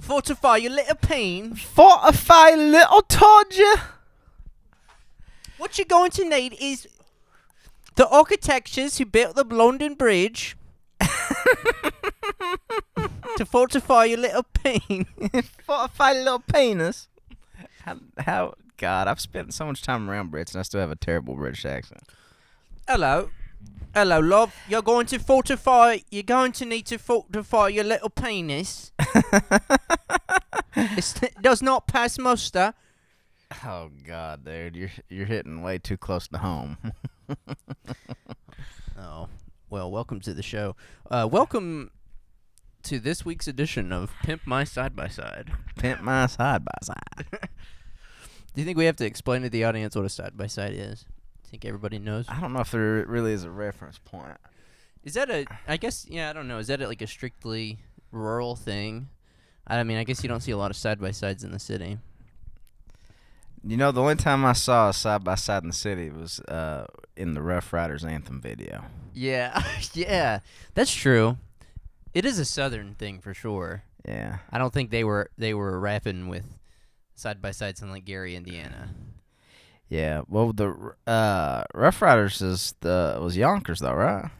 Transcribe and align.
Fortify 0.00 0.56
your 0.56 0.72
little 0.72 0.96
pain. 0.96 1.54
Fortify 1.54 2.50
little 2.50 3.02
Todger. 3.02 3.80
What 5.58 5.78
you're 5.78 5.84
going 5.84 6.10
to 6.12 6.28
need 6.28 6.56
is 6.60 6.88
the 7.96 8.08
architectures 8.08 8.98
who 8.98 9.04
built 9.04 9.36
the 9.36 9.44
London 9.44 9.94
Bridge 9.94 10.56
to 13.36 13.44
fortify 13.44 14.04
your 14.04 14.18
little 14.18 14.42
pain. 14.42 15.06
Fortify 15.66 16.12
little 16.12 16.40
penis. 16.40 17.08
How, 17.82 17.96
how? 18.18 18.54
God, 18.78 19.08
I've 19.08 19.20
spent 19.20 19.52
so 19.52 19.66
much 19.66 19.82
time 19.82 20.08
around 20.08 20.32
Brits 20.32 20.52
and 20.52 20.60
I 20.60 20.62
still 20.62 20.80
have 20.80 20.90
a 20.90 20.96
terrible 20.96 21.34
British 21.34 21.66
accent. 21.66 22.02
Hello. 22.88 23.28
Hello, 23.94 24.20
love. 24.20 24.54
You're 24.68 24.82
going 24.82 25.06
to 25.06 25.18
fortify. 25.18 25.98
You're 26.10 26.22
going 26.22 26.52
to 26.52 26.64
need 26.64 26.86
to 26.86 26.98
fortify 26.98 27.68
your 27.68 27.84
little 27.84 28.10
penis. 28.10 28.92
It 30.76 31.34
does 31.42 31.60
not 31.60 31.88
pass 31.88 32.16
muster. 32.16 32.74
Oh 33.64 33.90
God, 34.06 34.44
dude, 34.44 34.76
you're 34.76 34.90
you're 35.08 35.26
hitting 35.26 35.62
way 35.62 35.78
too 35.78 35.96
close 35.96 36.28
to 36.28 36.38
home. 36.38 36.78
Oh, 38.98 39.28
well, 39.70 39.90
welcome 39.90 40.20
to 40.20 40.34
the 40.34 40.42
show. 40.42 40.76
Uh, 41.10 41.26
welcome 41.30 41.90
to 42.82 42.98
this 43.00 43.24
week's 43.24 43.48
edition 43.48 43.92
of 43.92 44.12
Pimp 44.22 44.42
My 44.46 44.62
Side 44.62 44.94
by 44.94 45.08
Side. 45.08 45.50
Pimp 45.76 46.02
my 46.02 46.26
side 46.26 46.64
by 46.66 46.74
side. 46.82 47.26
Do 47.30 48.60
you 48.60 48.64
think 48.64 48.76
we 48.76 48.84
have 48.84 48.96
to 48.96 49.06
explain 49.06 49.40
to 49.42 49.48
the 49.48 49.64
audience 49.64 49.96
what 49.96 50.04
a 50.04 50.10
side 50.10 50.36
by 50.36 50.48
side 50.48 50.74
is? 50.74 51.06
Think 51.50 51.64
everybody 51.64 51.98
knows? 51.98 52.26
I 52.28 52.40
don't 52.40 52.52
know 52.52 52.60
if 52.60 52.70
there 52.70 53.04
really 53.06 53.32
is 53.32 53.44
a 53.44 53.50
reference 53.50 53.98
point. 53.98 54.36
Is 55.02 55.14
that 55.14 55.30
a? 55.30 55.46
I 55.66 55.76
guess 55.76 56.06
yeah. 56.08 56.30
I 56.30 56.32
don't 56.32 56.46
know. 56.46 56.58
Is 56.58 56.68
that 56.68 56.80
a, 56.80 56.86
like 56.86 57.02
a 57.02 57.06
strictly 57.06 57.78
rural 58.12 58.54
thing? 58.54 59.08
I 59.66 59.82
mean, 59.82 59.98
I 59.98 60.04
guess 60.04 60.22
you 60.22 60.28
don't 60.28 60.40
see 60.40 60.52
a 60.52 60.56
lot 60.56 60.70
of 60.70 60.76
side 60.76 61.00
by 61.00 61.10
sides 61.10 61.42
in 61.42 61.52
the 61.52 61.58
city. 61.58 61.98
You 63.62 63.76
know, 63.76 63.92
the 63.92 64.00
only 64.00 64.16
time 64.16 64.44
I 64.44 64.52
saw 64.52 64.88
a 64.88 64.92
side 64.92 65.22
by 65.22 65.34
side 65.34 65.62
in 65.62 65.68
the 65.68 65.74
city 65.74 66.10
was 66.10 66.40
uh, 66.40 66.86
in 67.16 67.34
the 67.34 67.42
Ruff 67.42 67.72
Ryders 67.72 68.04
anthem 68.04 68.40
video. 68.40 68.84
Yeah, 69.12 69.62
yeah, 69.92 70.40
that's 70.74 70.94
true. 70.94 71.36
It 72.14 72.24
is 72.24 72.38
a 72.38 72.44
southern 72.44 72.94
thing 72.94 73.20
for 73.20 73.34
sure. 73.34 73.84
Yeah. 74.06 74.38
I 74.50 74.58
don't 74.58 74.72
think 74.72 74.90
they 74.90 75.04
were 75.04 75.30
they 75.36 75.54
were 75.54 75.78
rapping 75.78 76.28
with 76.28 76.44
side 77.14 77.42
by 77.42 77.50
sides 77.50 77.82
in 77.82 77.90
like 77.90 78.04
Gary, 78.04 78.34
Indiana. 78.34 78.88
Yeah. 79.90 80.22
Well, 80.28 80.52
the 80.52 80.94
uh, 81.06 81.64
Ruff 81.74 82.00
Ryders 82.00 82.40
is 82.40 82.74
the 82.80 83.18
was 83.20 83.36
Yonkers 83.36 83.80
though, 83.80 83.92
right? 83.92 84.30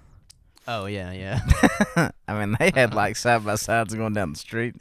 Oh 0.66 0.86
yeah, 0.86 1.10
yeah. 1.12 2.10
I 2.28 2.38
mean, 2.38 2.56
they 2.58 2.70
had 2.70 2.94
like 2.94 3.16
side 3.16 3.44
by 3.44 3.56
sides 3.56 3.92
going 3.94 4.14
down 4.14 4.32
the 4.32 4.38
street. 4.38 4.76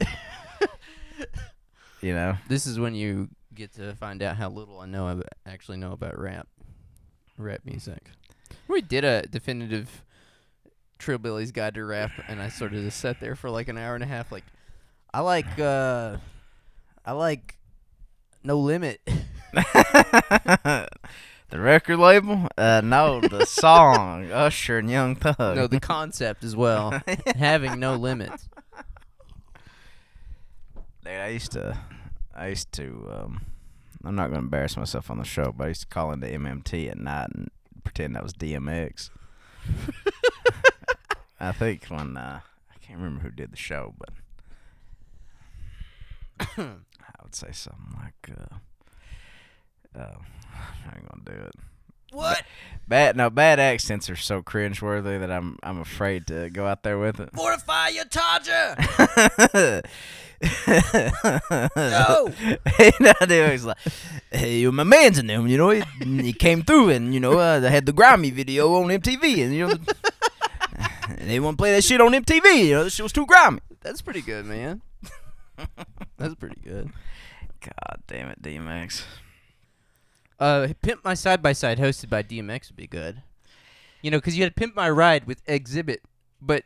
you 2.00 2.14
know. 2.14 2.36
this 2.48 2.66
is 2.66 2.78
when 2.78 2.94
you 2.94 3.28
get 3.52 3.72
to 3.74 3.94
find 3.96 4.22
out 4.22 4.36
how 4.36 4.48
little 4.48 4.78
I 4.78 4.86
know 4.86 5.08
I 5.08 5.50
actually 5.50 5.78
know 5.78 5.90
about 5.90 6.16
rap, 6.16 6.46
rap 7.36 7.62
music. 7.64 8.10
We 8.68 8.80
did 8.80 9.04
a 9.04 9.22
definitive 9.22 10.04
Trillbillies 11.00 11.52
Guide 11.52 11.74
to 11.74 11.84
Rap, 11.84 12.12
and 12.28 12.40
I 12.40 12.48
sort 12.48 12.74
of 12.74 12.82
just 12.82 13.00
sat 13.00 13.18
there 13.18 13.34
for 13.34 13.50
like 13.50 13.68
an 13.68 13.76
hour 13.76 13.96
and 13.96 14.04
a 14.04 14.06
half. 14.06 14.30
Like, 14.30 14.44
I 15.12 15.20
like, 15.20 15.58
uh, 15.58 16.18
I 17.04 17.12
like 17.12 17.56
No 18.44 18.60
Limit. 18.60 19.00
the 20.56 20.88
record 21.52 21.98
label? 21.98 22.48
Uh, 22.56 22.80
no, 22.82 23.20
the 23.20 23.44
song 23.46 24.30
Usher 24.32 24.78
and 24.78 24.90
Young 24.90 25.16
Thug. 25.16 25.56
no, 25.56 25.66
the 25.66 25.80
concept 25.80 26.44
as 26.44 26.54
well, 26.54 27.00
having 27.36 27.80
no 27.80 27.96
limits. 27.96 28.48
Dude, 31.04 31.12
I 31.12 31.28
used 31.28 31.52
to, 31.52 31.78
I 32.34 32.48
used 32.48 32.72
to. 32.72 33.08
Um, 33.10 33.40
I'm 34.04 34.14
not 34.14 34.28
gonna 34.28 34.38
embarrass 34.40 34.76
myself 34.76 35.10
on 35.10 35.18
the 35.18 35.24
show, 35.24 35.52
but 35.56 35.64
I 35.64 35.68
used 35.68 35.82
to 35.82 35.86
call 35.88 36.12
into 36.12 36.26
MMT 36.26 36.90
at 36.90 36.98
night 36.98 37.30
and 37.34 37.50
pretend 37.84 38.14
that 38.16 38.22
was 38.22 38.32
DMX. 38.32 39.10
I 41.40 41.52
think 41.52 41.86
when 41.86 42.16
uh, 42.16 42.40
I 42.70 42.78
can't 42.84 42.98
remember 42.98 43.22
who 43.22 43.30
did 43.30 43.50
the 43.50 43.56
show, 43.56 43.94
but 43.98 44.10
I 46.58 47.22
would 47.22 47.34
say 47.34 47.48
something 47.52 47.94
like, 47.98 48.30
uh, 48.38 48.56
uh, 49.98 50.00
I 50.54 50.96
ain't 50.96 51.08
gonna 51.08 51.22
do 51.24 51.44
it. 51.44 51.54
What? 52.12 52.42
Bad 52.88 53.16
no 53.16 53.30
bad 53.30 53.60
accents 53.60 54.10
are 54.10 54.16
so 54.16 54.42
cringeworthy 54.42 55.20
that 55.20 55.30
I'm 55.30 55.58
I'm 55.62 55.80
afraid 55.80 56.26
to 56.28 56.50
go 56.50 56.66
out 56.66 56.82
there 56.82 56.98
with 56.98 57.20
it. 57.20 57.30
Fortify 57.34 57.88
your 57.88 58.04
Todger! 58.06 58.76
no. 61.76 62.32
hey, 62.66 62.92
no, 62.98 63.12
dude, 63.26 63.50
he's 63.50 63.64
like, 63.64 63.76
hey, 64.32 64.66
my 64.66 64.84
man's 64.84 65.18
in 65.18 65.26
them, 65.26 65.46
you 65.46 65.58
know. 65.58 65.70
He, 65.70 65.82
he 66.22 66.32
came 66.32 66.62
through 66.62 66.90
and 66.90 67.12
you 67.12 67.20
know 67.20 67.38
uh, 67.38 67.60
they 67.60 67.70
had 67.70 67.86
the 67.86 67.92
grimy 67.92 68.30
video 68.30 68.74
on 68.74 68.88
MTV, 68.88 69.44
and 69.44 69.54
you 69.54 69.68
know 69.68 69.74
they 71.18 71.38
want 71.40 71.58
to 71.58 71.62
play 71.62 71.72
that 71.72 71.84
shit 71.84 72.00
on 72.00 72.12
MTV. 72.12 72.66
You 72.66 72.74
know, 72.74 72.84
this 72.84 72.94
shit 72.94 73.04
was 73.04 73.12
too 73.12 73.26
grimy. 73.26 73.60
That's 73.82 74.02
pretty 74.02 74.22
good, 74.22 74.46
man. 74.46 74.82
That's 76.16 76.34
pretty 76.34 76.60
good. 76.62 76.90
God 77.60 78.02
damn 78.06 78.28
it, 78.30 78.42
DMX. 78.42 79.02
Uh, 80.40 80.68
Pimp 80.82 81.04
My 81.04 81.14
Side 81.14 81.42
by 81.42 81.52
Side, 81.52 81.78
hosted 81.78 82.08
by 82.08 82.22
DMX, 82.22 82.70
would 82.70 82.76
be 82.76 82.86
good. 82.86 83.22
You 84.02 84.10
know, 84.10 84.16
because 84.18 84.36
you 84.36 84.42
had 84.44 84.56
Pimp 84.56 84.74
My 84.74 84.88
Ride 84.88 85.26
with 85.26 85.44
Xzibit, 85.46 85.98
but 86.40 86.64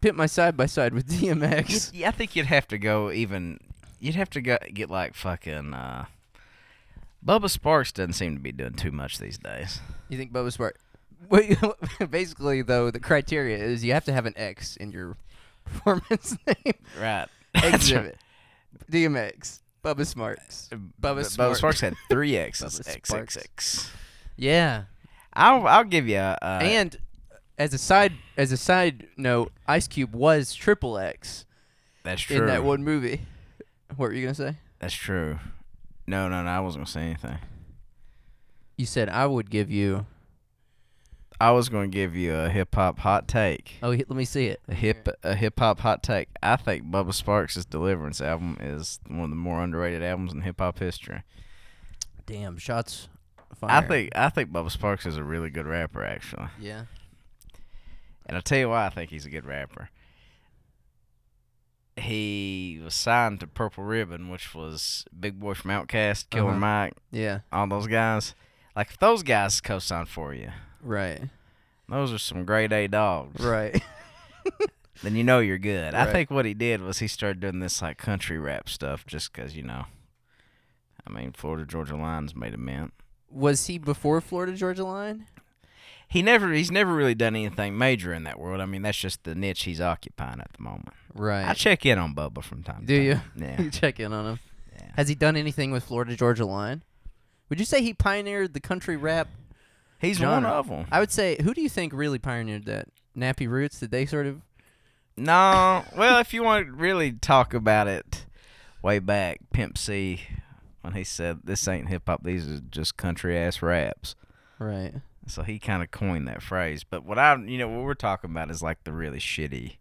Pimp 0.00 0.16
My 0.16 0.26
Side 0.26 0.56
by 0.56 0.66
Side 0.66 0.92
with 0.92 1.06
DMX. 1.20 1.92
Yeah, 1.94 2.08
I 2.08 2.10
think 2.10 2.34
you'd 2.34 2.46
have 2.46 2.66
to 2.68 2.78
go 2.78 3.10
even. 3.12 3.60
You'd 4.00 4.16
have 4.16 4.30
to 4.30 4.40
go 4.40 4.58
get 4.74 4.90
like 4.90 5.14
fucking. 5.14 5.72
uh 5.74 6.06
Bubba 7.24 7.46
Sparxxx 7.46 7.94
doesn't 7.94 8.12
seem 8.12 8.36
to 8.36 8.40
be 8.40 8.52
doing 8.52 8.74
too 8.74 8.92
much 8.92 9.18
these 9.18 9.38
days. 9.38 9.80
You 10.08 10.16
think 10.16 10.32
Bubba 10.32 10.52
Spark? 10.52 10.78
Wait, 11.28 11.58
basically, 12.10 12.62
though, 12.62 12.90
the 12.92 13.00
criteria 13.00 13.58
is 13.58 13.84
you 13.84 13.92
have 13.92 14.04
to 14.04 14.12
have 14.12 14.24
an 14.26 14.34
X 14.36 14.76
in 14.76 14.92
your 14.92 15.16
performance 15.64 16.36
name. 16.46 16.74
Right. 17.00 17.26
Xzibit, 17.56 18.14
DMX, 18.90 19.60
Bubba 19.84 20.06
Smarks. 20.06 20.68
Bubba 20.72 20.88
Bubba 21.00 21.24
Sparxxx. 21.24 21.60
Sparxxx 21.60 21.80
had 21.80 21.94
three 22.10 22.36
X's. 22.36 22.80
Bubba 22.80 23.00
Sparxxx. 23.02 23.36
X. 23.38 23.90
Yeah, 24.36 24.84
I'll 25.32 25.66
I'll 25.66 25.84
give 25.84 26.08
you 26.08 26.18
a. 26.18 26.38
Uh, 26.40 26.60
and 26.62 26.96
as 27.58 27.74
a 27.74 27.78
side 27.78 28.12
as 28.36 28.52
a 28.52 28.56
side 28.56 29.08
note, 29.16 29.52
Ice 29.66 29.88
Cube 29.88 30.14
was 30.14 30.54
triple 30.54 30.98
X 30.98 31.44
that's 32.04 32.22
true. 32.22 32.38
in 32.38 32.46
that 32.46 32.64
one 32.64 32.84
movie. 32.84 33.22
What 33.96 34.08
were 34.08 34.12
you 34.12 34.22
gonna 34.22 34.34
say? 34.34 34.56
That's 34.78 34.94
true. 34.94 35.38
No, 36.06 36.28
no, 36.28 36.42
no. 36.42 36.48
I 36.48 36.60
wasn't 36.60 36.84
gonna 36.84 36.90
say 36.92 37.02
anything. 37.02 37.38
You 38.76 38.86
said 38.86 39.08
I 39.08 39.26
would 39.26 39.50
give 39.50 39.70
you. 39.70 40.06
I 41.40 41.52
was 41.52 41.68
gonna 41.68 41.88
give 41.88 42.16
you 42.16 42.34
a 42.34 42.48
hip 42.48 42.74
hop 42.74 42.98
hot 42.98 43.28
take. 43.28 43.76
Oh, 43.82 43.90
let 43.90 44.10
me 44.10 44.24
see 44.24 44.46
it. 44.46 44.60
A 44.68 44.74
hip 44.74 45.08
a 45.22 45.34
hip 45.36 45.58
hop 45.58 45.80
hot 45.80 46.02
take. 46.02 46.28
I 46.42 46.56
think 46.56 46.84
Bubba 46.86 47.10
Sparxxx' 47.12 47.68
Deliverance 47.68 48.20
album 48.20 48.56
is 48.60 48.98
one 49.06 49.20
of 49.24 49.30
the 49.30 49.36
more 49.36 49.62
underrated 49.62 50.02
albums 50.02 50.32
in 50.32 50.40
hip 50.40 50.58
hop 50.58 50.78
history. 50.80 51.22
Damn 52.26 52.58
shots. 52.58 53.08
Fired. 53.54 53.70
I 53.84 53.86
think 53.88 54.10
I 54.16 54.28
think 54.30 54.50
Bubba 54.50 54.76
Sparxxx 54.76 55.06
is 55.06 55.16
a 55.16 55.22
really 55.24 55.50
good 55.50 55.66
rapper 55.66 56.04
actually. 56.04 56.48
Yeah. 56.60 56.84
And 58.26 58.36
I'll 58.36 58.42
tell 58.42 58.58
you 58.58 58.68
why 58.70 58.86
I 58.86 58.90
think 58.90 59.10
he's 59.10 59.24
a 59.24 59.30
good 59.30 59.46
rapper. 59.46 59.88
He 61.96 62.80
was 62.82 62.94
signed 62.94 63.40
to 63.40 63.46
Purple 63.46 63.82
Ribbon, 63.84 64.28
which 64.28 64.54
was 64.54 65.04
Big 65.18 65.40
Boi 65.40 65.54
from 65.54 65.70
Outkast, 65.72 66.30
Killer 66.30 66.50
Uh-huh. 66.50 66.58
Mike, 66.58 66.94
Yeah. 67.10 67.40
all 67.52 67.66
those 67.66 67.86
guys. 67.88 68.34
Like 68.76 68.90
if 68.90 68.98
those 68.98 69.22
guys 69.24 69.60
co-signed 69.60 70.08
for 70.08 70.32
you, 70.32 70.50
Right. 70.82 71.20
those 71.88 72.12
are 72.12 72.18
some 72.18 72.44
grade 72.44 72.72
A 72.72 72.86
dogs. 72.86 73.44
Right. 73.44 73.82
Then 75.02 75.14
you 75.14 75.22
know 75.22 75.38
you're 75.38 75.58
good. 75.58 75.94
I 75.94 76.10
think 76.10 76.30
what 76.30 76.44
he 76.44 76.54
did 76.54 76.82
was 76.82 76.98
he 76.98 77.06
started 77.06 77.38
doing 77.40 77.60
this 77.60 77.80
like 77.80 77.98
country 77.98 78.36
rap 78.38 78.68
stuff 78.68 79.06
just 79.06 79.32
because, 79.32 79.56
you 79.56 79.62
know. 79.62 79.84
I 81.06 81.10
mean, 81.10 81.32
Florida 81.32 81.64
Georgia 81.64 81.96
Line's 81.96 82.34
made 82.34 82.52
a 82.52 82.58
mint. 82.58 82.92
Was 83.30 83.66
he 83.66 83.78
before 83.78 84.20
Florida 84.20 84.54
Georgia 84.54 84.84
Line? 84.84 85.26
He 86.08 86.22
never 86.22 86.52
he's 86.52 86.70
never 86.72 86.92
really 86.92 87.14
done 87.14 87.36
anything 87.36 87.78
major 87.78 88.12
in 88.12 88.24
that 88.24 88.40
world. 88.40 88.60
I 88.60 88.66
mean, 88.66 88.82
that's 88.82 88.98
just 88.98 89.22
the 89.24 89.34
niche 89.34 89.62
he's 89.64 89.80
occupying 89.80 90.40
at 90.40 90.50
the 90.56 90.62
moment. 90.62 90.94
Right. 91.14 91.46
I 91.46 91.54
check 91.54 91.86
in 91.86 91.98
on 91.98 92.14
Bubba 92.14 92.42
from 92.42 92.62
time 92.64 92.86
to 92.86 92.86
time. 92.86 92.86
Do 92.86 92.94
you? 93.02 93.20
Yeah. 93.36 93.62
you 93.62 93.70
check 93.70 94.00
in 94.00 94.12
on 94.12 94.26
him. 94.32 94.38
yeah. 94.74 94.92
Has 94.96 95.08
he 95.08 95.14
done 95.14 95.36
anything 95.36 95.70
with 95.70 95.84
Florida 95.84 96.16
Georgia 96.16 96.44
Line? 96.46 96.82
Would 97.50 97.60
you 97.60 97.66
say 97.66 97.82
he 97.82 97.94
pioneered 97.94 98.52
the 98.52 98.60
country 98.60 98.96
rap? 98.96 99.28
He's 100.00 100.20
one 100.20 100.44
of 100.46 100.68
them. 100.68 100.86
I 100.92 101.00
would 101.00 101.10
say. 101.10 101.36
Who 101.42 101.54
do 101.54 101.60
you 101.60 101.68
think 101.68 101.92
really 101.92 102.18
pioneered 102.18 102.66
that? 102.66 102.88
Nappy 103.16 103.48
Roots? 103.48 103.80
Did 103.80 103.90
they 103.90 104.06
sort 104.06 104.26
of? 104.26 104.42
No, 105.16 105.84
well, 105.96 106.18
if 106.20 106.32
you 106.32 106.44
want 106.44 106.66
to 106.66 106.72
really 106.72 107.10
talk 107.12 107.52
about 107.52 107.88
it, 107.88 108.24
way 108.82 109.00
back, 109.00 109.40
Pimp 109.52 109.76
C, 109.76 110.20
when 110.82 110.92
he 110.94 111.02
said 111.02 111.40
this 111.42 111.66
ain't 111.66 111.88
hip 111.88 112.04
hop, 112.06 112.22
these 112.22 112.48
are 112.48 112.60
just 112.60 112.96
country 112.96 113.36
ass 113.36 113.60
raps. 113.60 114.14
Right. 114.60 114.94
So 115.26 115.42
he 115.42 115.58
kind 115.58 115.82
of 115.82 115.90
coined 115.90 116.28
that 116.28 116.40
phrase. 116.42 116.84
But 116.84 117.04
what 117.04 117.18
I, 117.18 117.34
you 117.34 117.58
know, 117.58 117.66
what 117.68 117.82
we're 117.84 117.94
talking 117.94 118.30
about 118.30 118.50
is 118.52 118.62
like 118.62 118.84
the 118.84 118.92
really 118.92 119.18
shitty, 119.18 119.78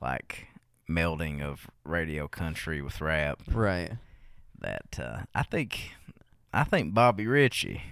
like 0.00 0.46
melding 0.88 1.42
of 1.42 1.68
radio 1.84 2.26
country 2.28 2.80
with 2.80 3.00
rap 3.00 3.42
Right. 3.50 3.92
that 4.60 4.98
uh, 4.98 5.18
I 5.34 5.42
think 5.42 5.92
I 6.52 6.64
think 6.64 6.94
Bobby 6.94 7.26
Ritchie, 7.26 7.82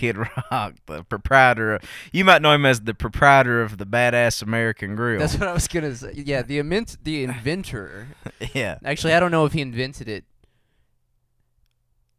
Kid 0.00 0.16
Rock, 0.16 0.76
the 0.86 1.04
proprietor 1.04 1.74
of 1.74 1.82
you 2.10 2.24
might 2.24 2.40
know 2.40 2.52
him 2.52 2.64
as 2.64 2.80
the 2.80 2.94
proprietor 2.94 3.60
of 3.60 3.76
the 3.76 3.84
Badass 3.84 4.40
American 4.40 4.96
Grill. 4.96 5.18
That's 5.20 5.36
what 5.36 5.46
I 5.46 5.52
was 5.52 5.68
gonna 5.68 5.94
say. 5.94 6.14
Yeah, 6.16 6.40
the 6.40 6.58
invent 6.58 6.96
the 7.04 7.22
inventor. 7.24 8.08
yeah. 8.54 8.78
Actually, 8.82 9.12
I 9.12 9.20
don't 9.20 9.30
know 9.30 9.44
if 9.44 9.52
he 9.52 9.60
invented 9.60 10.08
it. 10.08 10.24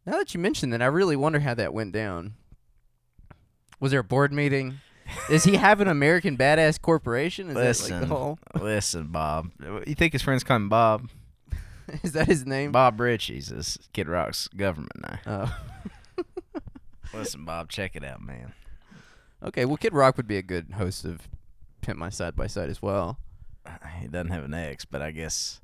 Now 0.06 0.12
that 0.18 0.32
you 0.32 0.38
mention 0.38 0.70
that, 0.70 0.80
I 0.80 0.86
really 0.86 1.16
wonder 1.16 1.40
how 1.40 1.54
that 1.54 1.74
went 1.74 1.90
down. 1.92 2.34
Was 3.80 3.90
there 3.90 4.00
a 4.00 4.04
board 4.04 4.32
meeting? 4.32 4.78
Does 5.28 5.42
he 5.42 5.56
have 5.56 5.80
an 5.80 5.88
American 5.88 6.36
Badass 6.38 6.80
Corporation? 6.80 7.48
Is 7.48 7.54
that 7.54 7.60
like 7.60 7.66
Listen, 7.68 8.00
the 8.00 8.06
whole? 8.06 8.38
listen, 8.60 9.06
Bob. 9.08 9.50
You 9.88 9.96
think 9.96 10.12
his 10.12 10.22
friends 10.22 10.44
call 10.44 10.56
him 10.56 10.68
Bob? 10.68 11.10
Is 12.04 12.12
that 12.12 12.28
his 12.28 12.46
name? 12.46 12.70
Bob 12.70 13.00
Ritchie's 13.00 13.50
is 13.50 13.76
Kid 13.92 14.08
Rock's 14.08 14.46
government 14.48 14.92
now. 15.02 15.18
Oh. 15.26 16.24
Listen, 17.14 17.44
Bob, 17.44 17.68
check 17.70 17.94
it 17.94 18.04
out, 18.04 18.22
man. 18.22 18.52
Okay, 19.42 19.64
well, 19.64 19.76
Kid 19.76 19.92
Rock 19.92 20.16
would 20.16 20.28
be 20.28 20.38
a 20.38 20.42
good 20.42 20.72
host 20.76 21.04
of 21.04 21.28
Pimp 21.80 21.98
My 21.98 22.10
Side 22.10 22.36
by 22.36 22.46
Side 22.46 22.70
as 22.70 22.80
well. 22.80 23.18
Uh, 23.66 23.86
he 24.00 24.06
doesn't 24.08 24.30
have 24.30 24.44
an 24.44 24.54
ex, 24.54 24.84
but 24.84 25.02
I 25.02 25.10
guess 25.10 25.60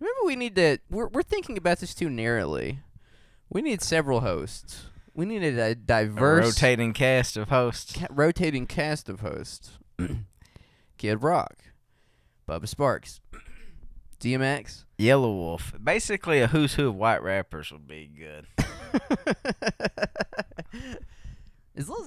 Maybe 0.00 0.10
we 0.24 0.36
need 0.36 0.56
to. 0.56 0.78
We're 0.90 1.08
we're 1.08 1.22
thinking 1.22 1.58
about 1.58 1.78
this 1.78 1.94
too 1.94 2.08
narrowly. 2.08 2.80
We 3.50 3.60
need 3.60 3.82
several 3.82 4.20
hosts. 4.20 4.86
We 5.12 5.26
need 5.26 5.42
a, 5.42 5.62
a 5.62 5.74
diverse, 5.74 6.46
rotating 6.46 6.94
cast 6.94 7.36
of 7.36 7.50
hosts. 7.50 7.92
ca- 7.96 8.06
rotating 8.10 8.66
cast 8.66 9.08
of 9.10 9.20
hosts. 9.20 9.72
Kid 10.98 11.22
Rock, 11.22 11.56
Bubba 12.48 12.66
Sparxxx, 12.66 13.20
DMX. 14.20 14.84
Yelawolf. 14.98 15.82
Basically, 15.82 16.40
a 16.40 16.46
who's 16.46 16.74
who 16.74 16.88
of 16.88 16.94
white 16.94 17.22
rappers 17.22 17.70
would 17.70 17.86
be 17.86 18.06
good. 18.06 18.46
Is 21.74 21.88
little 21.88 22.06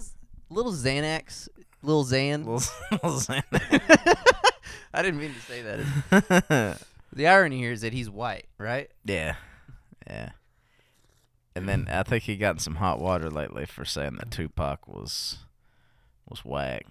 little 0.49 0.71
Xanax, 0.73 1.47
Lil 1.81 2.05
Xan? 2.05 2.45
Little- 2.45 2.99
Lil 3.09 3.19
Xan- 3.19 4.17
I 4.93 5.01
didn't 5.01 5.19
mean 5.19 5.33
to 5.33 5.39
say 5.41 5.61
that. 5.61 6.79
The 7.15 7.27
irony 7.27 7.59
here 7.59 7.71
is 7.71 7.81
that 7.81 7.93
he's 7.93 8.09
white, 8.09 8.47
right? 8.57 8.89
yeah, 9.05 9.35
yeah. 10.07 10.29
And 11.55 11.69
then 11.69 11.87
I 11.87 12.01
think 12.01 12.23
he 12.23 12.37
got 12.37 12.55
in 12.55 12.59
some 12.59 12.75
hot 12.77 12.99
water 12.99 13.29
lately 13.29 13.67
for 13.67 13.85
saying 13.85 14.15
that 14.15 14.31
Tupac 14.31 14.87
was 14.87 15.37
was 16.27 16.43
whack. 16.43 16.87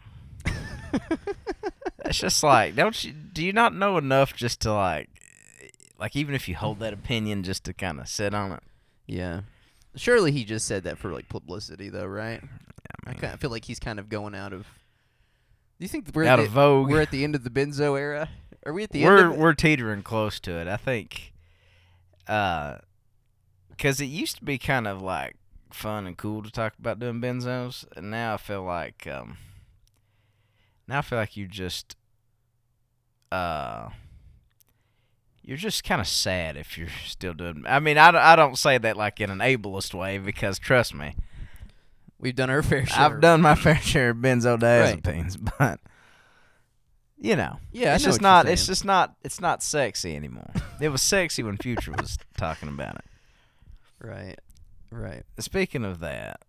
It's 2.05 2.19
just 2.19 2.43
like, 2.45 2.77
don't 2.77 3.03
you? 3.03 3.13
Do 3.13 3.45
you 3.45 3.53
not 3.53 3.75
know 3.75 3.97
enough 3.97 4.33
just 4.35 4.61
to 4.61 4.73
like, 4.73 5.09
like 5.99 6.15
even 6.15 6.35
if 6.37 6.49
you 6.49 6.55
hold 6.55 6.79
that 6.79 6.93
opinion, 6.93 7.43
just 7.43 7.65
to 7.65 7.73
kind 7.73 7.99
of 7.99 8.09
sit 8.09 8.33
on 8.33 8.53
it? 8.53 8.63
Yeah. 9.09 9.41
Surely 9.95 10.33
he 10.33 10.45
just 10.45 10.67
said 10.67 10.85
that 10.85 10.99
for 10.99 11.13
like 11.13 11.29
publicity, 11.29 11.89
though, 11.89 12.07
right? 12.07 12.41
I 12.43 12.47
I 13.07 13.11
mean, 13.11 13.21
kind 13.21 13.35
of 13.35 13.41
feel 13.41 13.51
like 13.51 13.65
he's 13.65 13.79
kind 13.79 13.99
of 13.99 14.09
going 14.09 14.35
out 14.35 14.53
of. 14.53 14.63
Do 14.63 15.85
you 15.85 15.89
think 15.89 16.09
we're 16.15 16.25
out 16.25 16.39
at 16.39 16.47
of 16.47 16.53
the, 16.53 16.55
vogue. 16.55 16.91
we're 16.91 17.01
at 17.03 17.11
the 17.11 17.25
end 17.25 17.35
of 17.35 17.45
the 17.45 17.51
Benzo 17.51 17.99
era? 17.99 18.31
Are 18.65 18.73
we 18.73 18.85
at 18.85 18.91
the 18.91 19.05
we're 19.05 19.19
end? 19.19 19.27
Of 19.27 19.33
it? 19.33 19.39
we're 19.39 19.55
teetering 19.55 20.03
close 20.03 20.39
to 20.41 20.53
it. 20.53 20.69
I 20.69 20.77
think, 20.77 21.33
uh, 22.27 22.77
because 23.71 24.01
it 24.01 24.07
used 24.07 24.37
to 24.37 24.45
be 24.45 24.59
kind 24.59 24.87
of 24.87 25.03
like 25.03 25.37
fun 25.71 26.07
and 26.07 26.17
cool 26.17 26.43
to 26.43 26.51
talk 26.51 26.75
about 26.79 26.99
doing 26.99 27.21
benzos, 27.21 27.85
and 27.97 28.11
now 28.11 28.35
I 28.35 28.37
feel 28.37 28.63
like 28.63 29.07
um, 29.07 29.39
now 30.87 30.99
I 30.99 31.03
feel 31.03 31.19
like 31.19 31.37
you 31.37 31.47
just 31.47 31.97
uh. 33.31 33.91
You're 35.45 35.57
just 35.57 35.83
kind 35.85 36.01
of 36.01 36.07
sad 36.07 36.57
if 36.57 36.79
you're 36.79 36.89
still 37.07 37.35
doing. 37.35 37.65
I 37.67 37.81
mean, 37.81 37.99
I, 37.99 38.11
don't- 38.11 38.23
I 38.23 38.37
don't 38.37 38.57
say 38.57 38.79
that 38.79 38.97
like 38.97 39.21
in 39.21 39.31
an 39.31 39.39
ableist 39.39 39.93
way 39.95 40.19
because 40.19 40.59
trust 40.59 40.95
me, 40.95 41.15
We've 42.19 42.37
done 42.37 42.51
our 42.51 42.63
fair 42.63 42.87
share. 42.87 43.01
I've 43.01 43.21
done 43.21 43.41
my 43.41 43.55
fair 43.57 43.75
share 43.75 44.11
of 44.11 44.19
benzodiazepines, 44.19 45.39
but 45.59 45.81
you 47.19 47.35
know, 47.35 47.59
Yeah, 47.73 47.97
it's 47.97 48.05
know 48.05 48.11
just 48.11 48.21
not. 48.21 48.47
It's 48.47 48.65
just 48.67 48.85
not. 48.85 49.17
It's 49.25 49.41
not 49.41 49.61
sexy 49.61 50.15
anymore. 50.15 50.51
it 50.81 50.91
was 50.91 51.03
sexy 51.03 51.43
when 51.43 51.57
Future 51.57 51.91
was 51.91 52.19
talking 52.37 52.69
about 52.69 52.95
it. 52.97 53.05
Right. 54.01 54.37
Right. 54.93 55.25
Speaking 55.41 55.85
of 55.85 55.99
that, 55.99 56.43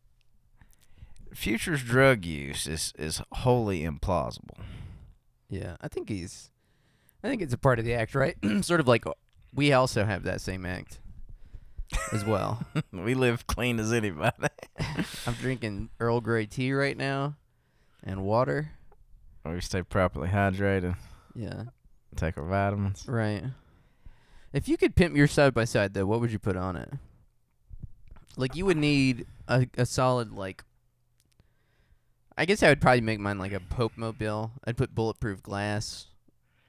Future's 1.34 1.82
drug 1.84 2.24
use 2.24 2.68
is 2.68 2.94
is 2.98 3.22
wholly 3.32 3.82
implausible. 3.82 4.60
Yeah. 5.50 5.78
I 5.82 5.88
think 5.88 6.10
he's. 6.10 6.52
I 7.24 7.30
think 7.30 7.42
it's 7.42 7.54
a 7.54 7.58
part 7.58 7.80
of 7.80 7.86
the 7.86 7.94
act, 7.94 8.16
right? 8.16 8.36
sort 8.62 8.80
of 8.80 8.88
like 8.88 9.06
we 9.54 9.72
also 9.74 10.04
have 10.06 10.24
that 10.24 10.42
same 10.42 10.66
act 10.66 11.00
as 12.12 12.26
well. 12.26 12.64
we 12.92 13.14
live 13.14 13.48
clean 13.48 13.80
as 13.80 13.94
anybody. 13.94 14.48
I'm 15.28 15.34
drinking 15.36 15.90
Earl 16.00 16.22
Grey 16.22 16.46
tea 16.46 16.74
right 16.74 16.98
now, 16.98 17.36
and 18.04 18.24
water. 18.24 18.72
we 19.46 19.62
stay 19.62 19.84
properly 19.84 20.28
hydrated, 20.30 20.96
Yeah. 21.36 21.64
take 22.16 22.38
our 22.38 22.46
vitamins. 22.46 23.06
Right. 23.08 23.44
If 24.52 24.68
you 24.68 24.78
could 24.78 24.96
pimp 24.96 25.16
your 25.16 25.28
side 25.28 25.54
by 25.54 25.66
side 25.66 25.94
though, 25.94 26.06
what 26.06 26.20
would 26.22 26.32
you 26.32 26.40
put 26.40 26.58
on 26.58 26.76
it? 26.76 26.90
Like 28.36 28.56
you 28.56 28.66
would 28.66 28.78
need 28.78 29.26
a 29.48 29.68
a 29.78 29.86
solid 29.86 30.32
like 30.32 30.64
I 32.38 32.46
guess 32.46 32.64
I 32.64 32.70
would 32.70 32.82
probably 32.82 33.02
make 33.02 33.20
mine 33.20 33.38
like 33.38 33.52
a 33.54 33.60
Pope 33.60 33.94
Mobile. 33.96 34.52
I'd 34.66 34.76
put 34.78 34.94
bulletproof 34.96 35.42
glass 35.44 36.08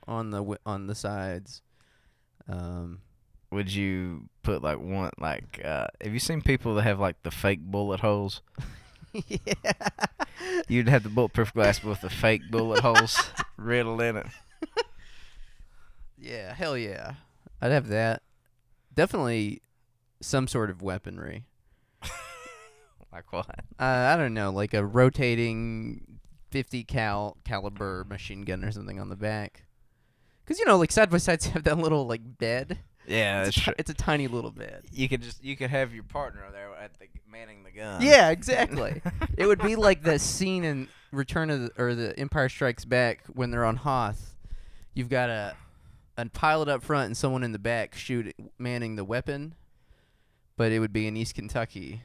on 0.07 0.31
the 0.31 0.39
wi- 0.39 0.59
on 0.67 0.87
the 0.87 0.95
sides. 0.95 1.63
Um 2.49 3.01
Would 3.51 3.73
you 3.73 4.29
put 4.43 4.63
like 4.63 4.79
one 4.79 5.11
like? 5.19 5.61
uh 5.65 5.87
Have 6.01 6.13
you 6.13 6.19
seen 6.21 6.43
people 6.43 6.75
that 6.77 6.83
have 6.83 7.01
like 7.01 7.23
the 7.23 7.31
fake 7.31 7.61
bullet 7.61 8.01
holes? 8.01 8.43
yeah. 9.13 9.39
You'd 10.69 10.89
have 10.89 11.03
the 11.05 11.09
bulletproof 11.09 11.55
glass 11.55 11.83
with 11.83 12.01
the 12.01 12.11
fake 12.11 12.43
bullet 12.51 12.81
holes 12.81 13.17
riddled 13.57 14.01
in 14.03 14.17
it. 14.17 14.27
Yeah, 16.19 16.55
hell 16.55 16.77
yeah. 16.77 17.15
I'd 17.61 17.73
have 17.73 17.89
that. 17.89 18.23
Definitely 18.95 19.63
some 20.21 20.49
sort 20.49 20.71
of 20.71 20.83
weaponry. 20.83 21.45
Like 23.13 23.33
what? 23.33 23.49
Uh, 23.79 23.85
I 24.13 24.17
don't 24.17 24.35
know, 24.35 24.51
like 24.51 24.75
a 24.75 24.85
rotating 24.85 26.19
50 26.51 26.83
cal 26.83 27.37
caliber 27.45 28.05
machine 28.09 28.43
gun 28.43 28.65
or 28.65 28.73
something 28.73 28.99
on 28.99 29.09
the 29.09 29.15
back. 29.15 29.67
Cause 30.47 30.59
you 30.59 30.67
know, 30.67 30.77
like 30.77 30.93
side 30.93 31.11
by 31.11 31.19
sides 31.19 31.47
have 31.49 31.65
that 31.65 31.79
little 31.79 32.07
like 32.07 32.39
bed. 32.39 32.79
Yeah, 33.07 33.45
It's, 33.45 33.57
a, 33.59 33.61
ti- 33.61 33.73
it's 33.79 33.91
a 33.91 33.95
tiny 33.95 34.29
little 34.29 34.51
bed. 34.51 34.85
You 34.91 35.09
could 35.11 35.21
just 35.23 35.45
you 35.45 35.57
could 35.57 35.71
have 35.71 35.93
your 35.95 36.05
partner 36.05 36.43
there 36.53 36.71
at 36.75 36.99
the 36.99 37.07
manning 37.31 37.63
the 37.63 37.71
gun. 37.71 38.01
Yeah, 38.03 38.31
exactly. 38.33 39.03
it 39.37 39.47
would 39.47 39.61
be 39.61 39.77
like 39.77 40.03
that 40.05 40.21
scene 40.21 40.65
in 40.65 40.89
Return 41.13 41.51
of 41.51 41.61
the, 41.61 41.71
or 41.77 41.95
the 41.95 42.19
Empire 42.19 42.49
Strikes 42.49 42.85
Back 42.85 43.25
when 43.33 43.51
they're 43.51 43.65
on 43.65 43.77
Hoth. 43.77 44.37
You've 44.95 45.09
got 45.11 45.29
a 45.31 45.55
a 46.17 46.27
pilot 46.27 46.69
up 46.69 46.83
front 46.83 47.07
and 47.07 47.17
someone 47.17 47.43
in 47.43 47.53
the 47.53 47.59
back 47.59 47.95
shooting 47.95 48.33
manning 48.59 48.97
the 48.97 49.05
weapon, 49.05 49.55
but 50.57 50.73
it 50.73 50.79
would 50.79 50.93
be 50.93 51.07
in 51.07 51.17
East 51.17 51.35
Kentucky, 51.35 52.03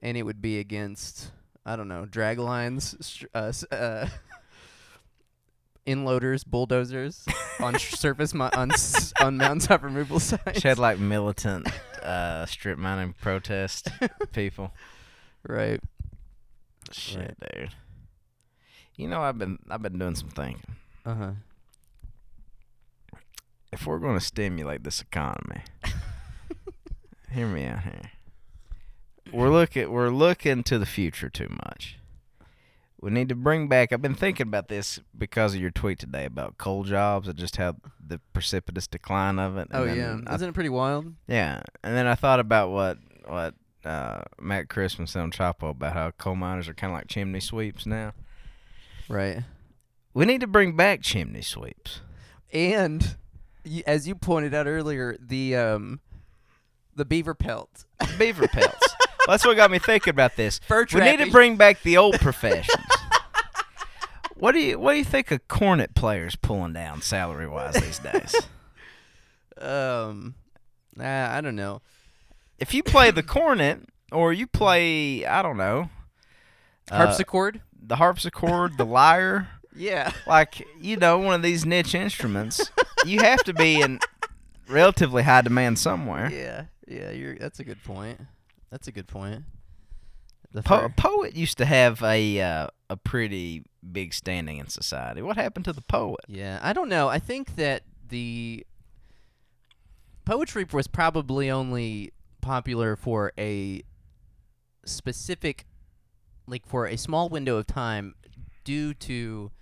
and 0.00 0.16
it 0.16 0.22
would 0.22 0.40
be 0.40 0.58
against 0.58 1.30
I 1.66 1.76
don't 1.76 1.88
know 1.88 2.06
drag 2.06 2.38
lines, 2.38 3.24
uh, 3.34 3.52
uh, 3.70 4.06
inloaders, 5.86 6.44
bulldozers 6.46 7.24
on 7.60 7.78
surface 7.78 8.32
mo- 8.34 8.50
on 8.54 8.72
s- 8.72 9.12
on 9.20 9.36
mountaintop 9.36 9.82
removal 9.82 10.18
sites. 10.20 10.60
She 10.60 10.68
had 10.68 10.78
like 10.78 10.98
militant 10.98 11.68
uh, 12.02 12.46
strip 12.46 12.78
mining 12.78 13.14
protest 13.20 13.88
people. 14.32 14.72
right. 15.46 15.80
Shit, 16.92 17.36
dude. 17.54 17.70
You 18.96 19.08
know, 19.08 19.20
I've 19.22 19.38
been 19.38 19.58
I've 19.70 19.82
been 19.82 19.98
doing 19.98 20.14
some 20.14 20.28
thinking. 20.28 20.76
Uh 21.04 21.14
huh. 21.14 21.30
If 23.72 23.86
we're 23.86 23.98
going 23.98 24.16
to 24.18 24.24
stimulate 24.24 24.84
this 24.84 25.00
economy, 25.00 25.62
hear 27.32 27.48
me 27.48 27.64
out 27.64 27.82
here. 27.82 28.10
We're 29.32 29.50
looking 29.50 29.90
we're 29.90 30.10
looking 30.10 30.62
to 30.64 30.78
the 30.78 30.86
future 30.86 31.28
too 31.28 31.48
much. 31.66 31.98
We 33.04 33.10
need 33.10 33.28
to 33.28 33.34
bring 33.34 33.68
back. 33.68 33.92
I've 33.92 34.00
been 34.00 34.14
thinking 34.14 34.46
about 34.46 34.68
this 34.68 34.98
because 35.16 35.54
of 35.54 35.60
your 35.60 35.70
tweet 35.70 35.98
today 35.98 36.24
about 36.24 36.56
coal 36.56 36.84
jobs 36.84 37.28
and 37.28 37.36
just 37.36 37.56
how 37.56 37.76
the 38.02 38.18
precipitous 38.32 38.86
decline 38.86 39.38
of 39.38 39.58
it. 39.58 39.68
and 39.70 39.74
Oh 39.74 39.84
yeah, 39.84 40.16
I 40.26 40.34
isn't 40.34 40.48
it 40.48 40.54
pretty 40.54 40.70
wild? 40.70 41.12
Yeah, 41.28 41.60
and 41.82 41.94
then 41.94 42.06
I 42.06 42.14
thought 42.14 42.40
about 42.40 42.70
what 42.70 42.96
what 43.26 43.56
uh, 43.84 44.22
Matt 44.40 44.68
Christman 44.68 45.06
said 45.06 45.20
on 45.20 45.32
Chapo 45.32 45.68
about 45.68 45.92
how 45.92 46.12
coal 46.12 46.34
miners 46.34 46.66
are 46.66 46.72
kind 46.72 46.94
of 46.94 46.98
like 46.98 47.08
chimney 47.08 47.40
sweeps 47.40 47.84
now. 47.84 48.14
Right. 49.06 49.40
We 50.14 50.24
need 50.24 50.40
to 50.40 50.46
bring 50.46 50.74
back 50.74 51.02
chimney 51.02 51.42
sweeps. 51.42 52.00
And 52.54 53.16
as 53.86 54.08
you 54.08 54.14
pointed 54.14 54.54
out 54.54 54.66
earlier, 54.66 55.14
the 55.20 55.56
um, 55.56 56.00
the 56.96 57.04
beaver 57.04 57.34
pelt. 57.34 57.84
Beaver 58.18 58.48
pelts. 58.48 58.93
That's 59.26 59.44
what 59.44 59.56
got 59.56 59.70
me 59.70 59.78
thinking 59.78 60.10
about 60.10 60.36
this. 60.36 60.60
Fur 60.66 60.86
We 60.92 61.00
need 61.00 61.18
to 61.18 61.30
bring 61.30 61.56
back 61.56 61.82
the 61.82 61.96
old 61.96 62.20
professions. 62.20 62.76
What 64.36 64.52
do 64.52 64.58
you 64.58 64.78
What 64.78 64.92
do 64.92 64.98
you 64.98 65.04
think 65.04 65.30
a 65.30 65.38
cornet 65.38 65.94
player's 65.94 66.36
pulling 66.36 66.72
down 66.72 67.02
salary 67.02 67.48
wise 67.48 67.74
these 67.74 67.98
days? 67.98 68.34
Um, 69.56 70.34
nah, 70.96 71.34
I 71.34 71.40
don't 71.40 71.56
know. 71.56 71.80
if 72.58 72.74
you 72.74 72.82
play 72.82 73.10
the 73.10 73.22
cornet 73.22 73.78
or 74.10 74.32
you 74.32 74.46
play, 74.46 75.24
I 75.24 75.42
don't 75.42 75.56
know, 75.56 75.88
uh, 76.90 76.96
Harpsichord. 76.96 77.60
the 77.80 77.96
harpsichord, 77.96 78.76
the 78.76 78.84
lyre, 78.84 79.48
yeah. 79.74 80.12
like 80.26 80.66
you 80.80 80.96
know, 80.96 81.18
one 81.18 81.36
of 81.36 81.42
these 81.42 81.64
niche 81.64 81.94
instruments, 81.94 82.70
you 83.06 83.20
have 83.20 83.44
to 83.44 83.54
be 83.54 83.80
in 83.80 84.00
relatively 84.68 85.22
high 85.22 85.42
demand 85.42 85.78
somewhere. 85.78 86.30
Yeah. 86.30 86.64
Yeah. 86.86 87.12
You're. 87.12 87.36
That's 87.36 87.60
a 87.60 87.64
good 87.64 87.82
point. 87.84 88.20
That's 88.74 88.88
a 88.88 88.92
good 88.92 89.06
point. 89.06 89.44
The 90.50 90.60
Po- 90.60 90.88
poet 90.96 91.36
used 91.36 91.58
to 91.58 91.64
have 91.64 92.02
a 92.02 92.40
uh, 92.40 92.66
a 92.90 92.96
pretty 92.96 93.62
big 93.92 94.12
standing 94.12 94.58
in 94.58 94.66
society. 94.66 95.22
What 95.22 95.36
happened 95.36 95.64
to 95.66 95.72
the 95.72 95.80
poet? 95.80 96.18
Yeah, 96.26 96.58
I 96.60 96.72
don't 96.72 96.88
know. 96.88 97.06
I 97.06 97.20
think 97.20 97.54
that 97.54 97.84
the 98.08 98.66
poetry 100.24 100.66
was 100.72 100.88
probably 100.88 101.52
only 101.52 102.14
popular 102.40 102.96
for 102.96 103.32
a 103.38 103.84
specific 104.84 105.66
like 106.48 106.66
for 106.66 106.88
a 106.88 106.96
small 106.96 107.28
window 107.28 107.58
of 107.58 107.68
time 107.68 108.16
due 108.64 108.92
to 108.94 109.52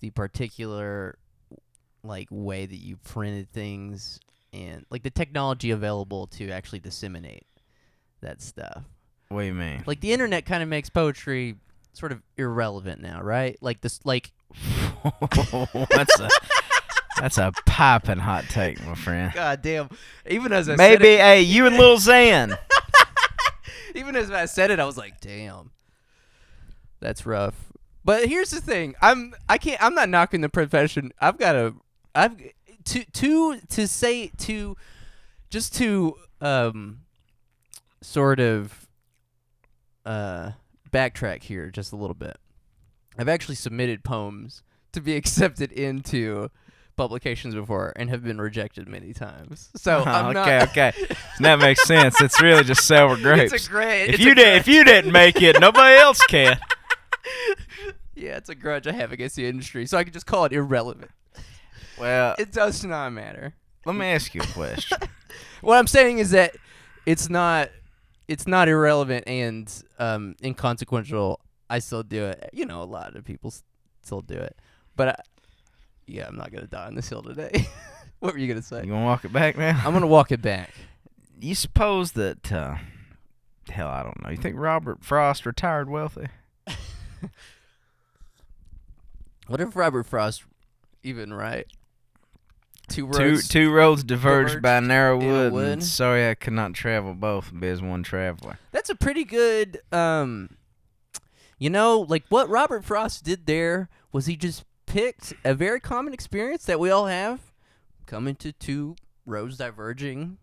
the 0.00 0.10
particular 0.10 1.16
like 2.02 2.28
way 2.30 2.66
that 2.66 2.76
you 2.76 2.98
printed 2.98 3.50
things 3.50 4.20
and 4.52 4.84
like 4.90 5.04
the 5.04 5.10
technology 5.10 5.70
available 5.70 6.26
to 6.26 6.50
actually 6.50 6.80
disseminate 6.80 7.46
that 8.20 8.42
stuff. 8.42 8.84
What 9.28 9.42
do 9.42 9.46
you 9.46 9.54
mean? 9.54 9.84
Like 9.86 10.00
the 10.00 10.12
internet 10.12 10.46
kind 10.46 10.62
of 10.62 10.68
makes 10.68 10.88
poetry 10.88 11.56
sort 11.92 12.12
of 12.12 12.22
irrelevant 12.36 13.02
now, 13.02 13.20
right? 13.20 13.56
Like 13.60 13.80
this 13.80 14.00
like 14.04 14.32
that's 15.90 16.20
a 16.20 16.28
that's 17.20 17.38
a 17.38 17.52
piping 17.66 18.18
hot 18.18 18.44
take, 18.48 18.84
my 18.86 18.94
friend. 18.94 19.32
God 19.34 19.62
damn. 19.62 19.90
Even 20.26 20.52
as 20.52 20.68
I 20.68 20.76
said 20.76 21.00
Maybe, 21.00 21.14
it, 21.14 21.20
hey, 21.20 21.40
you 21.42 21.66
and 21.66 21.76
Lil 21.76 21.98
Xan. 21.98 22.56
even 23.94 24.16
as 24.16 24.30
I 24.30 24.46
said 24.46 24.70
it, 24.70 24.78
I 24.78 24.84
was 24.84 24.96
like, 24.96 25.20
damn. 25.20 25.72
That's 27.00 27.26
rough. 27.26 27.72
But 28.04 28.26
here's 28.26 28.50
the 28.50 28.60
thing. 28.60 28.94
I'm 29.02 29.34
I 29.48 29.58
can't 29.58 29.82
I'm 29.82 29.94
not 29.94 30.08
knocking 30.08 30.40
the 30.40 30.48
profession. 30.48 31.12
I've 31.20 31.36
got 31.36 31.52
to 31.52 31.74
I've 32.14 32.36
to 32.84 33.04
to 33.04 33.60
to 33.60 33.86
say 33.86 34.28
to 34.38 34.76
just 35.50 35.74
to 35.76 36.16
um 36.40 37.00
sort 38.00 38.40
of 38.40 38.86
uh 40.06 40.52
backtrack 40.90 41.42
here 41.42 41.70
just 41.70 41.92
a 41.92 41.96
little 41.96 42.14
bit. 42.14 42.36
I've 43.18 43.28
actually 43.28 43.56
submitted 43.56 44.04
poems 44.04 44.62
to 44.92 45.00
be 45.00 45.16
accepted 45.20 45.72
into 45.72 46.50
publications 46.96 47.54
before 47.54 47.92
and 47.94 48.10
have 48.10 48.24
been 48.24 48.40
rejected 48.40 48.88
many 48.88 49.12
times. 49.12 49.70
So 49.76 50.02
I'm 50.04 50.36
okay, 50.36 50.62
okay, 50.64 50.92
that 51.40 51.58
makes 51.60 51.84
sense. 51.84 52.20
It's 52.20 52.40
really 52.42 52.64
just 52.64 52.86
sour 52.86 53.16
grapes. 53.16 53.52
It's 53.54 53.66
a 53.66 53.70
great 53.70 54.08
if 54.14 54.20
you 54.20 54.34
did, 54.34 54.56
if 54.56 54.66
you 54.66 54.82
didn't 54.84 55.12
make 55.12 55.40
it, 55.42 55.60
nobody 55.60 55.96
else 55.96 56.20
can. 56.28 56.58
Yeah, 58.14 58.36
it's 58.36 58.48
a 58.48 58.54
grudge 58.56 58.88
I 58.88 58.92
have 58.92 59.12
against 59.12 59.36
the 59.36 59.46
industry, 59.46 59.86
so 59.86 59.96
I 59.96 60.02
can 60.02 60.12
just 60.12 60.26
call 60.26 60.44
it 60.44 60.52
irrelevant. 60.52 61.12
Well, 62.00 62.34
It 62.36 62.50
does 62.50 62.84
not 62.84 63.12
matter. 63.12 63.54
let 63.86 63.94
me 63.94 64.06
ask 64.06 64.34
you 64.34 64.40
a 64.40 64.46
question. 64.46 64.98
What 65.60 65.76
I'm 65.78 65.86
saying 65.86 66.18
is 66.18 66.32
that 66.32 66.56
it's 67.06 67.28
not 67.30 67.70
it's 68.28 68.46
not 68.46 68.68
irrelevant 68.68 69.24
and 69.26 69.72
um, 69.98 70.36
inconsequential. 70.42 71.40
I 71.70 71.80
still 71.80 72.02
do 72.02 72.26
it. 72.26 72.50
You 72.52 72.66
know, 72.66 72.82
a 72.82 72.84
lot 72.84 73.16
of 73.16 73.24
people 73.24 73.52
still 74.02 74.20
do 74.20 74.34
it, 74.34 74.56
but 74.96 75.08
I, 75.08 75.14
yeah, 76.06 76.26
I'm 76.26 76.36
not 76.36 76.52
gonna 76.52 76.66
die 76.66 76.86
on 76.86 76.94
this 76.94 77.08
hill 77.08 77.22
today. 77.22 77.66
what 78.20 78.32
were 78.32 78.38
you 78.38 78.48
gonna 78.48 78.62
say? 78.62 78.82
You 78.82 78.90
gonna 78.90 79.04
walk 79.04 79.24
it 79.24 79.32
back 79.32 79.58
now? 79.58 79.80
I'm 79.84 79.92
gonna 79.92 80.06
walk 80.06 80.32
it 80.32 80.42
back. 80.42 80.70
You 81.40 81.54
suppose 81.54 82.10
that? 82.12 82.50
Uh, 82.50 82.78
hell, 83.70 83.86
I 83.86 84.02
don't 84.02 84.20
know. 84.24 84.30
You 84.30 84.36
think 84.36 84.56
Robert 84.58 85.04
Frost 85.04 85.46
retired 85.46 85.88
wealthy? 85.88 86.26
What 89.48 89.62
if 89.62 89.74
Robert 89.74 90.04
Frost 90.04 90.44
even 91.02 91.32
right? 91.32 91.66
Two 92.88 93.10
Two 93.12 93.18
roads. 93.18 93.48
two 93.48 93.70
roads 93.70 94.04
diverged 94.04 94.62
by 94.62 94.76
a 94.76 94.80
narrow 94.80 95.18
wood. 95.18 95.52
wood. 95.52 95.68
And 95.68 95.84
sorry, 95.84 96.28
I 96.28 96.34
could 96.34 96.54
not 96.54 96.74
travel 96.74 97.14
both. 97.14 97.52
Be 97.58 97.68
as 97.68 97.82
one 97.82 98.02
traveler. 98.02 98.58
That's 98.72 98.90
a 98.90 98.94
pretty 98.94 99.24
good 99.24 99.80
um 99.92 100.50
you 101.58 101.70
know, 101.70 102.00
like 102.08 102.24
what 102.28 102.48
Robert 102.48 102.84
Frost 102.84 103.24
did 103.24 103.46
there 103.46 103.88
was 104.12 104.26
he 104.26 104.36
just 104.36 104.64
picked 104.86 105.34
a 105.44 105.54
very 105.54 105.80
common 105.80 106.14
experience 106.14 106.64
that 106.64 106.80
we 106.80 106.90
all 106.90 107.06
have 107.06 107.40
coming 108.06 108.36
to 108.36 108.52
two 108.52 108.96
roads 109.26 109.58
diverging 109.58 110.38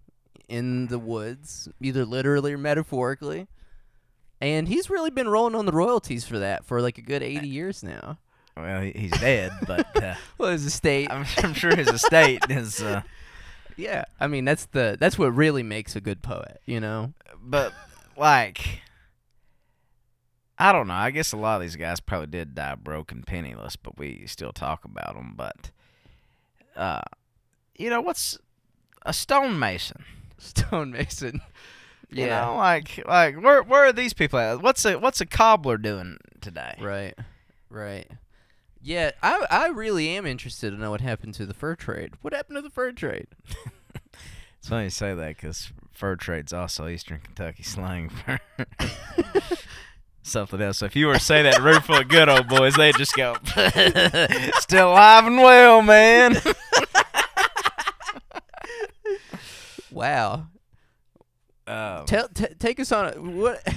in 0.48 0.88
the 0.88 1.00
woods, 1.00 1.68
either 1.82 2.06
literally 2.06 2.54
or 2.54 2.58
metaphorically. 2.58 3.48
And 4.42 4.68
he's 4.68 4.90
really 4.90 5.10
been 5.10 5.30
rolling 5.30 5.56
on 5.56 5.66
the 5.66 5.72
royalties 5.72 6.26
for 6.26 6.38
that 6.40 6.66
for 6.66 6.82
like 6.82 6.98
a 6.98 7.02
good 7.02 7.24
80 7.24 7.48
years 7.48 7.82
now. 7.82 8.20
Well, 8.58 8.82
he's 8.82 9.12
dead, 9.12 9.52
but 9.68 10.02
uh, 10.04 10.16
Well, 10.38 10.52
his 10.52 10.66
estate. 10.66 11.12
I'm, 11.12 11.26
I'm 11.38 11.54
sure 11.54 11.76
his 11.76 11.90
estate 11.90 12.42
is. 12.50 12.82
Uh, 12.82 13.02
Yeah, 13.76 14.06
I 14.20 14.28
mean 14.28 14.46
that's 14.46 14.66
the 14.68 14.96
that's 15.00 15.20
what 15.20 15.36
really 15.36 15.64
makes 15.64 15.96
a 15.98 16.02
good 16.02 16.22
poet, 16.22 16.62
you 16.66 16.80
know. 16.80 17.14
but 17.42 17.74
like 18.16 18.82
I 20.58 20.72
don't 20.72 20.88
know. 20.88 20.94
I 20.94 21.12
guess 21.12 21.34
a 21.34 21.38
lot 21.38 21.56
of 21.58 21.62
these 21.64 21.76
guys 21.76 22.00
probably 22.00 22.28
did 22.28 22.56
die 22.56 22.76
broke 22.76 23.12
and 23.12 23.28
penniless, 23.28 23.76
but 23.76 23.98
we 23.98 24.24
still 24.28 24.54
talk 24.54 24.86
about 24.86 25.16
them. 25.16 25.34
But 25.36 25.72
uh, 26.78 27.02
you 27.78 27.90
know 27.90 28.00
what's 28.00 28.38
a 29.06 29.12
stonemason? 29.12 30.06
Stonemason. 30.38 31.42
You 32.10 32.28
know, 32.28 32.56
like 32.58 33.04
like 33.06 33.42
where 33.42 33.62
where 33.64 33.86
are 33.88 33.92
these 33.94 34.14
people 34.14 34.40
at? 34.40 34.62
What's 34.62 34.86
a 34.86 34.98
what's 34.98 35.20
a 35.20 35.26
cobbler 35.26 35.78
doing 35.78 36.18
today? 36.40 36.76
Right. 36.80 37.16
Right. 37.70 38.10
Yeah, 38.86 39.12
I 39.24 39.48
I 39.50 39.68
really 39.70 40.10
am 40.10 40.28
interested 40.28 40.70
to 40.70 40.78
know 40.78 40.92
what 40.92 41.02
happened 41.02 41.34
to 41.36 41.48
the 41.48 41.56
fur 41.56 41.76
trade. 41.76 42.14
What 42.22 42.34
happened 42.34 42.58
to 42.58 42.62
the 42.62 42.70
fur 42.70 42.92
trade? 42.92 43.28
It's 44.60 44.70
funny 44.70 44.86
you 44.86 44.90
say 44.90 45.14
that 45.14 45.28
because 45.36 45.72
fur 45.92 46.16
trade's 46.16 46.52
also 46.52 46.88
Eastern 46.88 47.20
Kentucky 47.20 47.62
slang 47.62 48.10
for 48.10 48.40
something 50.24 50.60
else. 50.60 50.80
So 50.80 50.88
if 50.88 50.96
you 50.96 51.06
were 51.06 51.14
to 51.14 51.20
say 51.20 51.44
that 51.44 51.62
room 51.62 51.82
full 51.82 51.98
of 51.98 52.08
good 52.08 52.28
old 52.28 52.48
boys, 52.48 52.74
they'd 52.76 52.96
just 52.96 53.14
go, 53.16 53.36
still 54.60 54.90
alive 54.90 55.26
and 55.28 55.38
well, 55.38 55.84
man. 55.84 56.38
Wow. 59.92 60.48
Um, 61.68 62.06
Tell 62.06 62.28
t- 62.28 62.54
take 62.60 62.80
us 62.80 62.92
on 62.92 63.06
a, 63.08 63.12
what 63.20 63.68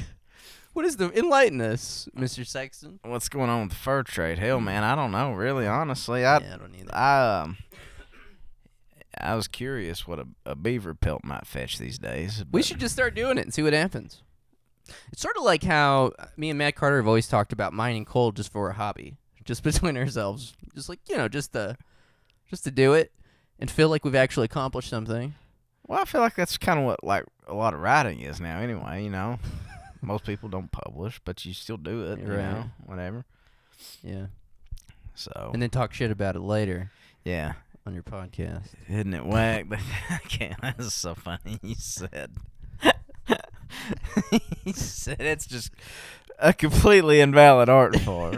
what 0.78 0.86
is 0.86 0.94
the 0.94 1.10
enlighten 1.18 1.60
us, 1.60 2.08
Mr. 2.16 2.46
Sexton? 2.46 3.00
what's 3.02 3.28
going 3.28 3.50
on 3.50 3.62
with 3.62 3.70
the 3.70 3.74
fur 3.74 4.04
trade? 4.04 4.38
Hell, 4.38 4.60
man, 4.60 4.84
I 4.84 4.94
don't 4.94 5.10
know. 5.10 5.32
Really, 5.32 5.66
honestly, 5.66 6.24
I, 6.24 6.38
yeah, 6.38 6.54
I 6.54 6.56
don't 6.56 6.72
either. 6.72 6.94
I, 6.94 7.40
um, 7.40 7.58
I 9.20 9.34
was 9.34 9.48
curious 9.48 10.06
what 10.06 10.20
a, 10.20 10.28
a 10.46 10.54
beaver 10.54 10.94
pelt 10.94 11.24
might 11.24 11.48
fetch 11.48 11.78
these 11.78 11.98
days. 11.98 12.44
We 12.52 12.62
should 12.62 12.78
just 12.78 12.94
start 12.94 13.16
doing 13.16 13.38
it 13.38 13.40
and 13.40 13.52
see 13.52 13.64
what 13.64 13.72
happens. 13.72 14.22
It's 15.12 15.20
sort 15.20 15.36
of 15.36 15.42
like 15.42 15.64
how 15.64 16.12
me 16.36 16.48
and 16.48 16.58
Matt 16.58 16.76
Carter 16.76 16.98
have 16.98 17.08
always 17.08 17.26
talked 17.26 17.52
about 17.52 17.72
mining 17.72 18.04
coal 18.04 18.30
just 18.30 18.52
for 18.52 18.70
a 18.70 18.74
hobby, 18.74 19.16
just 19.44 19.62
between 19.64 19.96
ourselves, 19.96 20.54
just 20.76 20.88
like 20.88 21.00
you 21.08 21.16
know, 21.16 21.26
just 21.26 21.54
to 21.54 21.76
just 22.48 22.62
to 22.62 22.70
do 22.70 22.92
it 22.92 23.10
and 23.58 23.68
feel 23.68 23.88
like 23.88 24.04
we've 24.04 24.14
actually 24.14 24.44
accomplished 24.44 24.90
something. 24.90 25.34
Well, 25.88 25.98
I 25.98 26.04
feel 26.04 26.20
like 26.20 26.36
that's 26.36 26.56
kind 26.56 26.78
of 26.78 26.84
what 26.84 27.02
like 27.02 27.24
a 27.48 27.54
lot 27.54 27.74
of 27.74 27.80
writing 27.80 28.20
is 28.20 28.40
now. 28.40 28.60
Anyway, 28.60 29.02
you 29.02 29.10
know, 29.10 29.40
most 30.02 30.24
people 30.24 30.48
don't 30.48 30.70
publish, 30.72 31.20
but 31.24 31.44
you 31.44 31.52
still 31.54 31.76
do 31.76 32.04
it. 32.12 32.18
You 32.20 32.26
Right. 32.26 32.36
know, 32.38 32.64
whatever. 32.86 33.24
Yeah, 34.02 34.26
So 35.14 35.50
and 35.52 35.62
then 35.62 35.70
talk 35.70 35.92
shit 35.94 36.10
about 36.10 36.34
it 36.36 36.40
later 36.40 36.90
yeah, 37.24 37.52
on 37.86 37.94
your 37.94 38.02
podcast. 38.02 38.68
isn't 38.88 39.14
it 39.14 39.24
whack? 39.24 39.66
But 39.68 39.78
I 40.10 40.18
can't. 40.28 40.58
That's 40.62 40.94
so 40.94 41.14
funny. 41.14 41.58
You 41.62 41.74
said. 41.76 42.32
he 44.64 44.72
said 44.72 45.20
it's 45.20 45.46
just 45.46 45.72
a 46.38 46.52
completely 46.52 47.20
invalid 47.20 47.68
art 47.68 47.98
form. 48.00 48.34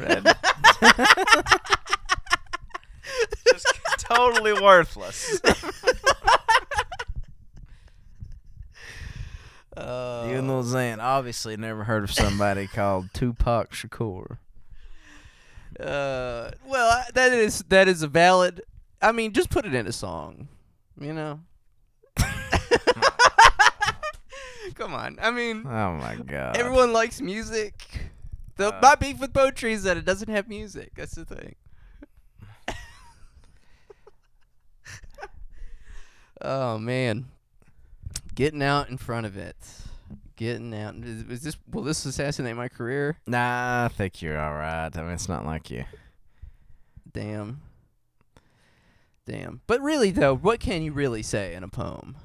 Just 3.47 3.67
totally 3.99 4.53
worthless. 4.55 5.41
Uh, 9.81 10.29
you 10.29 10.43
know 10.43 10.57
what 10.57 10.67
I'm 10.67 10.71
saying? 10.71 11.01
Obviously, 11.01 11.57
never 11.57 11.85
heard 11.85 12.05
of 12.05 12.13
somebody 12.13 12.67
called 12.73 13.09
Tupac 13.15 13.73
Shakur. 13.73 14.39
Uh, 15.79 16.51
well, 16.67 16.91
I, 16.91 17.05
that 17.15 17.33
is 17.33 17.65
that 17.69 17.89
is 17.89 18.03
a 18.03 18.09
valid. 18.09 18.63
I 19.01 19.13
mean, 19.13 19.33
just 19.33 19.49
put 19.51 19.65
it 19.65 19.75
in 19.75 19.87
a 19.87 19.93
song, 19.93 20.49
you 21.01 21.15
know. 21.15 21.41
Come 24.75 24.93
on, 24.95 25.19
I 25.21 25.31
mean. 25.31 25.65
Oh 25.67 25.93
my 25.95 26.17
god. 26.17 26.57
Everyone 26.57 26.93
likes 26.93 27.21
music. 27.21 28.11
The, 28.57 28.75
uh, 28.75 28.79
my 28.83 28.95
beef 28.95 29.21
with 29.21 29.33
poetry 29.33 29.73
is 29.73 29.85
that 29.85 29.97
it 29.97 30.05
doesn't 30.05 30.29
have 30.29 30.49
music. 30.49 30.93
That's 30.97 31.15
the 31.15 31.25
thing. 31.25 31.55
oh 36.43 36.77
man 36.79 37.27
getting 38.41 38.63
out 38.63 38.89
in 38.89 38.97
front 38.97 39.27
of 39.27 39.37
it, 39.37 39.55
getting 40.37 40.75
out. 40.75 40.95
Is, 40.97 41.23
is 41.29 41.43
this 41.43 41.57
will 41.71 41.83
this 41.83 42.07
assassinate 42.07 42.57
my 42.57 42.69
career? 42.69 43.19
Nah, 43.27 43.85
I 43.85 43.89
think 43.95 44.23
you're 44.23 44.39
all 44.41 44.55
right. 44.55 44.89
I 44.97 45.03
mean, 45.03 45.11
it's 45.11 45.29
not 45.29 45.45
like 45.45 45.71
you. 45.71 45.85
Damn. 47.13 47.61
Damn. 49.27 49.61
But 49.67 49.83
really 49.83 50.11
though, 50.11 50.35
what 50.35 50.59
can 50.59 50.81
you 50.83 50.93
really 50.93 51.23
say 51.23 51.55
in 51.55 51.63
a 51.63 51.69
poem? 51.69 52.17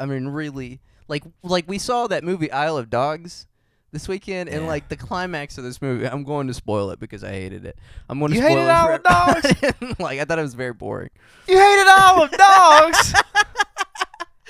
I 0.00 0.06
mean, 0.06 0.26
really, 0.28 0.80
like 1.06 1.22
like 1.44 1.68
we 1.68 1.78
saw 1.78 2.08
that 2.08 2.24
movie 2.24 2.50
Isle 2.50 2.76
of 2.78 2.90
Dogs 2.90 3.46
this 3.92 4.08
weekend, 4.08 4.48
and 4.48 4.62
Yeah. 4.62 4.68
like 4.68 4.88
the 4.88 4.96
climax 4.96 5.58
of 5.58 5.64
this 5.64 5.80
movie, 5.80 6.06
I'm 6.08 6.24
going 6.24 6.46
to 6.48 6.54
spoil 6.54 6.90
it 6.90 6.98
because 6.98 7.22
I 7.22 7.30
hated 7.30 7.64
it. 7.66 7.78
I'm 8.08 8.18
going 8.18 8.30
to 8.32 8.36
You 8.36 8.42
spoil 8.42 8.56
hated 8.56 8.64
it 8.64 8.70
Isle 8.70 8.94
of 8.96 9.02
Dogs? 9.04 9.98
like 10.00 10.18
I 10.20 10.24
thought 10.24 10.38
it 10.38 10.42
was 10.42 10.54
very 10.54 10.72
boring. 10.72 11.10
You 11.46 11.58
hated 11.58 11.86
all 11.88 12.22
of 12.24 12.30
dogs. 12.32 13.14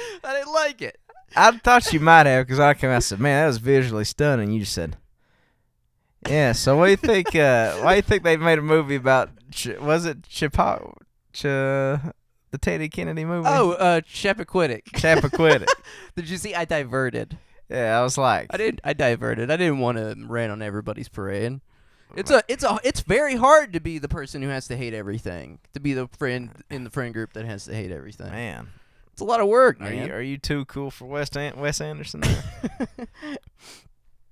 I 0.24 0.32
didn't 0.34 0.52
like 0.52 0.82
it. 0.82 0.98
I 1.36 1.52
thought 1.58 1.92
you 1.92 2.00
might 2.00 2.26
have 2.26 2.46
because 2.46 2.58
I 2.58 2.74
came 2.74 2.90
out 2.90 2.94
and 2.94 3.04
said, 3.04 3.20
"Man, 3.20 3.42
that 3.42 3.46
was 3.46 3.58
visually 3.58 4.04
stunning." 4.04 4.50
You 4.50 4.60
just 4.60 4.72
said, 4.72 4.96
"Yeah." 6.28 6.52
So 6.52 6.76
what 6.76 6.86
do 6.86 6.90
you 6.90 6.96
think? 6.96 7.34
Uh, 7.34 7.74
why 7.82 7.92
do 7.92 7.96
you 7.96 8.02
think 8.02 8.22
they 8.22 8.36
made 8.36 8.58
a 8.58 8.62
movie 8.62 8.96
about? 8.96 9.30
Ch- 9.50 9.78
was 9.80 10.04
it 10.06 10.22
Chipo? 10.22 10.94
Ch- 11.32 11.42
the 11.44 12.58
Teddy 12.60 12.88
Kennedy 12.88 13.24
movie? 13.24 13.46
Oh, 13.48 13.72
uh, 13.72 14.00
Chappaquiddick. 14.00 14.84
Chappaquiddick. 14.94 15.68
Did 16.16 16.28
you 16.28 16.36
see? 16.36 16.54
I 16.54 16.64
diverted. 16.64 17.38
yeah, 17.68 17.98
I 17.98 18.02
was 18.02 18.18
like, 18.18 18.48
I 18.50 18.56
didn't. 18.56 18.80
I 18.82 18.92
diverted. 18.92 19.50
I 19.50 19.56
didn't 19.56 19.78
want 19.78 19.98
to 19.98 20.16
rain 20.26 20.50
on 20.50 20.62
everybody's 20.62 21.08
parade. 21.08 21.60
It's 22.16 22.32
a. 22.32 22.42
It's 22.48 22.64
a. 22.64 22.80
It's 22.82 23.02
very 23.02 23.36
hard 23.36 23.72
to 23.74 23.80
be 23.80 23.98
the 24.00 24.08
person 24.08 24.42
who 24.42 24.48
has 24.48 24.66
to 24.66 24.76
hate 24.76 24.94
everything. 24.94 25.60
To 25.74 25.80
be 25.80 25.92
the 25.94 26.08
friend 26.18 26.50
in 26.68 26.82
the 26.82 26.90
friend 26.90 27.14
group 27.14 27.34
that 27.34 27.44
has 27.44 27.66
to 27.66 27.74
hate 27.74 27.92
everything. 27.92 28.32
man, 28.32 28.66
It's 29.20 29.26
a 29.26 29.30
lot 29.30 29.40
of 29.40 29.48
work, 29.48 29.78
are 29.80 29.90
man. 29.90 30.06
you 30.08 30.14
are 30.14 30.22
you 30.22 30.38
too 30.38 30.64
cool 30.64 30.90
for 30.90 31.04
Wes 31.04 31.28
An- 31.36 31.58
Wes 31.60 31.82
Anderson? 31.82 32.22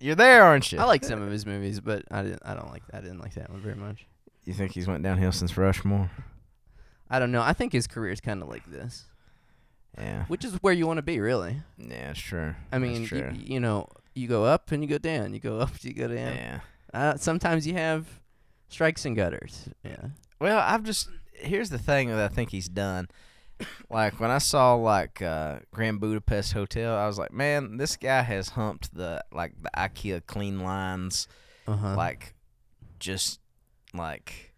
You're 0.00 0.14
there, 0.14 0.44
aren't 0.44 0.70
you? 0.70 0.78
I 0.78 0.84
like 0.84 1.04
some 1.04 1.20
of 1.20 1.30
his 1.30 1.44
movies, 1.44 1.80
but 1.80 2.04
I 2.10 2.22
didn't. 2.22 2.42
I 2.44 2.54
don't 2.54 2.70
like. 2.70 2.82
I 2.92 3.00
didn't 3.00 3.18
like 3.18 3.34
that 3.34 3.50
one 3.50 3.60
very 3.60 3.74
much. 3.74 4.06
You 4.44 4.54
think 4.54 4.72
he's 4.72 4.86
went 4.86 5.02
downhill 5.02 5.32
since 5.32 5.56
Rushmore? 5.56 6.10
I 7.10 7.18
don't 7.18 7.32
know. 7.32 7.42
I 7.42 7.52
think 7.52 7.72
his 7.72 7.86
career 7.86 8.12
is 8.12 8.20
kind 8.20 8.42
of 8.42 8.48
like 8.48 8.70
this, 8.70 9.04
Yeah, 9.98 10.24
which 10.26 10.44
is 10.44 10.54
where 10.62 10.72
you 10.72 10.86
want 10.86 10.98
to 10.98 11.02
be, 11.02 11.20
really. 11.20 11.56
yeah, 11.78 12.10
it's 12.10 12.20
true. 12.20 12.54
I 12.70 12.78
mean, 12.78 13.02
That's 13.02 13.12
you, 13.12 13.32
you 13.54 13.60
know, 13.60 13.88
you 14.14 14.28
go 14.28 14.44
up 14.44 14.70
and 14.72 14.82
you 14.82 14.88
go 14.88 14.98
down. 14.98 15.34
You 15.34 15.40
go 15.40 15.58
up, 15.58 15.70
you 15.82 15.92
go 15.94 16.08
down. 16.08 16.34
yeah. 16.34 16.60
Uh, 16.94 17.16
sometimes 17.16 17.66
you 17.66 17.74
have 17.74 18.06
strikes 18.68 19.04
and 19.04 19.16
gutters. 19.16 19.68
Yeah. 19.84 20.06
Well, 20.40 20.58
I've 20.58 20.84
just 20.84 21.08
here's 21.32 21.70
the 21.70 21.78
thing 21.78 22.08
that 22.08 22.18
I 22.18 22.28
think 22.28 22.50
he's 22.50 22.68
done. 22.68 23.08
Like 23.90 24.20
when 24.20 24.30
I 24.30 24.38
saw 24.38 24.74
like 24.74 25.20
uh, 25.22 25.60
Grand 25.72 26.00
Budapest 26.00 26.52
Hotel, 26.52 26.94
I 26.96 27.06
was 27.06 27.18
like, 27.18 27.32
man, 27.32 27.76
this 27.76 27.96
guy 27.96 28.22
has 28.22 28.50
humped 28.50 28.94
the 28.94 29.24
like 29.32 29.52
the 29.60 29.70
IKEA 29.76 30.24
clean 30.26 30.60
lines, 30.60 31.26
Uh 31.66 31.76
huh. 31.76 31.94
like 31.96 32.34
just 32.98 33.40
like 33.94 34.52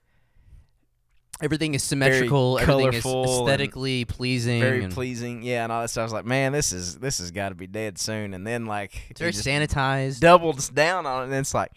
Everything 1.42 1.74
is 1.74 1.82
symmetrical. 1.82 2.58
Everything 2.58 2.92
is 2.92 3.06
aesthetically 3.06 4.04
pleasing. 4.04 4.60
very 4.60 4.84
and 4.84 4.92
pleasing. 4.92 5.42
Yeah, 5.42 5.62
and 5.64 5.72
all 5.72 5.80
that 5.80 5.88
stuff. 5.88 6.02
I 6.02 6.04
was 6.04 6.12
like, 6.12 6.26
man, 6.26 6.52
this 6.52 6.70
is 6.70 6.98
this 6.98 7.16
has 7.18 7.30
got 7.30 7.48
to 7.48 7.54
be 7.54 7.66
dead 7.66 7.96
soon. 7.98 8.34
And 8.34 8.46
then 8.46 8.66
like 8.66 9.06
It's 9.08 9.20
very 9.20 9.32
sanitized. 9.32 10.20
doubles 10.20 10.68
down 10.68 11.06
on 11.06 11.22
it, 11.22 11.24
and 11.26 11.34
it's 11.36 11.54
like, 11.54 11.72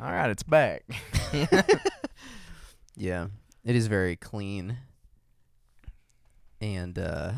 all 0.00 0.10
right, 0.10 0.28
it's 0.28 0.42
back. 0.42 0.82
yeah, 2.96 3.28
it 3.64 3.76
is 3.76 3.86
very 3.86 4.16
clean. 4.16 4.78
And 6.64 6.98
uh, 6.98 7.32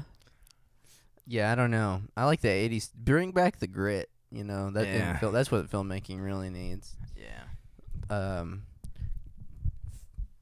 yeah, 1.27 1.51
I 1.51 1.57
don't 1.57 1.73
know. 1.73 2.03
I 2.17 2.27
like 2.27 2.41
the 2.43 2.49
'80s. 2.49 2.93
Bring 2.95 3.33
back 3.33 3.59
the 3.59 3.67
grit. 3.67 4.09
You 4.31 4.45
know 4.45 4.71
that 4.71 4.87
Yeah. 4.87 5.19
that's 5.33 5.51
what 5.51 5.69
filmmaking 5.71 6.23
really 6.25 6.49
needs. 6.51 6.95
yeah. 7.17 7.43
Um, 8.09 8.63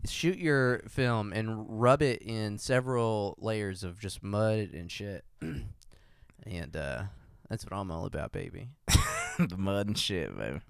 shoot 0.06 0.36
your 0.36 0.80
film 0.88 1.32
and 1.32 1.64
rub 1.80 2.02
it 2.02 2.20
in 2.20 2.58
several 2.58 3.36
layers 3.38 3.84
of 3.84 3.98
just 3.98 4.22
mud 4.22 4.70
and 4.74 4.92
shit. 4.92 5.24
and 5.40 6.76
uh, 6.76 7.04
that's 7.48 7.64
what 7.64 7.72
I'm 7.72 7.90
all 7.90 8.04
about, 8.04 8.32
baby. 8.32 8.68
the 9.38 9.56
mud 9.56 9.86
and 9.86 9.96
shit, 9.98 10.36
baby. 10.36 10.60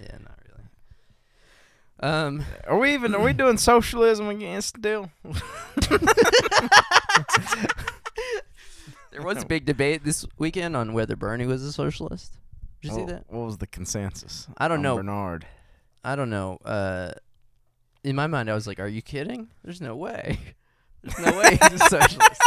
Yeah, 0.00 0.18
not 0.22 0.38
really. 0.48 0.64
Um, 2.02 2.44
Are 2.66 2.78
we 2.78 2.94
even 2.94 3.14
are 3.14 3.22
we 3.22 3.32
doing 3.34 3.58
socialism 3.58 4.28
again 4.28 4.60
still? 4.62 5.10
there 9.20 9.34
was 9.34 9.42
a 9.42 9.46
big 9.48 9.64
debate 9.64 10.04
this 10.04 10.26
weekend 10.38 10.76
on 10.76 10.92
whether 10.92 11.16
Bernie 11.16 11.46
was 11.46 11.62
a 11.62 11.72
socialist. 11.72 12.38
Did 12.80 12.88
you 12.88 12.94
see 12.94 13.04
that? 13.06 13.24
What 13.28 13.46
was 13.46 13.58
the 13.58 13.66
consensus? 13.66 14.48
I 14.56 14.68
don't 14.68 14.78
on 14.78 14.82
know. 14.82 14.96
Bernard. 14.96 15.46
I 16.02 16.16
don't 16.16 16.30
know. 16.30 16.58
Uh, 16.64 17.12
in 18.02 18.16
my 18.16 18.26
mind, 18.26 18.50
I 18.50 18.54
was 18.54 18.66
like, 18.66 18.80
"Are 18.80 18.88
you 18.88 19.02
kidding? 19.02 19.48
There's 19.62 19.80
no 19.80 19.94
way. 19.96 20.38
There's 21.02 21.18
no 21.18 21.38
way 21.38 21.50
he's 21.50 21.80
a 21.80 21.88
socialist." 21.90 22.42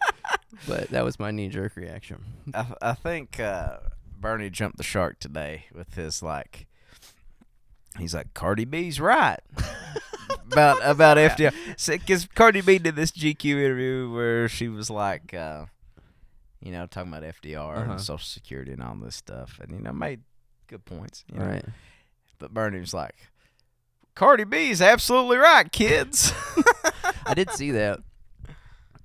but 0.68 0.88
that 0.90 1.04
was 1.04 1.18
my 1.18 1.30
knee-jerk 1.30 1.76
reaction. 1.76 2.22
I 2.54 2.66
I 2.82 2.92
think 2.92 3.40
uh, 3.40 3.78
Bernie 4.18 4.50
jumped 4.50 4.76
the 4.76 4.82
shark 4.82 5.18
today 5.18 5.66
with 5.74 5.94
his 5.94 6.22
like. 6.22 6.66
He's 7.98 8.14
like 8.14 8.32
Cardi 8.34 8.64
B's 8.64 9.00
right 9.00 9.40
about 10.52 10.78
about 10.82 11.16
FDR 11.16 11.52
because 11.88 12.28
Cardi 12.34 12.60
B 12.60 12.78
did 12.78 12.96
this 12.96 13.10
GQ 13.10 13.44
interview 13.44 14.12
where 14.12 14.48
she 14.48 14.68
was 14.68 14.90
like, 14.90 15.34
uh, 15.34 15.66
you 16.62 16.72
know, 16.72 16.86
talking 16.86 17.12
about 17.12 17.22
FDR 17.24 17.76
Uh-huh. 17.78 17.92
and 17.92 18.00
Social 18.00 18.18
Security 18.24 18.72
and 18.72 18.82
all 18.82 18.94
this 18.96 19.16
stuff, 19.16 19.58
and 19.60 19.72
you 19.72 19.80
know, 19.80 19.92
made 19.92 20.20
good 20.68 20.84
points. 20.84 21.24
You 21.32 21.38
know? 21.38 21.46
Right. 21.46 21.64
But 22.38 22.52
Bernie 22.54 22.80
was 22.80 22.94
like, 22.94 23.14
Cardi 24.14 24.44
B's 24.44 24.80
absolutely 24.82 25.36
right, 25.38 25.70
kids. 25.70 26.32
I 27.26 27.34
did 27.34 27.50
see 27.50 27.70
that 27.72 28.00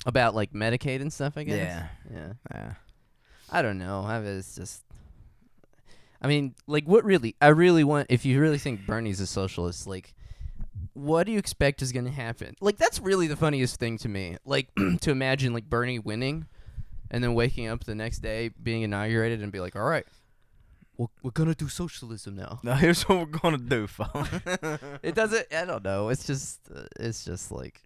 about 0.05 0.35
like 0.35 0.53
Medicaid 0.53 1.01
and 1.01 1.11
stuff. 1.11 1.37
I 1.37 1.43
guess. 1.43 1.55
Yeah. 1.57 1.87
Yeah. 2.13 2.33
yeah. 2.53 2.73
I 3.51 3.61
don't 3.61 3.77
know. 3.77 4.03
I 4.03 4.19
was 4.19 4.55
just. 4.55 4.83
I 6.21 6.27
mean, 6.27 6.55
like, 6.65 6.85
what 6.87 7.05
really? 7.05 7.35
I 7.39 7.49
really 7.49 7.83
want. 7.83 8.07
If 8.09 8.25
you 8.25 8.41
really 8.41 8.57
think 8.57 8.85
Bernie's 8.87 9.19
a 9.21 9.27
socialist, 9.27 9.85
like, 9.85 10.15
what 10.93 11.25
do 11.25 11.31
you 11.31 11.37
expect 11.37 11.81
is 11.83 11.91
going 11.91 12.05
to 12.05 12.11
happen? 12.11 12.55
Like, 12.59 12.77
that's 12.77 12.99
really 12.99 13.27
the 13.27 13.35
funniest 13.35 13.79
thing 13.79 13.99
to 13.99 14.09
me. 14.09 14.37
Like, 14.43 14.69
to 15.01 15.11
imagine 15.11 15.53
like 15.53 15.69
Bernie 15.69 15.99
winning, 15.99 16.47
and 17.09 17.23
then 17.23 17.33
waking 17.33 17.67
up 17.67 17.83
the 17.83 17.95
next 17.95 18.19
day 18.19 18.49
being 18.61 18.81
inaugurated 18.81 19.41
and 19.41 19.51
be 19.51 19.59
like, 19.59 19.75
"All 19.75 19.83
right, 19.83 20.05
we're, 20.97 21.07
we're 21.23 21.31
gonna 21.31 21.55
do 21.55 21.67
socialism 21.67 22.35
now." 22.35 22.59
Now 22.63 22.75
here's 22.83 23.03
what 23.03 23.19
we're 23.19 23.25
gonna 23.39 23.57
do, 23.57 23.87
folks. 23.87 24.29
It 25.03 25.15
doesn't. 25.15 25.47
I 25.53 25.65
don't 25.65 25.83
know. 25.83 26.09
It's 26.09 26.25
just. 26.25 26.61
Uh, 26.73 26.83
it's 26.99 27.23
just 27.25 27.51
like. 27.51 27.81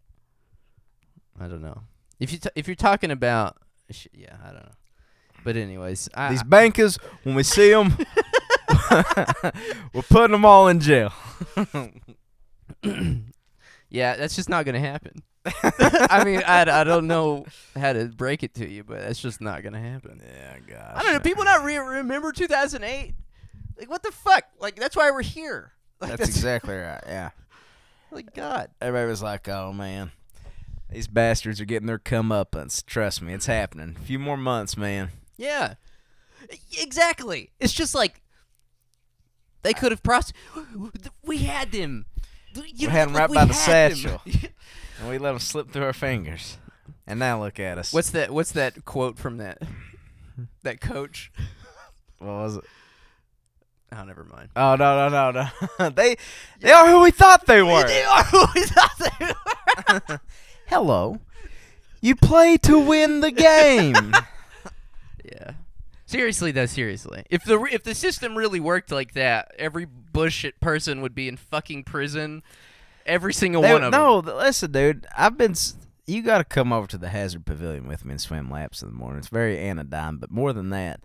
I 1.40 1.48
don't 1.48 1.62
know. 1.62 1.82
If 2.20 2.32
you 2.32 2.38
t- 2.38 2.50
if 2.56 2.68
you're 2.68 2.76
talking 2.76 3.10
about, 3.12 3.58
sh- 3.90 4.08
yeah, 4.14 4.36
I 4.44 4.48
don't 4.48 4.64
know. 4.64 4.76
But 5.44 5.56
anyways, 5.56 6.08
I, 6.14 6.30
These 6.30 6.44
bankers, 6.44 6.98
when 7.24 7.34
we 7.34 7.42
see 7.44 7.72
them, 7.72 7.98
we're 9.94 10.04
putting 10.08 10.34
them 10.34 10.46
all 10.46 10.68
in 10.68 10.80
jail. 10.80 11.12
yeah, 13.90 14.16
that's 14.16 14.36
just 14.36 14.50
not 14.50 14.66
gonna 14.66 14.80
happen. 14.80 15.24
I 15.64 16.24
mean, 16.24 16.42
I, 16.46 16.82
I 16.82 16.84
don't 16.84 17.08
know 17.08 17.46
how 17.76 17.94
to 17.94 18.06
break 18.06 18.44
it 18.44 18.54
to 18.56 18.70
you, 18.70 18.84
but 18.84 19.00
that's 19.02 19.20
just 19.20 19.42
not 19.42 19.64
gonna 19.64 19.80
happen. 19.82 20.22
Yeah, 20.24 20.58
gosh. 20.68 20.92
I 20.96 21.04
don't 21.04 21.14
know. 21.14 21.20
People 21.20 21.44
not 21.44 21.64
re- 21.64 21.78
remember 21.78 22.32
2008. 22.32 23.14
Like 23.78 23.90
what 23.90 24.04
the 24.04 24.12
fuck? 24.12 24.44
Like 24.60 24.76
that's 24.76 24.96
why 24.96 25.10
we're 25.12 25.24
here. 25.24 25.72
Like, 26.00 26.12
That's 26.18 26.30
exactly 26.30 26.76
right. 26.76 27.04
Yeah. 27.06 27.30
Like 28.14 28.34
God. 28.36 28.70
Everybody 28.82 29.10
was 29.10 29.24
like, 29.24 29.48
"Oh 29.48 29.72
man, 29.72 30.12
these 30.92 31.08
bastards 31.08 31.62
are 31.62 31.66
getting 31.66 31.88
their 31.88 31.98
comeuppance." 31.98 32.86
Trust 32.86 33.22
me, 33.22 33.34
it's 33.34 33.46
happening. 33.46 33.96
A 33.98 34.04
few 34.04 34.20
more 34.20 34.36
months, 34.36 34.76
man. 34.76 35.12
Yeah. 35.38 35.76
Exactly. 36.78 37.52
It's 37.62 37.72
just 37.72 37.96
like 37.96 38.22
they 39.62 39.72
could 39.74 39.94
have 39.94 40.04
pros. 40.04 40.34
We 41.24 41.38
had 41.38 41.72
them. 41.72 42.06
You 42.54 42.88
We 42.90 42.92
had 42.92 43.08
'em 43.08 43.14
like, 43.14 43.22
right 43.22 43.30
we 43.30 43.36
by 43.36 43.46
the 43.46 43.54
satchel. 43.54 44.22
And 45.02 45.10
we 45.10 45.18
let 45.18 45.32
them 45.32 45.40
slip 45.40 45.72
through 45.72 45.84
our 45.84 45.94
fingers. 45.94 46.60
And 47.08 47.20
now 47.20 47.42
look 47.42 47.60
at 47.60 47.78
us. 47.78 47.92
What's 47.92 48.12
that? 48.12 48.32
What's 48.32 48.52
that 48.54 48.86
quote 48.86 49.18
from 49.18 49.38
that? 49.38 49.58
That 50.64 50.80
coach. 50.80 51.32
what 52.20 52.30
was 52.30 52.58
it? 52.58 52.64
Oh, 53.94 54.04
never 54.06 54.24
mind. 54.24 54.50
Oh 54.56 54.76
no 54.76 55.10
no 55.10 55.32
no 55.32 55.50
no! 55.80 55.90
they 55.90 56.16
they 56.62 56.72
are 56.72 56.88
who 56.88 57.02
we 57.02 57.12
thought 57.12 57.46
they 57.46 57.62
were. 57.62 57.86
They 57.86 58.04
are 58.04 58.24
who 58.24 58.46
we 58.56 58.64
thought 58.64 58.92
they 59.00 59.26
were. 60.10 60.22
Hello, 60.68 61.20
you 62.00 62.16
play 62.16 62.56
to 62.58 62.80
win 62.80 63.20
the 63.22 63.32
game. 63.32 64.14
Yeah. 65.24 65.52
Seriously 66.06 66.52
though, 66.52 66.66
seriously. 66.66 67.24
If 67.30 67.46
the 67.46 67.58
re- 67.58 67.72
if 67.72 67.84
the 67.84 67.96
system 67.96 68.38
really 68.38 68.60
worked 68.60 68.92
like 68.92 69.14
that, 69.14 69.54
every 69.58 69.86
bullshit 69.86 70.60
person 70.60 71.02
would 71.02 71.16
be 71.16 71.28
in 71.28 71.38
fucking 71.38 71.84
prison. 71.86 72.44
Every 73.06 73.34
single 73.34 73.62
They- 73.62 73.74
one 73.74 73.84
of 73.84 73.92
them. 73.92 74.00
no, 74.02 74.18
listen, 74.20 74.72
dude. 74.72 75.08
I've 75.18 75.38
been. 75.38 75.56
you 76.08 76.22
got 76.22 76.40
to 76.40 76.44
come 76.44 76.72
over 76.74 76.88
to 76.88 76.98
the 76.98 77.10
Hazard 77.10 77.46
Pavilion 77.46 77.88
with 77.88 78.04
me 78.06 78.12
and 78.12 78.22
swim 78.22 78.50
laps 78.52 78.82
in 78.82 78.90
the 78.90 78.96
morning. 78.96 79.20
It's 79.20 79.28
very 79.30 79.58
anodyne, 79.60 80.18
but 80.18 80.30
more 80.32 80.52
than 80.54 80.70
that, 80.72 81.02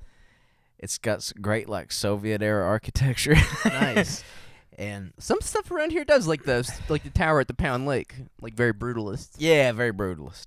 it's 0.78 0.98
got 0.98 1.30
great 1.40 1.68
like 1.68 1.92
Soviet 1.92 2.42
era 2.42 2.66
architecture. 2.66 3.36
Nice. 3.64 4.24
and 4.78 5.12
Some 5.18 5.40
stuff 5.40 5.70
around 5.70 5.90
here 5.92 6.04
does 6.04 6.26
like 6.26 6.42
the 6.44 6.68
like 6.88 7.02
the 7.04 7.10
tower 7.10 7.40
at 7.40 7.48
the 7.48 7.54
Pound 7.54 7.86
Lake, 7.86 8.14
like 8.40 8.54
very 8.54 8.72
brutalist. 8.74 9.36
yeah, 9.38 9.72
very 9.72 9.92
brutalist. 9.92 10.46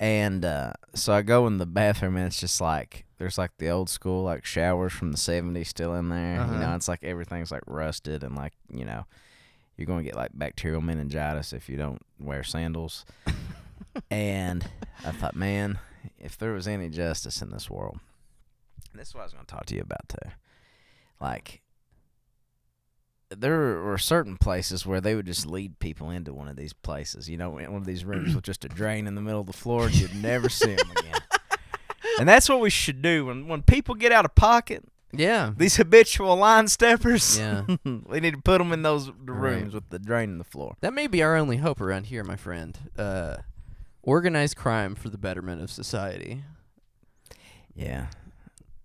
And 0.00 0.44
uh, 0.44 0.72
so 0.94 1.12
I 1.12 1.22
go 1.22 1.46
in 1.46 1.58
the 1.58 1.66
bathroom 1.66 2.16
and 2.16 2.26
it's 2.26 2.40
just 2.40 2.60
like 2.60 3.04
there's 3.18 3.38
like 3.38 3.52
the 3.58 3.70
old 3.70 3.88
school 3.88 4.24
like 4.24 4.44
showers 4.44 4.92
from 4.92 5.12
the 5.12 5.16
70s 5.18 5.68
still 5.68 5.94
in 5.94 6.08
there. 6.08 6.34
You 6.34 6.40
Uh-huh. 6.40 6.58
know, 6.58 6.74
it's 6.74 6.88
like 6.88 7.04
everything's 7.04 7.52
like 7.52 7.62
rusted 7.66 8.24
and 8.24 8.34
like, 8.34 8.54
you 8.72 8.84
know, 8.84 9.04
you're 9.76 9.86
going 9.86 10.04
to 10.04 10.04
get 10.04 10.16
like 10.16 10.30
bacterial 10.34 10.80
meningitis 10.80 11.52
if 11.52 11.68
you 11.68 11.76
don't 11.76 12.02
wear 12.20 12.42
sandals. 12.42 13.04
and 14.10 14.64
I 15.04 15.12
thought, 15.12 15.34
man, 15.34 15.78
if 16.18 16.38
there 16.38 16.52
was 16.52 16.68
any 16.68 16.88
justice 16.88 17.42
in 17.42 17.50
this 17.50 17.68
world, 17.68 17.98
this 18.94 19.08
is 19.08 19.14
what 19.14 19.22
I 19.22 19.24
was 19.24 19.32
going 19.32 19.46
to 19.46 19.54
talk 19.54 19.66
to 19.66 19.74
you 19.74 19.82
about 19.82 20.08
too. 20.08 20.30
Like, 21.20 21.62
there 23.30 23.80
were 23.80 23.98
certain 23.98 24.36
places 24.36 24.86
where 24.86 25.00
they 25.00 25.14
would 25.14 25.26
just 25.26 25.46
lead 25.46 25.78
people 25.78 26.10
into 26.10 26.32
one 26.32 26.48
of 26.48 26.56
these 26.56 26.72
places, 26.72 27.28
you 27.28 27.36
know, 27.36 27.58
in 27.58 27.72
one 27.72 27.80
of 27.80 27.86
these 27.86 28.04
rooms 28.04 28.34
with 28.34 28.44
just 28.44 28.64
a 28.64 28.68
drain 28.68 29.06
in 29.06 29.14
the 29.14 29.20
middle 29.20 29.40
of 29.40 29.46
the 29.46 29.52
floor, 29.52 29.86
and 29.86 29.94
you'd 29.94 30.14
never 30.14 30.48
see 30.48 30.74
them 30.74 30.90
again. 30.90 31.20
And 32.18 32.28
that's 32.28 32.48
what 32.48 32.60
we 32.60 32.70
should 32.70 33.02
do 33.02 33.26
when 33.26 33.48
when 33.48 33.62
people 33.62 33.96
get 33.96 34.12
out 34.12 34.24
of 34.24 34.36
pocket. 34.36 34.84
Yeah. 35.18 35.52
These 35.56 35.76
habitual 35.76 36.36
line 36.36 36.68
steppers. 36.68 37.38
Yeah. 37.38 37.64
we 37.84 38.20
need 38.20 38.34
to 38.34 38.40
put 38.42 38.58
them 38.58 38.72
in 38.72 38.82
those 38.82 39.06
the 39.06 39.32
Right. 39.32 39.52
rooms 39.60 39.74
with 39.74 39.88
the 39.90 39.98
drain 39.98 40.30
in 40.30 40.38
the 40.38 40.44
floor. 40.44 40.76
That 40.80 40.92
may 40.94 41.06
be 41.06 41.22
our 41.22 41.36
only 41.36 41.58
hope 41.58 41.80
around 41.80 42.06
here, 42.06 42.24
my 42.24 42.36
friend. 42.36 42.78
Uh, 42.98 43.36
organized 44.02 44.56
crime 44.56 44.94
for 44.94 45.08
the 45.08 45.18
betterment 45.18 45.62
of 45.62 45.70
society. 45.70 46.42
Yeah. 47.74 48.06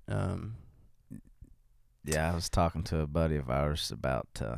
Um, 0.07 0.55
Yeah, 2.05 2.31
I 2.31 2.35
was 2.35 2.49
talking 2.49 2.83
to 2.85 2.99
a 3.01 3.07
buddy 3.07 3.35
of 3.35 3.49
ours 3.49 3.91
about 3.91 4.27
uh, 4.41 4.55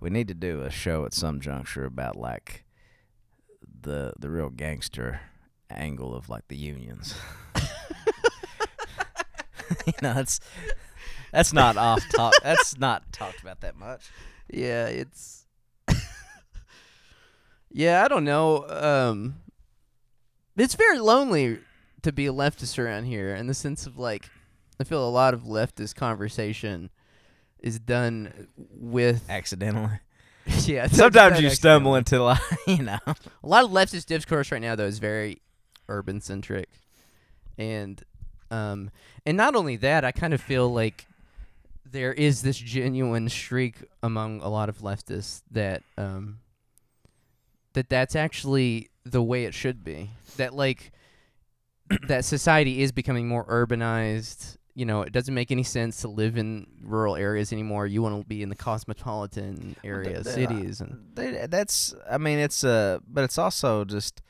we 0.00 0.10
need 0.10 0.28
to 0.28 0.34
do 0.34 0.62
a 0.62 0.70
show 0.70 1.04
at 1.04 1.14
some 1.14 1.40
juncture 1.40 1.84
about 1.84 2.16
like 2.16 2.64
the 3.82 4.12
the 4.18 4.28
real 4.30 4.48
gangster 4.50 5.20
angle 5.70 6.14
of 6.14 6.28
like 6.28 6.48
the 6.48 6.56
unions. 6.56 7.14
you 9.86 9.92
know, 10.02 10.14
that's 10.14 10.40
that's 11.32 11.52
not 11.52 11.76
off 11.76 12.02
top. 12.14 12.32
That's 12.42 12.78
not 12.78 13.12
talked 13.12 13.40
about 13.40 13.60
that 13.60 13.76
much. 13.76 14.10
yeah, 14.50 14.86
it's. 14.86 15.46
yeah, 17.70 18.04
I 18.04 18.08
don't 18.08 18.24
know. 18.24 18.66
Um, 18.68 19.36
it's 20.56 20.74
very 20.74 20.98
lonely 20.98 21.58
to 22.02 22.12
be 22.12 22.26
a 22.26 22.32
leftist 22.32 22.82
around 22.82 23.04
here 23.04 23.34
in 23.34 23.46
the 23.46 23.54
sense 23.54 23.86
of 23.86 23.98
like, 23.98 24.30
I 24.80 24.84
feel 24.84 25.06
a 25.06 25.10
lot 25.10 25.34
of 25.34 25.42
leftist 25.42 25.94
conversation 25.94 26.90
is 27.58 27.78
done 27.78 28.48
with 28.56 29.28
Accidentally. 29.28 30.00
yeah. 30.64 30.86
Sometimes 30.86 31.40
you 31.40 31.50
stumble 31.50 31.96
into 31.96 32.22
like 32.22 32.40
you 32.66 32.82
know. 32.82 32.98
a 33.06 33.16
lot 33.42 33.64
of 33.64 33.70
leftist 33.70 34.06
discourse 34.06 34.52
right 34.52 34.62
now 34.62 34.76
though 34.76 34.86
is 34.86 34.98
very 34.98 35.42
urban 35.88 36.20
centric 36.20 36.68
and 37.58 38.02
um 38.50 38.90
and 39.24 39.36
not 39.36 39.54
only 39.54 39.76
that 39.76 40.04
i 40.04 40.12
kind 40.12 40.32
of 40.34 40.40
feel 40.40 40.72
like 40.72 41.06
there 41.84 42.12
is 42.12 42.42
this 42.42 42.58
genuine 42.58 43.28
streak 43.28 43.84
among 44.02 44.40
a 44.42 44.48
lot 44.48 44.68
of 44.68 44.78
leftists 44.78 45.42
that 45.50 45.82
um 45.96 46.38
that 47.76 47.88
that's 47.88 48.16
actually 48.16 48.88
the 49.04 49.22
way 49.22 49.44
it 49.44 49.54
should 49.54 49.84
be. 49.84 50.10
That 50.38 50.54
like 50.54 50.92
that 52.08 52.24
society 52.24 52.82
is 52.82 52.90
becoming 52.90 53.28
more 53.28 53.44
urbanized. 53.46 54.56
You 54.74 54.84
know 54.84 55.02
it 55.02 55.12
doesn't 55.12 55.32
make 55.32 55.50
any 55.50 55.62
sense 55.62 56.00
to 56.00 56.08
live 56.08 56.36
in 56.36 56.66
rural 56.82 57.16
areas 57.16 57.52
anymore. 57.52 57.86
You 57.86 58.02
want 58.02 58.20
to 58.20 58.26
be 58.26 58.42
in 58.42 58.48
the 58.48 58.56
cosmopolitan 58.56 59.76
area 59.84 60.24
cities 60.24 60.80
and 60.80 60.98
They, 61.14 61.46
that's 61.48 61.94
I 62.10 62.18
mean 62.18 62.38
it's 62.38 62.64
uh 62.64 62.98
but 63.06 63.24
it's 63.24 63.38
also 63.38 63.84
just 63.84 64.22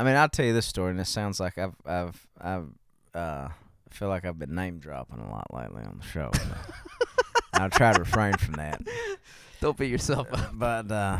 I 0.00 0.02
mean 0.02 0.16
I'll 0.16 0.30
tell 0.30 0.46
you 0.46 0.54
this 0.54 0.64
story 0.64 0.92
and 0.92 1.00
it 1.00 1.06
sounds 1.06 1.38
like 1.38 1.58
I've 1.58 1.74
I've 1.84 2.26
I've 2.40 2.68
uh 3.14 3.48
I 3.50 3.94
feel 3.94 4.08
like 4.08 4.24
I've 4.24 4.38
been 4.38 4.54
name 4.54 4.78
dropping 4.78 5.18
a 5.18 5.30
lot 5.30 5.52
lately 5.52 5.82
on 5.82 6.00
the 6.00 6.06
show. 6.06 6.30
I'll 7.52 7.68
try 7.68 7.92
to 7.92 7.98
refrain 7.98 8.32
from 8.38 8.54
that. 8.54 8.80
don't 9.60 9.76
beat 9.76 9.90
yourself 9.90 10.28
up 10.32 10.52
But 10.54 10.90
uh 10.90 11.18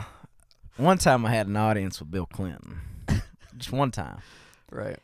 one 0.78 0.96
time 0.96 1.26
I 1.26 1.30
had 1.30 1.46
an 1.46 1.58
audience 1.58 2.00
with 2.00 2.10
Bill 2.10 2.24
Clinton. 2.24 2.80
Just 3.58 3.70
one 3.70 3.90
time. 3.90 4.22
right 4.70 4.98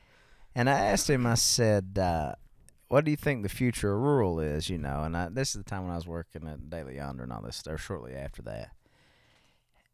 And 0.54 0.70
I 0.70 0.72
asked 0.72 1.10
him, 1.10 1.26
I 1.26 1.34
said, 1.34 1.98
uh, 2.00 2.34
what 2.88 3.04
do 3.04 3.10
you 3.10 3.16
think 3.18 3.42
the 3.42 3.50
future 3.50 3.94
of 3.94 4.00
rural 4.00 4.40
is, 4.40 4.70
you 4.70 4.78
know? 4.78 5.02
And 5.02 5.14
I, 5.14 5.28
this 5.28 5.54
is 5.54 5.62
the 5.62 5.68
time 5.68 5.82
when 5.82 5.92
I 5.92 5.96
was 5.96 6.06
working 6.06 6.48
at 6.48 6.70
Daily 6.70 6.96
Yonder 6.96 7.24
and 7.24 7.32
all 7.32 7.42
this 7.42 7.56
stuff, 7.56 7.82
shortly 7.82 8.14
after 8.14 8.40
that. 8.42 8.70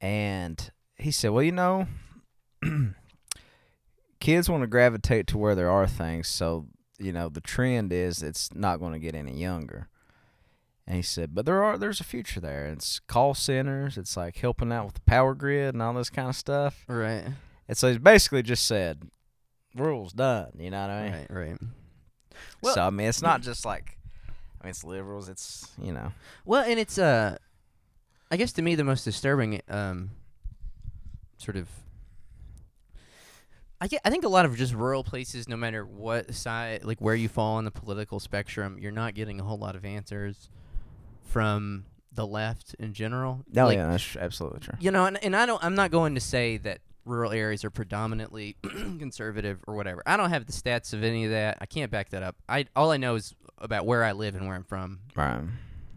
And 0.01 0.71
he 0.97 1.11
said, 1.11 1.33
well, 1.33 1.42
you 1.42 1.51
know, 1.51 1.88
kids 4.23 4.49
want 4.49 4.63
to 4.63 4.69
gravitate 4.69 5.27
to 5.27 5.37
where 5.37 5.57
there 5.57 5.69
are 5.71 5.87
things. 5.87 6.29
So, 6.29 6.67
you 6.99 7.13
know, 7.13 7.29
the 7.29 7.41
trend 7.41 7.93
is 7.93 8.23
it's 8.23 8.55
not 8.55 8.79
going 8.79 8.93
to 8.93 9.01
get 9.01 9.17
any 9.17 9.37
younger. 9.37 9.89
And 10.87 10.95
he 10.97 11.03
said, 11.03 11.35
but 11.35 11.45
there 11.45 11.63
are 11.63 11.77
there's 11.77 12.01
a 12.01 12.05
future 12.05 12.39
there. 12.41 12.67
It's 12.67 13.01
call 13.01 13.35
centers. 13.35 13.99
It's 13.99 14.17
like 14.17 14.37
helping 14.37 14.73
out 14.73 14.85
with 14.87 14.95
the 14.95 15.01
power 15.03 15.35
grid 15.35 15.75
and 15.75 15.83
all 15.83 15.93
this 15.95 16.11
kind 16.11 16.29
of 16.29 16.37
stuff. 16.37 16.85
right 16.87 17.25
And 17.69 17.77
so 17.77 17.89
he's 17.89 17.99
basically 17.99 18.43
just 18.43 18.65
said, 18.65 19.03
rules 19.75 20.13
done. 20.13 20.53
You 20.59 20.71
know 20.71 20.81
what 20.83 20.91
I 20.91 21.03
mean? 21.03 21.13
Right, 21.13 21.31
right. 21.31 21.59
Well- 22.63 22.75
so 22.75 22.87
I 22.87 22.91
mean, 22.91 23.09
it's 23.09 23.23
not 23.23 23.43
just 23.43 23.65
like, 23.65 23.99
I 24.61 24.67
mean, 24.67 24.71
it's 24.71 24.85
liberals. 24.85 25.29
It's 25.29 25.69
you 25.83 25.93
know, 25.93 26.13
Well, 26.45 26.65
and 26.65 26.79
it's 26.79 26.97
uh, 26.99 27.39
I 28.31 28.37
guess 28.37 28.53
to 28.53 28.63
me 28.63 28.77
the 28.77 28.85
most 28.85 29.03
disturbing 29.05 29.61
um, 29.69 30.11
sort 31.39 31.57
of. 31.57 31.69
I 33.83 33.88
get, 33.88 34.01
I 34.05 34.11
think 34.11 34.23
a 34.25 34.29
lot 34.29 34.45
of 34.45 34.57
just 34.57 34.73
rural 34.75 35.03
places, 35.03 35.49
no 35.49 35.57
matter 35.57 35.85
what 35.85 36.35
side, 36.35 36.85
like 36.85 37.01
where 37.01 37.16
you 37.16 37.29
fall 37.29 37.57
on 37.57 37.64
the 37.64 37.71
political 37.73 38.21
spectrum, 38.21 38.79
you're 38.81 38.92
not 38.92 39.14
getting 39.14 39.40
a 39.40 39.42
whole 39.45 39.59
lot 39.59 39.75
of 39.75 39.85
answers 39.85 40.49
from 41.25 41.85
the 42.12 42.27
left 42.27 42.75
in 42.79 42.92
general. 42.92 43.45
oh 43.57 43.64
Like, 43.64 43.77
yeah, 43.77 43.88
that's 43.88 44.16
absolutely 44.16 44.61
true. 44.61 44.75
you 44.81 44.90
know, 44.90 45.07
and, 45.07 45.23
and 45.25 45.35
I 45.35 45.47
don't. 45.47 45.62
I'm 45.64 45.75
not 45.75 45.90
going 45.90 46.14
to 46.14 46.21
say 46.21 46.59
that 46.59 46.79
rural 47.05 47.33
areas 47.33 47.64
are 47.64 47.71
predominantly 47.71 48.57
conservative 48.62 49.59
or 49.66 49.75
whatever. 49.75 50.03
I 50.07 50.16
don't 50.16 50.31
have 50.31 50.47
the 50.47 50.53
stats 50.53 50.92
of 50.92 51.03
any 51.03 51.25
of 51.25 51.31
that. 51.33 51.59
I 51.61 51.66
can't 51.66 51.90
back 51.90 52.11
that 52.11 52.23
up. 52.23 52.37
I 52.49 52.66
all 52.77 52.90
I 52.92 52.99
know 52.99 53.16
is 53.16 53.35
about 53.59 53.87
where 53.87 54.05
I 54.05 54.12
live 54.12 54.35
and 54.35 54.47
where 54.47 54.55
I'm 54.57 54.64
from, 54.64 55.01
Right, 55.16 55.40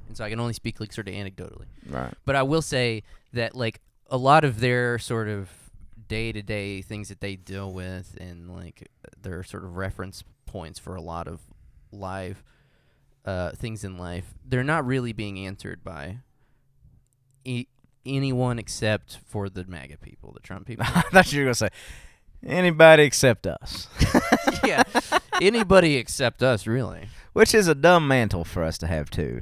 and 0.08 0.17
so 0.17 0.24
I 0.24 0.30
can 0.30 0.39
only 0.39 0.54
speak 0.54 0.80
like 0.80 0.93
sort 0.93 1.08
of 1.08 1.13
anecdotally. 1.13 1.65
right. 1.89 2.13
But 2.26 2.36
I 2.36 2.43
will 2.43 2.62
say 2.62 3.04
that 3.34 3.56
like 3.56 3.82
a 4.10 4.17
lot 4.17 4.43
of 4.43 4.60
their 4.60 4.98
sort 5.00 5.28
of 5.28 5.50
day 6.08 6.32
to 6.32 6.41
day 6.41 6.82
things 6.82 7.10
that 7.10 7.22
they 7.22 7.36
deal 7.36 7.72
with 7.72 8.18
and 8.20 8.54
like 8.54 8.89
their 9.22 9.44
sort 9.44 9.63
of 9.63 9.76
reference 9.78 10.24
points 10.46 10.80
for 10.80 10.96
a 10.96 11.02
lot 11.02 11.28
of 11.28 11.41
live 11.91 12.44
uh, 13.26 13.52
things 13.52 13.84
in 13.84 13.98
life, 13.98 14.36
they're 14.46 14.63
not 14.63 14.86
really 14.86 15.13
being 15.13 15.39
answered 15.39 15.84
by 15.84 16.20
e- 17.44 17.68
anyone 18.06 18.60
except 18.60 19.20
for 19.26 19.50
the 19.50 19.65
MAGA 19.65 19.98
people, 19.98 20.32
the 20.32 20.39
Trump 20.39 20.68
people. 20.68 20.86
I 20.96 21.02
thought 21.02 21.34
you 21.34 21.39
were 21.39 21.46
gonna 21.46 21.56
say 21.56 21.70
anybody 22.46 23.04
except 23.04 23.48
us, 23.48 23.88
yeah, 24.63 24.84
anybody 25.41 25.96
except 25.96 26.44
us, 26.44 26.68
really. 26.68 27.08
which 27.34 27.56
is 27.56 27.68
a 27.68 27.76
dumb 27.76 28.08
mantle 28.08 28.46
for 28.46 28.63
us 28.63 28.78
to 28.80 28.88
have 28.88 29.10
too. 29.10 29.41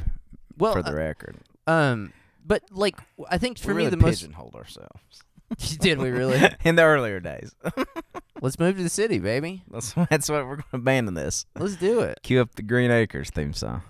Well, 0.58 0.73
for 0.73 0.84
the 0.84 0.91
uh, 0.91 0.95
record, 0.95 1.36
um, 1.67 2.13
but 2.45 2.63
like 2.71 2.95
I 3.30 3.38
think 3.38 3.58
for 3.58 3.73
we 3.73 3.84
me 3.84 3.89
the 3.89 3.97
most 3.97 4.21
pigeonholed 4.21 4.56
ourselves 4.56 5.23
did 5.80 6.00
we 6.00 6.10
really? 6.10 6.42
in 6.63 6.76
the 6.76 6.84
earlier 6.84 7.20
days. 7.20 7.54
Let's 8.42 8.60
move 8.60 8.78
to 8.78 8.84
the 8.84 8.89
city, 8.89 9.20
baby. 9.20 9.63
that's 9.72 9.94
that's 9.94 10.30
what 10.30 10.46
we're 10.46 10.56
gonna 10.58 10.66
abandon 10.74 11.13
this. 11.13 11.46
Let's 11.58 11.76
do 11.78 12.02
it. 12.02 12.20
Cue 12.24 12.42
up 12.42 12.56
the 12.56 12.62
Green 12.63 12.92
Acres 12.92 13.30
theme 13.30 13.54
song. 13.54 13.84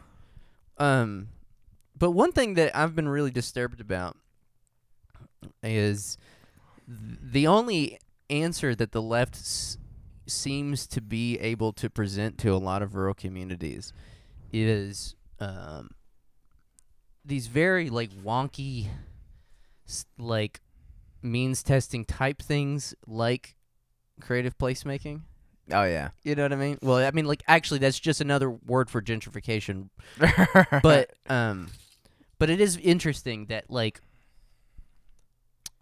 Um, 0.78 1.30
but 1.98 2.12
one 2.12 2.32
thing 2.32 2.54
that 2.56 2.76
I've 2.76 2.96
been 2.96 3.08
really 3.10 3.32
disturbed 3.32 3.80
about 3.82 4.18
is 5.62 6.18
th- 6.88 7.20
the 7.22 7.48
only 7.48 8.00
answer 8.30 8.76
that 8.76 8.92
the 8.92 9.02
left 9.02 9.36
s- 9.36 9.78
seems 10.28 10.88
to 10.88 11.02
be 11.02 11.40
able 11.40 11.74
to 11.74 11.90
present 11.90 12.38
to 12.40 12.50
a 12.50 12.58
lot 12.58 12.82
of 12.82 12.96
rural 12.96 13.14
communities 13.14 13.94
is 14.52 15.16
um, 15.40 15.90
these 17.26 17.48
very 17.48 17.90
like 17.90 18.12
wonky, 18.12 18.88
s- 19.88 20.06
like 20.18 20.60
means 21.24 21.64
testing 21.64 22.06
type 22.06 22.42
things, 22.42 22.94
like 23.08 23.56
creative 24.22 24.58
placemaking. 24.58 25.22
Oh 25.72 25.84
yeah, 25.84 26.10
You 26.24 26.36
know 26.36 26.44
what 26.44 26.52
I 26.54 26.58
mean? 26.58 26.78
Well, 26.82 26.98
I 26.98 27.12
mean, 27.12 27.26
like 27.26 27.42
actually, 27.48 27.80
that's 27.80 28.00
just 28.00 28.20
another 28.20 28.50
word 28.52 28.90
for 28.90 29.02
gentrification 29.02 29.90
but 30.84 31.12
um 31.30 31.70
but 32.38 32.50
it 32.50 32.60
is 32.60 32.76
interesting 32.78 33.46
that 33.46 33.70
like 33.70 34.02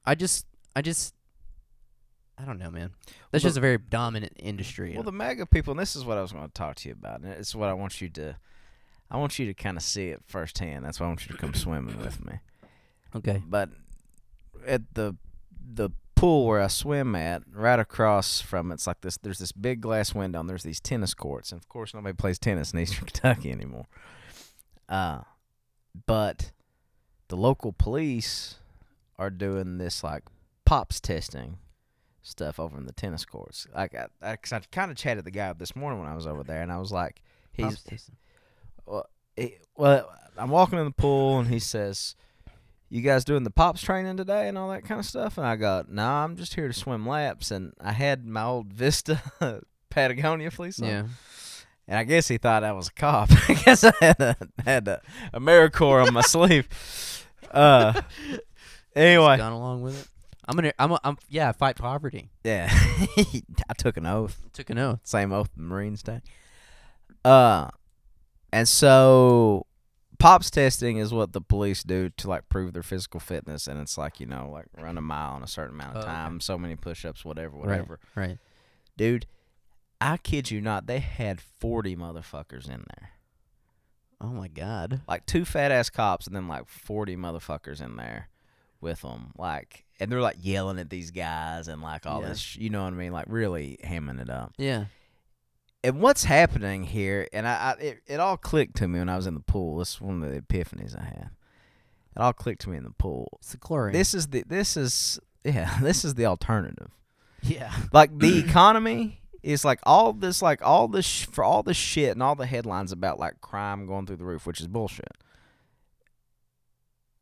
i 0.06 0.14
just 0.14 0.46
i 0.76 0.82
just 0.82 1.16
I 2.38 2.46
don't 2.46 2.58
know, 2.58 2.72
man. 2.72 2.92
That's 3.32 3.44
Well, 3.44 3.50
just 3.50 3.58
a 3.58 3.62
very 3.62 3.78
dominant 3.78 4.34
industry. 4.38 4.94
Well, 4.96 5.04
the 5.04 5.12
MAGA 5.12 5.46
people, 5.46 5.72
and 5.72 5.80
this 5.80 5.96
is 5.96 6.04
what 6.04 6.18
I 6.18 6.22
was 6.24 6.32
going 6.32 6.48
to 6.48 6.54
talk 6.54 6.76
to 6.78 6.90
you 6.90 6.96
about. 6.98 7.22
And 7.22 7.32
it's 7.34 7.54
what 7.54 7.70
I 7.70 7.74
want 7.74 8.02
you 8.02 8.10
to, 8.10 8.36
I 9.12 9.18
want 9.18 9.38
you 9.38 9.46
to 9.46 9.54
kind 9.54 9.78
of 9.78 9.84
see 9.84 10.08
it 10.08 10.22
firsthand. 10.26 10.84
That's 10.84 11.00
why 11.00 11.06
I 11.06 11.10
want 11.10 11.28
you 11.28 11.36
to 11.36 11.38
come 11.40 11.54
swimming 11.54 12.00
with 12.00 12.26
me. 12.26 12.40
okay. 13.16 13.44
But 13.48 13.70
at 14.66 14.82
the 14.96 15.18
the 15.76 15.92
pool 16.16 16.46
where 16.46 16.62
I 16.62 16.68
swim 16.68 17.16
at, 17.16 17.44
right 17.52 17.80
across 17.80 18.42
from 18.42 18.72
it's 18.72 18.88
like 18.88 19.02
this. 19.02 19.18
There's 19.18 19.40
this 19.40 19.52
big 19.52 19.82
glass 19.82 20.14
window, 20.14 20.40
and 20.40 20.50
there's 20.50 20.64
these 20.64 20.80
tennis 20.80 21.14
courts, 21.14 21.52
and 21.52 21.60
of 21.60 21.68
course 21.68 21.94
nobody 21.94 22.14
plays 22.14 22.40
tennis 22.40 22.74
in 22.74 22.80
Eastern 22.82 23.06
Kentucky 23.06 23.52
anymore. 23.52 23.88
Uh, 24.88 25.22
but 26.06 26.52
the 27.30 27.38
local 27.38 27.72
police 27.72 28.56
are 29.18 29.30
doing 29.30 29.78
this 29.78 30.04
like 30.04 30.24
pops 30.66 31.00
testing 31.00 31.58
stuff 32.22 32.60
over 32.60 32.78
in 32.78 32.86
the 32.86 32.94
tennis 32.94 33.26
courts. 33.26 33.68
Like 33.74 33.96
I, 33.96 34.08
I, 34.22 34.32
I 34.34 34.60
kind 34.72 34.92
of 34.92 34.98
chatted 34.98 35.26
the 35.26 35.32
guy 35.32 35.48
up 35.48 35.60
this 35.60 35.76
morning 35.76 36.00
when 36.00 36.10
I 36.10 36.16
was 36.16 36.28
over 36.28 36.44
there, 36.44 36.62
and 36.62 36.72
I 36.72 36.78
was 36.78 36.92
like, 36.92 37.22
he's 37.52 37.82
tasting. 37.82 38.16
he, 39.36 39.56
well, 39.76 40.12
I'm 40.38 40.50
walking 40.50 40.80
in 40.80 40.86
the 40.86 40.92
pool 40.92 41.40
and 41.40 41.48
he 41.48 41.60
says, 41.60 42.16
"You 42.92 43.02
guys 43.02 43.24
doing 43.26 43.44
the 43.44 43.50
pops 43.50 43.82
training 43.82 44.18
today 44.18 44.48
and 44.48 44.58
all 44.58 44.70
that 44.70 44.84
kind 44.86 45.00
of 45.00 45.06
stuff?" 45.06 45.38
And 45.40 45.48
I 45.48 45.56
go, 45.56 45.84
"Nah, 45.88 46.24
I'm 46.24 46.36
just 46.36 46.54
here 46.54 46.68
to 46.68 46.74
swim 46.74 47.08
laps." 47.08 47.50
And 47.50 47.74
I 47.82 47.94
had 47.94 48.26
my 48.28 48.44
old 48.44 48.72
Vista 48.72 49.20
Patagonia 49.90 50.52
fleece 50.52 50.80
on, 50.82 50.88
Yeah. 50.88 51.04
and 51.88 51.98
I 51.98 52.04
guess 52.04 52.28
he 52.28 52.38
thought 52.38 52.64
I 52.64 52.74
was 52.74 52.90
a 52.90 52.94
cop. 52.94 53.30
I 53.50 53.54
guess 53.56 53.84
I 53.84 53.94
had 54.00 54.20
a 54.22 54.36
had 54.64 54.88
a 54.88 55.02
AmeriCorps 55.34 56.08
on 56.08 56.14
my 56.14 56.22
sleeve. 56.22 56.68
Uh, 57.50 58.02
anyway, 58.96 59.38
Gone 59.38 59.52
along 59.54 59.82
with 59.82 60.00
it. 60.00 60.08
I'm 60.46 60.56
gonna. 60.56 60.74
I'm. 60.80 60.92
A, 60.92 61.00
I'm. 61.04 61.18
Yeah. 61.30 61.52
Fight 61.54 61.78
poverty. 61.78 62.30
yeah, 62.44 62.68
I 62.72 63.74
took 63.78 63.96
an 63.98 64.06
oath. 64.06 64.38
Took 64.54 64.70
an 64.70 64.78
oath. 64.80 65.00
same 65.04 65.32
oath 65.32 65.50
the 65.56 65.62
Marines 65.62 66.04
take. 66.04 66.24
Uh, 67.24 67.70
and 68.52 68.68
so 68.68 69.66
pops 70.22 70.50
testing 70.50 70.98
is 70.98 71.14
what 71.14 71.34
the 71.34 71.42
police 71.42 71.84
do 71.84 72.10
to 72.18 72.30
like 72.30 72.48
prove 72.50 72.74
their 72.74 72.84
physical 72.84 73.20
fitness, 73.20 73.68
and 73.68 73.80
it's 73.82 73.98
like 73.98 74.20
you 74.20 74.26
know 74.26 74.50
like 74.52 74.66
run 74.82 74.98
a 74.98 75.02
mile 75.02 75.36
in 75.38 75.44
a 75.44 75.48
certain 75.48 75.76
amount 75.76 75.92
of 75.98 75.98
Oh, 75.98 76.00
okay. 76.02 76.08
time, 76.12 76.40
so 76.40 76.58
many 76.58 76.76
push-ups, 76.76 77.26
whatever, 77.26 77.56
Right. 77.58 77.66
whatever. 77.68 78.00
Right. 78.16 78.38
Dude, 78.98 79.26
I 80.00 80.18
kid 80.18 80.52
you 80.52 80.62
not, 80.62 80.86
they 80.88 81.00
had 81.00 81.42
forty 81.42 81.96
motherfuckers 81.96 82.66
in 82.66 82.86
there, 82.96 83.10
Oh 84.20 84.28
my 84.28 84.48
God. 84.48 85.02
like 85.08 85.26
two 85.26 85.46
fat 85.46 85.72
ass 85.72 85.90
cops, 85.90 86.28
and 86.28 86.36
then 86.36 86.48
like 86.48 86.68
forty 86.68 87.16
motherfuckers 87.16 87.82
in 87.82 87.96
there 87.98 88.30
with 88.80 89.02
them, 89.02 89.32
like. 89.38 89.86
And 90.00 90.12
they're 90.12 90.20
like 90.22 90.38
yelling 90.42 90.80
at 90.80 90.90
these 90.90 91.12
guys 91.12 91.68
and 91.68 91.80
like 91.84 92.08
all 92.08 92.22
Yeah. 92.24 92.30
this, 92.30 92.40
sh- 92.40 92.58
you 92.58 92.72
know 92.72 92.84
what 92.86 92.94
I 92.94 92.96
mean? 92.98 93.12
Like 93.12 93.28
really 93.30 93.78
hamming 93.84 94.20
it 94.20 94.32
up. 94.32 94.54
Yeah. 94.58 94.86
And 95.84 96.02
what's 96.02 96.24
happening 96.24 96.84
here, 96.84 97.28
and 97.34 97.48
I, 97.48 97.76
I 97.80 97.82
it, 97.82 98.02
it 98.08 98.20
all 98.20 98.38
clicked 98.38 98.78
to 98.78 98.88
me 98.88 99.00
when 99.00 99.10
I 99.10 99.16
was 99.16 99.28
in 99.28 99.34
the 99.34 99.40
pool. 99.40 99.78
This 99.78 99.96
is 99.96 100.02
one 100.02 100.24
of 100.24 100.32
the 100.32 100.42
epiphanies 100.42 100.98
I 100.98 101.04
had. 101.04 101.30
It 102.16 102.20
all 102.20 102.34
clicked 102.34 102.62
to 102.62 102.70
me 102.70 102.78
in 102.78 102.84
the 102.84 102.92
pool. 102.92 103.40
It's 103.40 103.52
the 103.52 103.58
chlorine. 103.58 103.94
This 103.94 104.14
is 104.14 104.28
the 104.28 104.44
this 104.46 104.78
is 104.78 105.20
yeah, 105.44 105.80
this 105.82 106.06
is 106.06 106.16
the 106.16 106.26
alternative. 106.26 106.92
Yeah. 107.42 107.74
Like 107.92 108.18
the 108.18 108.40
economy 108.48 109.22
is 109.42 109.66
like 109.66 109.80
all 109.84 110.14
this 110.14 110.42
like 110.42 110.62
all 110.62 110.88
this 110.88 111.24
for 111.24 111.44
all 111.44 111.64
the 111.64 111.74
shit 111.74 112.12
and 112.12 112.22
all 112.22 112.36
the 112.36 112.46
headlines 112.46 112.92
about 112.92 113.20
like 113.20 113.42
crime 113.42 113.88
going 113.88 114.06
through 114.06 114.18
the 114.18 114.26
roof, 114.26 114.46
which 114.46 114.62
is 114.62 114.68
bullshit. 114.68 115.18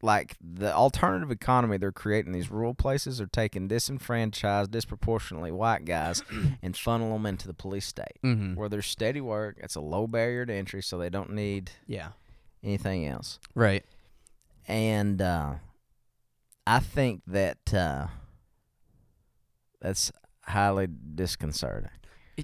Like 0.01 0.37
the 0.41 0.73
alternative 0.73 1.29
economy 1.29 1.77
they're 1.77 1.91
creating 1.91 2.27
in 2.33 2.39
these 2.39 2.49
rural 2.49 2.73
places 2.73 3.19
are 3.19 3.27
taking 3.27 3.67
disenfranchised, 3.67 4.71
disproportionately 4.71 5.51
white 5.51 5.83
guys 5.83 6.23
and 6.61 6.77
funnel 6.77 7.11
them 7.13 7.25
into 7.25 7.47
the 7.47 7.53
police 7.53 7.85
state 7.85 8.17
Mm-hmm. 8.23 8.55
where 8.55 8.69
there's 8.69 8.85
steady 8.87 9.19
work. 9.19 9.57
It's 9.61 9.75
a 9.75 9.81
low 9.81 10.07
barrier 10.07 10.45
to 10.45 10.53
entry, 10.53 10.81
so 10.81 10.97
they 10.97 11.09
don't 11.09 11.31
need 11.33 11.71
Yeah. 11.85 12.09
anything 12.63 13.05
else. 13.07 13.39
Right. 13.55 13.83
And 14.67 15.21
uh, 15.21 15.55
I 16.65 16.79
think 16.79 17.23
that 17.27 17.73
uh, 17.73 18.07
that's 19.81 20.11
highly 20.43 20.87
disconcerting 21.15 21.89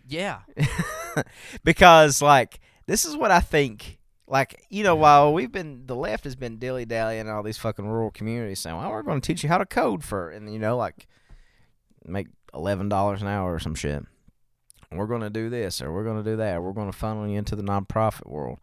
yeah. 0.08 0.40
because, 1.64 2.22
like, 2.22 2.60
this 2.86 3.06
is 3.06 3.16
what 3.16 3.32
I 3.32 3.40
think. 3.40 4.00
Like, 4.28 4.66
you 4.70 4.84
know, 4.84 4.96
while 4.96 5.32
we've 5.34 5.52
been, 5.52 5.86
the 5.86 5.96
left 5.96 6.24
has 6.24 6.36
been 6.36 6.58
dilly 6.58 6.86
dallying 6.86 7.22
in 7.22 7.30
all 7.30 7.44
these 7.44 7.60
fucking 7.60 7.88
rural 7.88 8.10
communities 8.10 8.60
saying, 8.60 8.76
well, 8.76 8.90
we're 8.90 9.04
going 9.04 9.22
to 9.22 9.26
teach 9.26 9.44
you 9.44 9.50
how 9.50 9.60
to 9.60 9.66
code 9.68 10.04
for, 10.04 10.30
and, 10.32 10.52
you 10.52 10.58
know, 10.58 10.76
like, 10.78 11.08
make 12.04 12.28
$11 12.54 13.22
an 13.22 13.28
hour 13.28 13.54
or 13.54 13.60
some 13.60 13.76
shit. 13.76 14.04
We're 14.92 15.06
going 15.08 15.22
to 15.22 15.30
do 15.30 15.50
this 15.50 15.82
or 15.82 15.92
we're 15.94 16.04
going 16.04 16.24
to 16.24 16.30
do 16.30 16.38
that. 16.38 16.62
We're 16.64 16.72
going 16.74 16.92
to 16.92 16.98
funnel 16.98 17.28
you 17.28 17.38
into 17.38 17.56
the 17.56 17.64
nonprofit 17.64 18.28
world. 18.28 18.60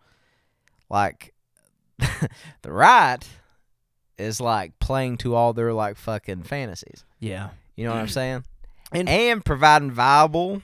Like, 0.91 1.33
the 1.99 2.73
right 2.73 3.19
is 4.19 4.41
like 4.41 4.79
playing 4.79 5.19
to 5.19 5.35
all 5.35 5.53
their 5.53 5.73
like 5.73 5.97
fucking 5.97 6.45
fantasies. 6.45 7.05
Yeah. 7.21 7.51
You 7.77 7.85
know 7.85 7.93
what 7.93 8.01
I'm 8.01 8.09
saying? 8.09 8.45
And- 8.93 9.09
And, 9.09 9.45
providing 9.45 9.91
viable 9.91 10.63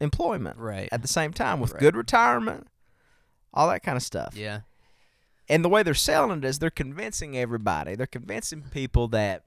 employment 0.00 0.58
Right. 0.58 0.88
at 0.92 1.02
the 1.02 1.08
same 1.08 1.32
time 1.32 1.60
with 1.60 1.72
Right. 1.72 1.80
good 1.80 1.96
retirement, 1.96 2.66
all 3.52 3.68
that 3.68 3.82
kind 3.82 3.96
of 3.96 4.02
stuff. 4.02 4.34
Yeah. 4.36 4.60
And 5.48 5.64
the 5.64 5.68
way 5.68 5.82
they're 5.82 5.94
selling 5.94 6.38
it 6.38 6.44
is 6.44 6.60
they're 6.60 6.70
convincing 6.70 7.36
everybody. 7.36 7.96
They're 7.96 8.06
convincing 8.06 8.62
people 8.70 9.08
that 9.08 9.44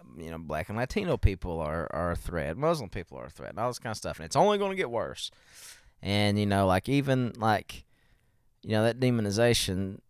um, 0.00 0.20
you 0.20 0.30
know, 0.30 0.38
black 0.38 0.68
and 0.68 0.76
Latino 0.76 1.16
people 1.16 1.60
are, 1.60 1.88
are 1.92 2.12
a 2.12 2.16
threat, 2.16 2.56
Muslim 2.56 2.90
people 2.90 3.18
are 3.18 3.26
a 3.26 3.30
threat, 3.30 3.50
and 3.50 3.58
all 3.58 3.68
this 3.70 3.78
kind 3.78 3.92
of 3.92 3.96
stuff. 3.96 4.18
And 4.18 4.26
it's 4.26 4.36
only 4.36 4.58
going 4.58 4.70
to 4.70 4.76
get 4.76 4.90
worse. 4.90 5.30
And, 6.02 6.38
you 6.38 6.46
know, 6.46 6.66
like 6.66 6.88
even 6.88 7.32
like, 7.38 7.84
you 8.62 8.72
know, 8.72 8.82
that 8.82 9.00
demonization 9.00 10.00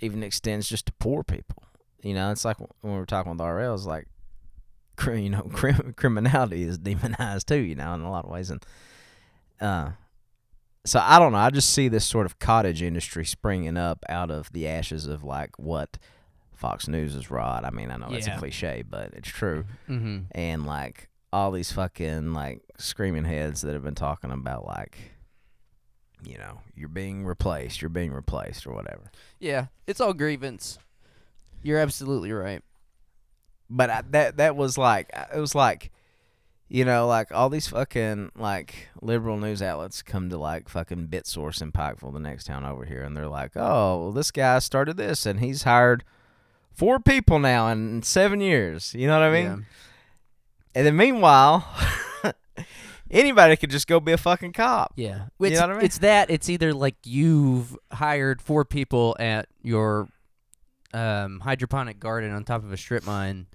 even 0.00 0.22
extends 0.22 0.68
just 0.68 0.86
to 0.86 0.92
poor 0.94 1.22
people. 1.22 1.62
You 2.02 2.14
know, 2.14 2.30
it's 2.30 2.44
like 2.44 2.58
when 2.58 2.92
we 2.94 2.98
were 2.98 3.06
talking 3.06 3.32
with 3.32 3.40
RL, 3.40 3.74
it's 3.74 3.86
like, 3.86 4.08
you 5.06 5.30
know, 5.30 5.42
crim- 5.52 5.94
criminality 5.96 6.62
is 6.62 6.78
demonized 6.78 7.48
too, 7.48 7.58
you 7.58 7.74
know, 7.74 7.94
in 7.94 8.00
a 8.00 8.10
lot 8.10 8.24
of 8.24 8.30
ways. 8.30 8.50
And, 8.50 8.64
uh, 9.60 9.90
so 10.84 11.00
I 11.02 11.18
don't 11.18 11.32
know. 11.32 11.38
I 11.38 11.50
just 11.50 11.70
see 11.70 11.88
this 11.88 12.04
sort 12.04 12.26
of 12.26 12.38
cottage 12.38 12.82
industry 12.82 13.24
springing 13.24 13.76
up 13.76 14.04
out 14.08 14.30
of 14.30 14.52
the 14.52 14.68
ashes 14.68 15.06
of 15.06 15.24
like 15.24 15.58
what 15.58 15.98
Fox 16.54 16.88
News 16.88 17.14
is 17.14 17.30
wrought. 17.30 17.64
I 17.64 17.70
mean, 17.70 17.90
I 17.90 17.96
know 17.96 18.08
that's 18.10 18.26
a 18.26 18.36
cliche, 18.36 18.84
but 18.88 19.12
it's 19.14 19.28
true. 19.28 19.64
Mm-hmm. 19.88 20.18
And 20.32 20.66
like 20.66 21.08
all 21.32 21.50
these 21.50 21.72
fucking 21.72 22.32
like 22.32 22.62
screaming 22.78 23.24
heads 23.24 23.62
that 23.62 23.72
have 23.72 23.82
been 23.82 23.94
talking 23.94 24.30
about 24.30 24.66
like, 24.66 24.96
you 26.22 26.38
know, 26.38 26.60
you're 26.74 26.88
being 26.88 27.24
replaced, 27.24 27.82
you're 27.82 27.88
being 27.88 28.12
replaced, 28.12 28.66
or 28.66 28.72
whatever. 28.72 29.10
Yeah. 29.40 29.66
It's 29.86 30.00
all 30.00 30.14
grievance. 30.14 30.78
You're 31.62 31.78
absolutely 31.78 32.32
right. 32.32 32.62
But 33.68 33.90
I, 33.90 34.02
that 34.10 34.36
that 34.36 34.56
was 34.56 34.78
like 34.78 35.10
it 35.34 35.40
was 35.40 35.54
like, 35.54 35.90
you 36.68 36.84
know, 36.84 37.06
like 37.06 37.30
all 37.32 37.48
these 37.50 37.68
fucking 37.68 38.32
like 38.36 38.88
liberal 39.02 39.36
news 39.36 39.60
outlets 39.62 40.02
come 40.02 40.30
to 40.30 40.38
like 40.38 40.68
fucking 40.68 41.08
BitSource 41.08 41.60
in 41.62 41.72
Pikeville, 41.72 42.12
the 42.12 42.18
next 42.20 42.44
town 42.44 42.64
over 42.64 42.84
here, 42.84 43.02
and 43.02 43.16
they're 43.16 43.28
like, 43.28 43.52
oh, 43.56 43.98
well, 44.00 44.12
this 44.12 44.30
guy 44.30 44.58
started 44.58 44.96
this, 44.96 45.26
and 45.26 45.40
he's 45.40 45.62
hired 45.64 46.04
four 46.72 46.98
people 46.98 47.38
now 47.38 47.68
in 47.68 48.02
seven 48.02 48.40
years. 48.40 48.94
You 48.94 49.06
know 49.06 49.18
what 49.20 49.28
I 49.28 49.32
mean? 49.32 49.44
Yeah. 49.44 49.56
And 50.76 50.86
then 50.86 50.96
meanwhile, 50.96 51.68
anybody 53.10 53.56
could 53.56 53.70
just 53.70 53.86
go 53.86 54.00
be 54.00 54.12
a 54.12 54.16
fucking 54.18 54.52
cop. 54.52 54.92
Yeah. 54.96 55.26
You 55.38 55.46
It's, 55.46 55.60
know 55.60 55.66
what 55.68 55.70
I 55.70 55.76
mean? 55.78 55.84
it's 55.84 55.98
that. 55.98 56.30
It's 56.30 56.48
either 56.48 56.72
like 56.72 56.96
you've 57.04 57.76
hired 57.92 58.42
four 58.42 58.64
people 58.64 59.16
at 59.20 59.46
your 59.62 60.08
um, 60.92 61.40
hydroponic 61.40 62.00
garden 62.00 62.32
on 62.32 62.44
top 62.44 62.64
of 62.64 62.72
a 62.72 62.76
strip 62.76 63.04
mine 63.06 63.46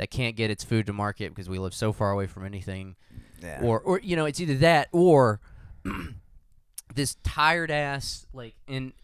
that 0.00 0.10
can't 0.10 0.34
get 0.34 0.50
its 0.50 0.64
food 0.64 0.86
to 0.86 0.94
market 0.94 1.28
because 1.28 1.50
we 1.50 1.58
live 1.58 1.74
so 1.74 1.92
far 1.92 2.10
away 2.10 2.26
from 2.26 2.46
anything. 2.46 2.96
Yeah. 3.42 3.60
Or, 3.62 3.80
or 3.80 4.00
you 4.00 4.16
know, 4.16 4.24
it's 4.24 4.40
either 4.40 4.54
that 4.54 4.88
or 4.92 5.42
this 6.94 7.16
tired 7.22 7.70
ass 7.70 8.24
like 8.32 8.54
and 8.66 8.94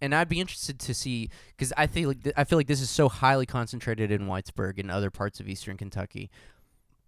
and 0.00 0.14
I'd 0.14 0.30
be 0.30 0.40
interested 0.40 0.78
to 0.78 0.94
see 0.94 1.28
because 1.54 1.74
I 1.76 1.86
feel 1.86 2.08
like 2.08 2.22
th- 2.22 2.34
I 2.38 2.44
feel 2.44 2.58
like 2.58 2.68
this 2.68 2.80
is 2.80 2.88
so 2.88 3.10
highly 3.10 3.44
concentrated 3.44 4.10
in 4.10 4.22
Whitesburg 4.22 4.78
and 4.78 4.90
other 4.90 5.10
parts 5.10 5.40
of 5.40 5.48
eastern 5.48 5.76
Kentucky, 5.76 6.30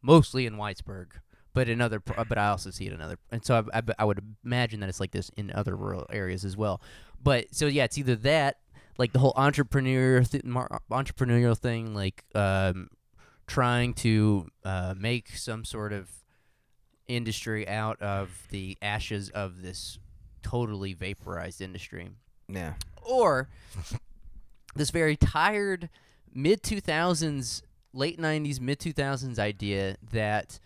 mostly 0.03 0.45
in 0.45 0.57
Whitesburg, 0.57 1.07
but 1.55 1.71
in 1.71 1.81
other 1.81 2.01
pr- 2.01 2.25
but 2.29 2.37
I 2.37 2.49
also 2.49 2.71
see 2.71 2.87
it 2.87 2.93
in 2.93 3.01
other 3.01 3.19
and 3.33 3.43
so 3.43 3.65
I, 3.73 3.79
I, 3.79 3.83
I 4.01 4.05
would 4.05 4.21
imagine 4.45 4.81
that 4.81 4.91
it's 4.91 5.01
like 5.01 5.13
this 5.13 5.31
in 5.39 5.51
other 5.53 5.75
rural 5.75 6.05
areas 6.11 6.45
as 6.45 6.55
well. 6.55 6.83
But 7.23 7.47
so 7.55 7.65
yeah, 7.65 7.85
it's 7.85 7.97
either 7.97 8.17
that 8.17 8.59
like 8.99 9.15
the 9.15 9.21
whole 9.21 9.33
entrepreneur 9.37 10.23
th- 10.23 10.45
entrepreneurial 10.45 11.57
thing, 11.57 11.95
like 11.95 12.25
um, 12.35 12.91
trying 13.49 13.95
to 13.95 14.47
uh, 14.65 14.95
make 14.97 15.31
some 15.31 15.65
sort 15.65 15.93
of 15.93 16.09
industry 17.09 17.67
out 17.67 18.01
of 18.01 18.47
the 18.51 18.79
ashes 18.81 19.31
of 19.31 19.63
this 19.63 19.99
totally 20.43 20.95
vaporized 20.95 21.61
industry 21.61 22.11
yeah. 22.49 22.75
or 23.03 23.49
this 24.77 24.91
very 24.91 25.17
tired 25.17 25.89
mid 26.33 26.63
2000s 26.63 27.63
late 27.93 28.21
90s 28.21 28.61
mid 28.61 28.79
2000s 28.79 29.39
idea 29.39 29.97
that 30.13 30.61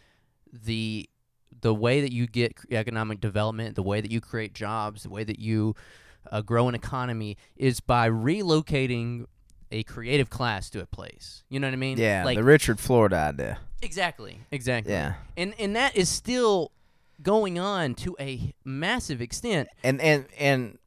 the 0.52 1.08
the 1.60 1.74
way 1.74 2.00
that 2.00 2.12
you 2.12 2.26
get 2.26 2.54
economic 2.70 3.20
development, 3.20 3.76
the 3.76 3.82
way 3.82 4.00
that 4.00 4.10
you 4.10 4.20
create 4.20 4.52
jobs, 4.52 5.04
the 5.04 5.10
way 5.10 5.22
that 5.22 5.38
you 5.38 5.76
uh, 6.30 6.40
grow 6.40 6.68
an 6.68 6.74
economy 6.74 7.36
is 7.56 7.80
by 7.80 8.08
relocating 8.08 9.26
a 9.72 9.82
creative 9.82 10.28
class 10.30 10.70
to 10.70 10.80
a 10.80 10.86
place. 10.86 11.42
You 11.48 11.58
know 11.60 11.66
what 11.66 11.74
I 11.74 11.76
mean? 11.76 11.98
Yeah, 11.98 12.24
Like 12.24 12.36
the 12.36 12.44
Richard 12.44 12.78
Florida 12.78 13.16
idea. 13.16 13.58
exactly, 13.80 14.40
exactly. 14.50 14.92
Yeah, 14.92 15.14
And 15.36 15.54
and 15.58 15.74
that 15.76 15.96
is 15.96 16.08
still 16.08 16.70
going 17.22 17.58
on 17.58 17.94
to 17.94 18.16
a 18.20 18.52
massive 18.64 19.20
extent. 19.22 19.68
and 19.82 20.00
and 20.00 20.26
and 20.38 20.78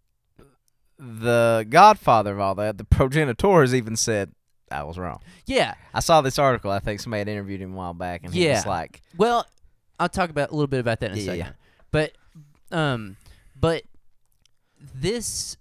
the 0.98 1.65
godfather 1.69 2.34
of 2.34 2.39
all 2.39 2.56
that, 2.56 2.78
the 2.78 2.84
progenitors, 2.86 3.74
even 3.76 3.95
said 3.95 4.32
I 4.71 4.84
was 4.84 4.98
wrong. 4.98 5.19
Yeah. 5.45 5.74
I 5.93 6.00
saw 6.00 6.21
this 6.21 6.39
article. 6.39 6.71
I 6.71 6.80
think 6.80 7.00
somebody 7.00 7.19
had 7.19 7.28
interviewed 7.28 7.62
him 7.62 7.74
a 7.74 7.76
while 7.76 7.93
back, 7.93 8.24
and 8.24 8.34
he 8.34 8.45
Yeah. 8.45 8.56
was 8.56 8.65
like, 8.65 9.02
Well, 9.17 9.45
I'll 10.00 10.10
talk 10.10 10.30
about 10.30 10.50
a 10.50 10.54
little 10.54 10.67
bit 10.67 10.80
about 10.80 11.00
that 11.02 11.12
in 11.12 11.17
a 11.17 11.21
Yeah, 11.21 11.26
second. 11.26 11.39
yeah. 11.39 11.52
But 11.91 12.12
um 12.71 13.17
but 13.60 13.84
this 14.93 15.58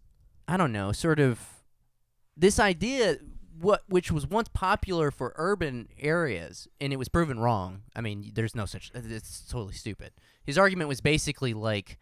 I 0.48 0.56
don't 0.56 0.72
know, 0.72 0.92
sort 0.92 1.20
of 1.20 1.40
this 2.36 2.58
idea 2.58 3.18
what 3.60 3.82
which 3.88 4.10
was 4.10 4.26
once 4.26 4.48
popular 4.48 5.10
for 5.10 5.32
urban 5.36 5.88
areas 6.00 6.66
and 6.80 6.92
it 6.92 6.96
was 6.96 7.08
proven 7.08 7.38
wrong. 7.38 7.82
I 7.94 8.00
mean, 8.00 8.32
there's 8.34 8.54
no 8.54 8.66
such 8.66 8.90
it's 8.94 9.46
totally 9.48 9.74
stupid. 9.74 10.12
His 10.44 10.58
argument 10.58 10.88
was 10.88 11.00
basically 11.00 11.54
like 11.54 11.98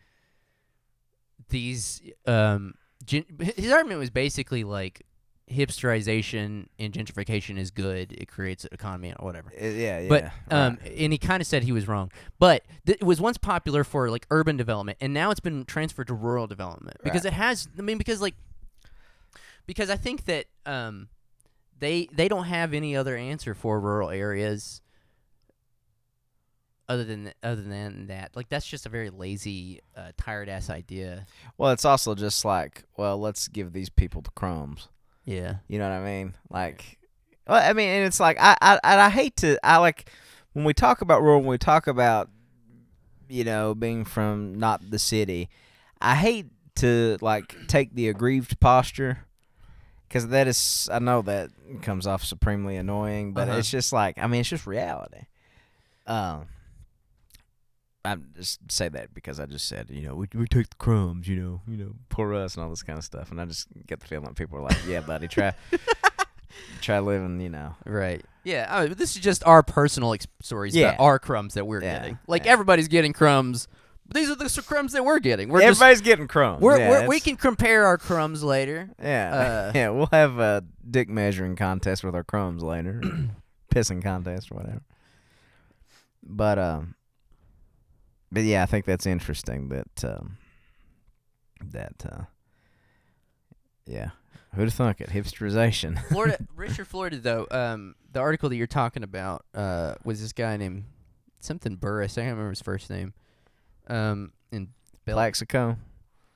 these 1.48 2.00
um 2.26 2.74
gen- 3.04 3.26
his 3.56 3.70
argument 3.70 4.00
was 4.00 4.10
basically 4.10 4.64
like 4.64 5.02
hipsterization 5.50 6.66
and 6.78 6.92
gentrification 6.92 7.58
is 7.58 7.70
good. 7.70 8.12
It 8.12 8.26
creates 8.28 8.64
an 8.64 8.70
economy 8.72 9.12
or 9.18 9.26
whatever. 9.26 9.50
"Uh, 9.60 9.66
"Yeah, 9.66 9.98
yeah." 10.00 10.08
But 10.08 10.22
right. 10.24 10.32
um, 10.66 10.78
and 10.84 11.12
he 11.12 11.18
kind 11.18 11.40
of 11.40 11.46
said 11.46 11.62
he 11.64 11.72
was 11.72 11.86
wrong. 11.86 12.10
But 12.38 12.64
th- 12.86 12.98
it 13.00 13.04
was 13.04 13.20
once 13.20 13.36
popular 13.38 13.84
for 13.84 14.08
like 14.10 14.26
urban 14.30 14.56
development, 14.56 14.98
and 15.00 15.12
now 15.12 15.30
it's 15.30 15.40
been 15.40 15.64
transferred 15.64 16.06
to 16.06 16.14
rural 16.14 16.46
development 16.46 16.96
because 17.04 17.24
Right. 17.24 17.32
it 17.32 17.36
has. 17.36 17.68
I 17.78 17.82
mean, 17.82 17.98
because 17.98 18.20
like, 18.22 18.34
because 19.66 19.90
I 19.90 19.96
think 19.96 20.24
that 20.26 20.46
um, 20.66 21.08
they 21.78 22.08
they 22.12 22.28
don't 22.28 22.44
have 22.44 22.74
any 22.74 22.96
other 22.96 23.16
answer 23.16 23.54
for 23.54 23.80
rural 23.80 24.10
areas. 24.10 24.80
Other 26.88 27.04
than 27.04 27.32
other 27.42 27.62
than 27.62 28.08
that, 28.08 28.36
like 28.36 28.48
that's 28.48 28.66
just 28.66 28.84
a 28.84 28.88
very 28.88 29.08
lazy, 29.08 29.80
uh, 29.96 30.10
tired 30.18 30.48
ass 30.48 30.68
idea. 30.68 31.26
well, 31.56 31.70
it's 31.70 31.84
also 31.84 32.14
just 32.14 32.44
like, 32.44 32.82
well, 32.98 33.18
let's 33.18 33.48
give 33.48 33.72
these 33.72 33.88
people 33.88 34.20
the 34.20 34.30
crumbs. 34.30 34.88
Yeah, 35.24 35.56
You 35.68 35.78
know 35.78 35.88
what 35.88 35.94
I 35.96 36.04
mean? 36.04 36.34
Like, 36.50 36.98
well, 37.46 37.62
I 37.62 37.72
mean, 37.72 37.88
and 37.88 38.04
it's 38.04 38.18
like 38.18 38.36
I, 38.40 38.56
I, 38.60 38.80
and 38.82 39.00
I 39.00 39.08
hate 39.08 39.36
to, 39.36 39.56
I 39.64 39.78
like 39.78 40.10
when 40.52 40.64
we 40.64 40.74
talk 40.74 41.00
about 41.00 41.22
rural, 41.22 41.38
when 41.38 41.48
we 41.48 41.58
talk 41.58 41.86
about, 41.86 42.28
you 43.28 43.44
know, 43.44 43.74
being 43.74 44.04
from 44.04 44.58
not 44.58 44.90
the 44.90 44.98
city, 44.98 45.48
I 46.00 46.16
hate 46.16 46.46
to 46.76 47.16
like 47.20 47.56
take 47.68 47.94
the 47.94 48.08
aggrieved 48.08 48.58
posture, 48.58 49.26
because 50.12 50.28
that 50.28 50.46
is, 50.46 50.90
I 50.92 50.98
know 50.98 51.22
that 51.22 51.48
comes 51.80 52.06
off 52.06 52.22
supremely 52.22 52.76
annoying, 52.76 53.32
but 53.32 53.48
Uh-huh. 53.48 53.58
it's 53.58 53.70
just 53.70 53.94
like, 53.94 54.18
I 54.18 54.26
mean, 54.26 54.40
it's 54.40 54.50
just 54.50 54.66
reality. 54.66 55.22
Um. 56.06 56.46
I 58.04 58.16
just 58.34 58.58
say 58.70 58.88
that 58.88 59.14
because 59.14 59.38
I 59.38 59.46
just 59.46 59.68
said, 59.68 59.88
you 59.88 60.02
know, 60.02 60.16
we, 60.16 60.26
we 60.34 60.46
take 60.48 60.68
the 60.70 60.76
crumbs, 60.76 61.28
you 61.28 61.36
know, 61.36 61.60
you 61.68 61.76
know, 61.76 61.92
poor 62.08 62.34
us 62.34 62.56
and 62.56 62.64
all 62.64 62.68
this 62.70 62.82
kind 62.82 62.98
of 62.98 63.04
stuff, 63.04 63.30
and 63.30 63.40
I 63.40 63.44
just 63.44 63.68
get 63.86 64.00
the 64.00 64.06
feeling 64.08 64.34
people 64.34 64.58
are 64.58 64.62
like, 64.62 64.76
yeah, 64.88 65.00
buddy, 65.02 65.28
try, 65.28 65.52
try 66.80 66.98
living, 66.98 67.40
you 67.40 67.48
know. 67.48 67.76
right. 67.86 68.20
Yeah, 68.42 68.66
I 68.68 68.86
mean, 68.88 68.94
this 68.94 69.14
is 69.14 69.22
just 69.22 69.44
our 69.46 69.62
personal 69.62 70.14
ex- 70.14 70.26
stories 70.42 70.74
Yeah. 70.74 70.88
about 70.94 71.00
our 71.00 71.18
crumbs 71.20 71.54
that 71.54 71.64
we're 71.64 71.80
Yeah, 71.80 71.98
getting. 72.00 72.18
Like 72.26 72.44
yeah. 72.44 72.50
everybody's 72.50 72.88
getting 72.88 73.12
crumbs. 73.12 73.68
These 74.14 74.30
are 74.30 74.34
the 74.34 74.62
crumbs 74.66 74.92
that 74.92 75.04
we're 75.04 75.18
getting. 75.18 75.48
We're 75.48 75.60
just 75.60 75.80
Everybody's 75.80 76.00
getting 76.00 76.28
crumbs. 76.28 76.60
We're, 76.60 76.78
yeah, 76.78 76.90
we're, 76.90 77.08
we 77.08 77.20
can 77.20 77.36
compare 77.36 77.86
our 77.86 77.98
crumbs 77.98 78.42
later. 78.42 78.90
yeah, 79.02 79.34
uh, 79.34 79.72
yeah. 79.74 79.88
We'll 79.90 80.08
have 80.12 80.38
a 80.38 80.64
dick 80.88 81.08
measuring 81.08 81.56
contest 81.56 82.04
with 82.04 82.14
our 82.14 82.24
crumbs 82.24 82.62
later, 82.62 83.00
pissing 83.74 84.02
contest 84.02 84.50
or 84.50 84.56
whatever. 84.56 84.82
But 86.22 86.58
um, 86.58 86.94
but 88.30 88.44
yeah, 88.44 88.62
I 88.62 88.66
think 88.66 88.84
that's 88.84 89.06
interesting 89.06 89.68
that 89.68 90.04
um, 90.04 90.38
that 91.70 92.04
uh, 92.10 92.24
yeah, 93.86 94.10
who'd 94.54 94.64
have 94.64 94.74
thunk 94.74 95.00
it? 95.00 95.10
Hipsterization. 95.10 96.02
Florida, 96.08 96.38
Richard 96.54 96.86
Florida, 96.86 97.18
though, 97.18 97.46
um, 97.50 97.94
the 98.10 98.20
article 98.20 98.48
that 98.48 98.56
you're 98.56 98.66
talking 98.66 99.02
about 99.02 99.44
uh, 99.54 99.94
was 100.04 100.20
this 100.20 100.32
guy 100.32 100.56
named 100.56 100.84
something 101.40 101.76
Burris. 101.76 102.16
I 102.16 102.22
can't 102.22 102.32
remember 102.32 102.50
his 102.50 102.62
first 102.62 102.88
name. 102.90 103.14
Um, 103.92 104.32
in 104.50 104.68
Bill- 105.04 105.16
Plaxico. 105.16 105.76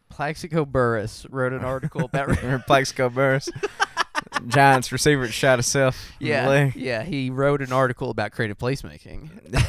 Plaxico 0.09 0.64
Burress 0.64 1.27
wrote 1.31 1.53
an 1.53 1.64
article 1.64 2.05
about. 2.05 2.29
Plaxico 2.66 3.09
Burress? 3.09 3.49
Giants 4.47 4.92
receiver 4.92 5.29
shot 5.29 5.59
himself. 5.59 6.12
in 6.21 6.27
the 6.27 6.33
yeah, 6.33 6.49
leg. 6.49 6.77
yeah, 6.77 7.03
he 7.03 7.31
wrote 7.31 7.62
an 7.62 7.73
article 7.73 8.11
about 8.11 8.33
creative 8.33 8.59
placemaking. 8.59 9.29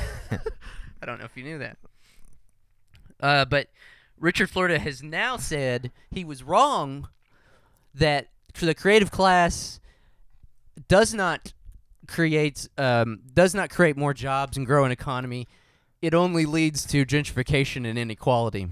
I 1.01 1.05
don't 1.05 1.19
know 1.19 1.25
if 1.25 1.35
you 1.35 1.43
knew 1.43 1.59
that. 1.59 1.77
Uh, 3.19 3.45
but 3.45 3.67
Richard 4.19 4.49
Florida 4.49 4.79
has 4.79 5.01
now 5.01 5.37
said 5.37 5.91
he 6.11 6.23
was 6.23 6.43
wrong 6.43 7.07
that 7.93 8.27
the 8.59 8.75
creative 8.75 9.11
class 9.11 9.79
does 10.87 11.13
not 11.13 11.53
create 12.07 12.67
um, 12.77 13.19
does 13.33 13.53
not 13.53 13.69
create 13.69 13.97
more 13.97 14.13
jobs 14.13 14.57
and 14.57 14.65
grow 14.65 14.85
an 14.85 14.91
economy. 14.91 15.47
It 16.01 16.13
only 16.13 16.45
leads 16.45 16.85
to 16.87 17.05
gentrification 17.05 17.87
and 17.87 17.97
inequality. 17.97 18.67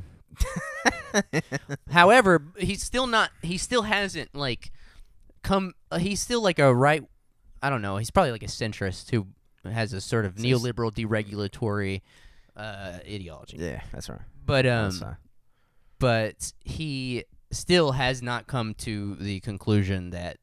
However, 1.89 2.43
he's 2.57 2.83
still 2.83 3.07
not. 3.07 3.31
He 3.41 3.57
still 3.57 3.83
hasn't 3.83 4.35
like 4.35 4.71
come. 5.43 5.73
Uh, 5.91 5.97
he's 5.97 6.21
still 6.21 6.41
like 6.41 6.59
a 6.59 6.73
right. 6.73 7.03
I 7.61 7.69
don't 7.69 7.81
know. 7.81 7.97
He's 7.97 8.11
probably 8.11 8.31
like 8.31 8.43
a 8.43 8.47
centrist 8.47 9.11
who 9.11 9.27
has 9.69 9.93
a 9.93 10.01
sort 10.01 10.25
of 10.25 10.35
neoliberal 10.35 10.91
deregulatory 10.91 12.01
uh, 12.55 12.99
ideology. 13.07 13.57
Yeah, 13.57 13.81
that's 13.91 14.09
right. 14.09 14.19
But 14.45 14.65
um, 14.67 15.17
but 15.99 16.53
he 16.63 17.23
still 17.51 17.93
has 17.93 18.21
not 18.21 18.47
come 18.47 18.73
to 18.75 19.15
the 19.15 19.39
conclusion 19.39 20.09
that 20.11 20.37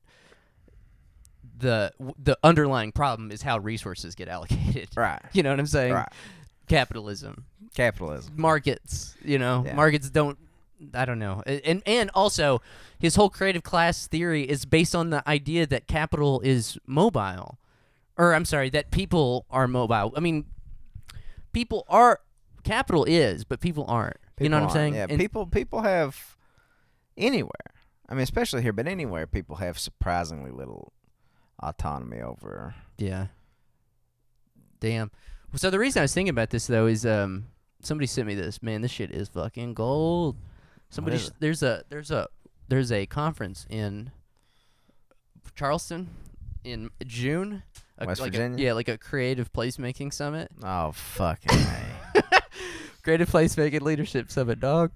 the 1.58 1.92
w- 1.98 2.14
the 2.18 2.36
underlying 2.42 2.92
problem 2.92 3.30
is 3.30 3.42
how 3.42 3.58
resources 3.58 4.14
get 4.14 4.28
allocated. 4.28 4.88
Right. 4.96 5.20
You 5.32 5.42
know 5.42 5.50
what 5.50 5.60
I'm 5.60 5.66
saying? 5.66 5.92
Right. 5.92 6.08
Capitalism, 6.68 7.44
Capitalism. 7.74 8.32
markets. 8.36 9.16
You 9.22 9.38
know, 9.38 9.64
Yeah. 9.66 9.74
markets 9.74 10.10
don't. 10.10 10.38
I 10.94 11.04
don't 11.04 11.18
know. 11.18 11.42
And 11.46 11.82
and 11.86 12.10
also, 12.14 12.60
his 12.98 13.14
whole 13.14 13.30
creative 13.30 13.62
class 13.62 14.06
theory 14.08 14.42
is 14.48 14.64
based 14.64 14.94
on 14.94 15.10
the 15.10 15.26
idea 15.28 15.66
that 15.66 15.86
capital 15.86 16.40
is 16.40 16.76
mobile, 16.86 17.58
or 18.16 18.34
I'm 18.34 18.44
sorry, 18.44 18.68
that 18.70 18.90
people 18.90 19.46
are 19.50 19.68
mobile. 19.68 20.12
I 20.16 20.20
mean, 20.20 20.46
people 21.52 21.84
are 21.88 22.20
capital 22.64 23.04
is, 23.04 23.44
but 23.44 23.60
people 23.60 23.84
aren't. 23.86 24.16
you 24.40 24.48
know 24.48 24.58
what 24.60 24.68
I'm 24.68 24.72
saying? 24.72 24.94
Yeah, 24.94 25.06
And- 25.08 25.20
people 25.20 25.46
people 25.46 25.82
have 25.82 26.36
anywhere. 27.16 27.70
I 28.08 28.14
mean, 28.14 28.22
especially 28.24 28.62
here, 28.62 28.72
but 28.72 28.86
anywhere, 28.88 29.26
people 29.26 29.56
have 29.56 29.78
surprisingly 29.78 30.50
little 30.50 30.92
autonomy 31.62 32.20
over. 32.20 32.74
Yeah. 32.98 33.28
Damn. 34.80 35.10
So 35.54 35.70
the 35.70 35.78
reason 35.78 36.00
I 36.00 36.04
was 36.04 36.14
thinking 36.14 36.30
about 36.30 36.50
this 36.50 36.66
though 36.66 36.86
is 36.86 37.04
um 37.06 37.46
somebody 37.82 38.06
sent 38.06 38.26
me 38.26 38.34
this. 38.34 38.62
Man, 38.62 38.80
this 38.82 38.90
shit 38.90 39.10
is 39.10 39.28
fucking 39.28 39.74
gold. 39.74 40.36
Somebody 40.90 41.18
sh- 41.18 41.30
there's 41.40 41.62
a 41.62 41.84
there's 41.88 42.10
a 42.10 42.28
there's 42.68 42.90
a 42.92 43.06
conference 43.06 43.66
in 43.68 44.10
Charleston 45.54 46.08
in 46.64 46.90
June. 47.06 47.62
A, 47.98 48.06
West 48.06 48.20
like 48.20 48.28
a- 48.34 48.38
Virginia? 48.38 48.64
yeah, 48.64 48.72
like 48.72 48.88
a 48.88 48.98
creative 48.98 49.52
placemaking 49.52 50.12
summit. 50.12 50.50
Oh 50.62 50.92
fucking 50.92 51.58
a. 52.14 52.22
Creative 53.02 53.28
placemaking 53.28 53.80
leadership 53.82 54.30
summit, 54.30 54.60
dog. 54.60 54.92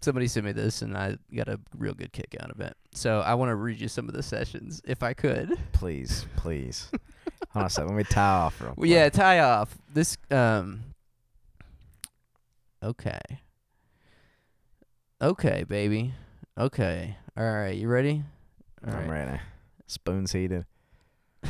Somebody 0.00 0.28
sent 0.28 0.46
me 0.46 0.52
this 0.52 0.80
and 0.82 0.96
I 0.96 1.18
got 1.34 1.48
a 1.48 1.60
real 1.76 1.92
good 1.92 2.12
kick 2.12 2.34
out 2.40 2.50
of 2.50 2.60
it. 2.60 2.74
So 2.94 3.20
I 3.20 3.34
want 3.34 3.50
to 3.50 3.54
read 3.54 3.80
you 3.80 3.88
some 3.88 4.08
of 4.08 4.14
the 4.14 4.22
sessions 4.22 4.80
if 4.84 5.02
I 5.02 5.12
could. 5.12 5.52
please, 5.72 6.24
please. 6.36 6.90
Hold 7.50 7.62
on 7.62 7.66
a 7.66 7.70
second. 7.70 7.88
Let 7.90 7.96
me 7.98 8.04
tie 8.04 8.22
off 8.40 8.60
real 8.60 8.68
Well, 8.70 8.74
quick. 8.76 8.90
yeah, 8.90 9.08
tie 9.08 9.40
off. 9.40 9.76
This 9.92 10.16
um 10.30 10.84
Okay. 12.82 13.20
Okay, 15.20 15.64
baby. 15.64 16.14
Okay. 16.56 17.16
All 17.36 17.44
right, 17.50 17.74
you 17.76 17.88
ready? 17.88 18.22
All 18.86 18.94
I'm 18.94 19.08
right. 19.08 19.26
ready. 19.26 19.40
Spoons 19.86 20.32
heated. 20.32 20.64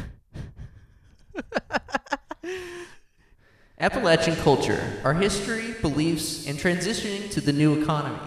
Appalachian 3.80 4.34
culture, 4.36 4.80
our 5.04 5.14
history, 5.14 5.74
beliefs, 5.80 6.46
and 6.48 6.58
transitioning 6.58 7.30
to 7.30 7.40
the 7.40 7.52
new 7.52 7.80
economy. 7.80 8.18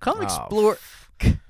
Come 0.00 0.18
Oh, 0.20 0.22
explore 0.22 0.78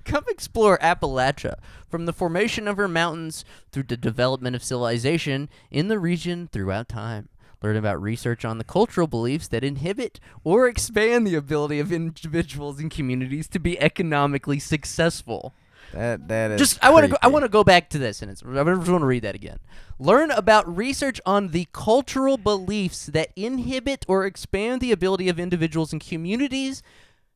come 0.04 0.24
explore 0.28 0.78
Appalachia 0.78 1.56
from 1.88 2.06
the 2.06 2.12
formation 2.12 2.68
of 2.68 2.76
her 2.76 2.88
mountains 2.88 3.44
through 3.70 3.84
the 3.84 3.96
development 3.96 4.56
of 4.56 4.64
civilization 4.64 5.48
in 5.70 5.88
the 5.88 5.98
region 5.98 6.48
throughout 6.52 6.88
time. 6.88 7.28
Learn 7.62 7.76
about 7.76 8.02
research 8.02 8.44
on 8.44 8.58
the 8.58 8.64
cultural 8.64 9.06
beliefs 9.06 9.46
that 9.48 9.62
inhibit 9.62 10.18
or 10.42 10.66
expand 10.66 11.26
the 11.26 11.36
ability 11.36 11.78
of 11.78 11.92
individuals 11.92 12.80
and 12.80 12.90
communities 12.90 13.46
to 13.48 13.60
be 13.60 13.80
economically 13.80 14.58
successful. 14.58 15.54
That 15.92 16.28
that 16.28 16.52
is 16.52 16.58
Just 16.58 16.84
I 16.84 16.90
want 16.90 17.04
to 17.04 17.10
go, 17.12 17.16
I 17.22 17.28
want 17.28 17.44
to 17.44 17.48
go 17.48 17.62
back 17.62 17.90
to 17.90 17.98
this 17.98 18.22
and 18.22 18.30
it's 18.30 18.42
I 18.42 18.64
just 18.64 18.90
want 18.90 19.02
to 19.02 19.06
read 19.06 19.22
that 19.22 19.34
again. 19.34 19.58
Learn 19.98 20.30
about 20.30 20.76
research 20.76 21.20
on 21.24 21.48
the 21.48 21.68
cultural 21.72 22.36
beliefs 22.36 23.06
that 23.06 23.30
inhibit 23.36 24.04
or 24.08 24.26
expand 24.26 24.80
the 24.80 24.90
ability 24.90 25.28
of 25.28 25.38
individuals 25.38 25.92
and 25.92 26.04
communities 26.04 26.82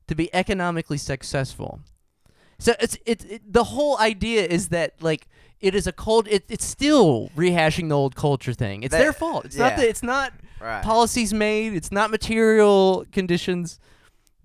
to 0.08 0.14
be 0.14 0.34
economically 0.34 0.98
successful. 0.98 1.80
So 2.58 2.74
it's 2.80 2.96
it, 3.06 3.24
it 3.30 3.52
the 3.52 3.64
whole 3.64 3.98
idea 3.98 4.46
is 4.46 4.68
that 4.68 4.94
like 5.00 5.28
it 5.60 5.74
is 5.74 5.86
a 5.86 5.92
cult 5.92 6.26
it, 6.28 6.44
it's 6.48 6.64
still 6.64 7.30
rehashing 7.36 7.88
the 7.88 7.96
old 7.96 8.14
culture 8.14 8.52
thing. 8.52 8.82
It's 8.82 8.94
their 8.94 9.12
fault. 9.12 9.44
It's 9.44 9.56
not 9.56 9.72
yeah. 9.72 9.76
that 9.76 9.88
it's 9.88 10.02
not 10.02 10.32
right. 10.60 10.82
policies 10.82 11.32
made. 11.32 11.74
It's 11.74 11.92
not 11.92 12.10
material 12.10 13.06
conditions. 13.12 13.78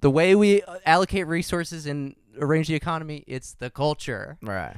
The 0.02 0.10
way 0.10 0.36
we 0.36 0.62
uh, 0.64 0.78
allocate 0.86 1.28
resources 1.28 1.86
and 1.86 2.16
arrange 2.40 2.68
the 2.68 2.76
economy, 2.76 3.24
it's 3.28 3.54
the 3.54 3.70
culture. 3.70 4.38
right. 4.42 4.78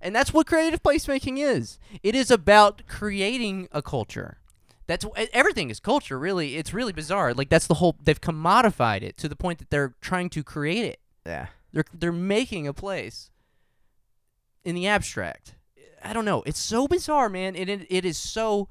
And 0.00 0.14
that's 0.14 0.32
what 0.32 0.46
creative 0.46 0.80
placemaking 0.80 1.38
is. 1.38 1.78
It 2.04 2.14
is 2.14 2.30
about 2.30 2.82
creating 2.86 3.68
a 3.72 3.82
culture. 3.82 4.38
That's 4.86 5.04
wh- 5.04 5.26
everything 5.32 5.70
is 5.70 5.80
culture, 5.80 6.18
really. 6.18 6.56
It's 6.56 6.72
really 6.72 6.92
bizarre. 6.92 7.34
Like 7.34 7.48
that's 7.48 7.66
the 7.66 7.74
whole. 7.74 7.96
They've 8.02 8.20
commodified 8.20 9.02
it 9.02 9.16
to 9.18 9.28
the 9.28 9.34
point 9.34 9.58
that 9.58 9.70
they're 9.70 9.94
trying 10.00 10.30
to 10.30 10.44
create 10.44 10.84
it. 10.84 11.00
Yeah. 11.26 11.48
They're 11.72 11.84
they're 11.92 12.12
making 12.12 12.66
a 12.66 12.72
place 12.72 13.30
in 14.64 14.74
the 14.74 14.86
abstract. 14.86 15.54
I 16.02 16.12
don't 16.12 16.24
know. 16.24 16.42
It's 16.46 16.60
so 16.60 16.86
bizarre, 16.88 17.28
man. 17.28 17.56
It 17.56 17.68
it, 17.68 17.86
it 17.90 18.04
is 18.04 18.16
so 18.16 18.68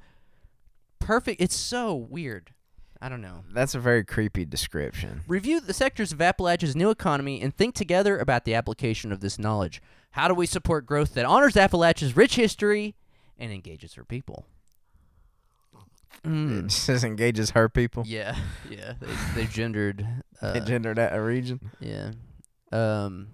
perfect. 1.00 1.42
It's 1.42 1.56
so 1.56 1.94
weird. 1.96 2.52
I 3.00 3.10
don't 3.10 3.22
know. 3.22 3.44
That's 3.54 3.76
a 3.76 3.80
very 3.80 4.04
creepy 4.04 4.44
description. 4.46 5.22
Review 5.28 5.60
the 5.60 5.74
sectors 5.74 6.12
of 6.12 6.20
Appalachia's 6.22 6.76
new 6.76 6.90
economy 6.90 7.40
and 7.42 7.56
think 7.56 7.76
together 7.76 8.18
about 8.18 8.44
the 8.46 8.56
application 8.56 9.12
of 9.12 9.20
this 9.20 9.38
knowledge. 9.38 9.82
How 10.12 10.28
do 10.28 10.34
we 10.34 10.48
support 10.48 10.88
growth 10.88 11.14
that 11.14 11.24
honors 11.26 11.56
Appalachia's 11.56 12.16
rich 12.18 12.36
history 12.38 12.96
and 13.38 13.52
engages 13.52 13.94
her 13.94 14.04
people? 14.04 14.48
It 16.24 16.28
Mm. 16.28 16.64
just 16.88 17.04
engages 17.04 17.52
her 17.52 17.70
people. 17.70 18.04
Yeah, 18.08 18.36
yeah. 18.70 18.94
They, 19.00 19.42
they 19.44 19.46
gendered. 19.48 20.06
Uh, 20.42 20.54
It 20.56 20.66
gendered 20.66 20.98
that 20.98 21.14
a 21.14 21.22
region. 21.22 21.70
yeah. 21.80 22.12
Um, 22.72 23.30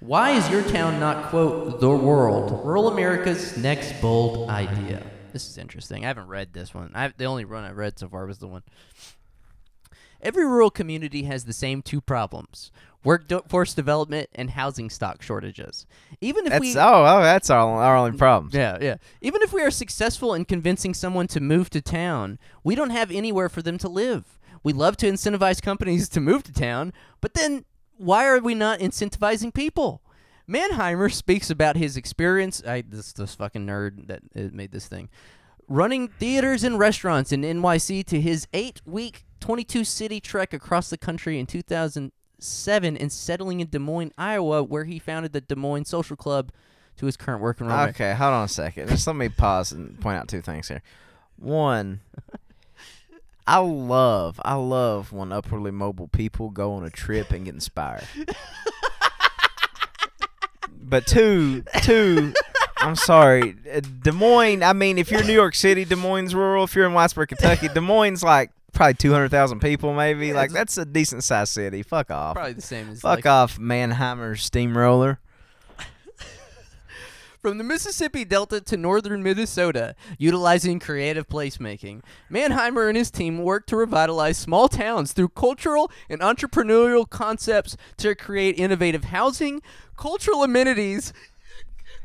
why 0.00 0.30
is 0.30 0.48
your 0.48 0.62
town 0.62 0.98
not, 0.98 1.30
quote, 1.30 1.80
the 1.80 1.90
world? 1.90 2.64
Rural 2.64 2.88
America's 2.88 3.56
next 3.56 4.00
bold 4.00 4.48
idea. 4.48 5.02
This 5.32 5.48
is 5.48 5.58
interesting. 5.58 6.04
I 6.04 6.08
haven't 6.08 6.28
read 6.28 6.52
this 6.52 6.74
one. 6.74 6.90
I 6.94 7.12
the 7.16 7.26
only 7.26 7.44
one 7.44 7.64
I've 7.64 7.76
read 7.76 7.98
so 7.98 8.08
far 8.08 8.26
was 8.26 8.38
the 8.38 8.48
one. 8.48 8.62
Every 10.22 10.44
rural 10.44 10.70
community 10.70 11.22
has 11.24 11.44
the 11.44 11.52
same 11.52 11.82
two 11.82 12.00
problems: 12.00 12.72
workforce 13.04 13.74
development 13.74 14.28
and 14.34 14.50
housing 14.50 14.90
stock 14.90 15.22
shortages. 15.22 15.86
Even 16.20 16.46
if 16.46 16.50
That's 16.52 16.60
we 16.60 16.76
oh 16.76 17.04
oh 17.04 17.22
that's 17.22 17.48
our 17.50 17.82
our 17.82 17.96
only 17.96 18.16
problem. 18.18 18.50
yeah, 18.52 18.78
yeah. 18.80 18.96
Even 19.20 19.42
if 19.42 19.52
we 19.52 19.62
are 19.62 19.70
successful 19.70 20.34
in 20.34 20.44
convincing 20.46 20.94
someone 20.94 21.26
to 21.28 21.40
move 21.40 21.70
to 21.70 21.80
town, 21.80 22.38
we 22.64 22.74
don't 22.74 22.90
have 22.90 23.10
anywhere 23.10 23.48
for 23.48 23.62
them 23.62 23.78
to 23.78 23.88
live. 23.88 24.38
We 24.62 24.72
love 24.72 24.96
to 24.98 25.06
incentivize 25.06 25.62
companies 25.62 26.08
to 26.10 26.20
move 26.20 26.42
to 26.44 26.52
town, 26.52 26.92
but 27.20 27.34
then 27.34 27.64
why 28.00 28.26
are 28.26 28.40
we 28.40 28.54
not 28.54 28.80
incentivizing 28.80 29.52
people? 29.52 30.02
Mannheimer 30.48 31.12
speaks 31.12 31.50
about 31.50 31.76
his 31.76 31.96
experience. 31.96 32.62
I 32.66 32.82
this 32.82 33.12
this 33.12 33.34
fucking 33.34 33.66
nerd 33.66 34.08
that 34.08 34.22
uh, 34.34 34.48
made 34.52 34.72
this 34.72 34.88
thing, 34.88 35.08
running 35.68 36.08
theaters 36.08 36.64
and 36.64 36.78
restaurants 36.78 37.30
in 37.30 37.42
NYC 37.42 38.04
to 38.06 38.20
his 38.20 38.48
eight-week, 38.52 39.26
22-city 39.40 40.20
trek 40.20 40.52
across 40.52 40.90
the 40.90 40.98
country 40.98 41.38
in 41.38 41.46
2007, 41.46 42.96
and 42.96 43.12
settling 43.12 43.60
in 43.60 43.68
Des 43.68 43.78
Moines, 43.78 44.12
Iowa, 44.18 44.64
where 44.64 44.84
he 44.84 44.98
founded 44.98 45.32
the 45.32 45.40
Des 45.40 45.54
Moines 45.54 45.84
Social 45.88 46.16
Club. 46.16 46.50
To 46.96 47.06
his 47.06 47.16
current 47.16 47.40
work 47.40 47.62
enrollment. 47.62 47.96
Okay, 47.96 48.12
hold 48.12 48.34
on 48.34 48.44
a 48.44 48.48
second. 48.48 48.88
Just 48.90 49.06
let 49.06 49.16
me 49.16 49.30
pause 49.30 49.72
and 49.72 49.98
point 50.00 50.18
out 50.18 50.28
two 50.28 50.42
things 50.42 50.68
here. 50.68 50.82
One, 51.36 52.00
I 53.50 53.58
love, 53.58 54.40
I 54.44 54.54
love 54.54 55.10
when 55.10 55.32
upwardly 55.32 55.72
mobile 55.72 56.06
people 56.06 56.50
go 56.50 56.74
on 56.74 56.84
a 56.84 56.90
trip 56.90 57.32
and 57.32 57.44
get 57.44 57.52
inspired. 57.52 58.06
but 60.80 61.04
two, 61.04 61.64
two, 61.82 62.32
I'm 62.76 62.94
sorry, 62.94 63.56
Des 64.02 64.12
Moines. 64.12 64.62
I 64.62 64.72
mean, 64.72 64.98
if 64.98 65.10
you're 65.10 65.24
New 65.24 65.32
York 65.32 65.56
City, 65.56 65.84
Des 65.84 65.96
Moines 65.96 66.32
rural. 66.32 66.62
If 66.62 66.76
you're 66.76 66.86
in 66.86 66.92
Whitesburg, 66.92 67.26
Kentucky, 67.26 67.66
Des 67.66 67.80
Moines 67.80 68.22
like 68.22 68.52
probably 68.72 68.94
two 68.94 69.10
hundred 69.10 69.32
thousand 69.32 69.58
people, 69.58 69.94
maybe. 69.94 70.28
Yeah, 70.28 70.34
like 70.34 70.52
that's 70.52 70.78
a 70.78 70.84
decent 70.84 71.24
sized 71.24 71.52
city. 71.52 71.82
Fuck 71.82 72.12
off. 72.12 72.36
Probably 72.36 72.52
the 72.52 72.62
same 72.62 72.90
as 72.90 73.00
Fuck 73.00 73.16
like, 73.16 73.26
off, 73.26 73.58
Mannheimer 73.58 74.38
Steamroller. 74.38 75.18
From 77.40 77.58
the 77.58 77.64
Mississippi 77.64 78.24
Delta 78.24 78.60
to 78.60 78.76
northern 78.76 79.22
Minnesota, 79.22 79.94
utilizing 80.18 80.78
creative 80.78 81.28
placemaking. 81.28 82.02
Mannheimer 82.30 82.88
and 82.88 82.96
his 82.96 83.10
team 83.10 83.38
work 83.38 83.66
to 83.66 83.76
revitalize 83.76 84.36
small 84.36 84.68
towns 84.68 85.12
through 85.12 85.30
cultural 85.30 85.90
and 86.08 86.20
entrepreneurial 86.20 87.08
concepts 87.08 87.76
to 87.96 88.14
create 88.14 88.58
innovative 88.58 89.04
housing, 89.04 89.62
cultural 89.96 90.44
amenities. 90.44 91.12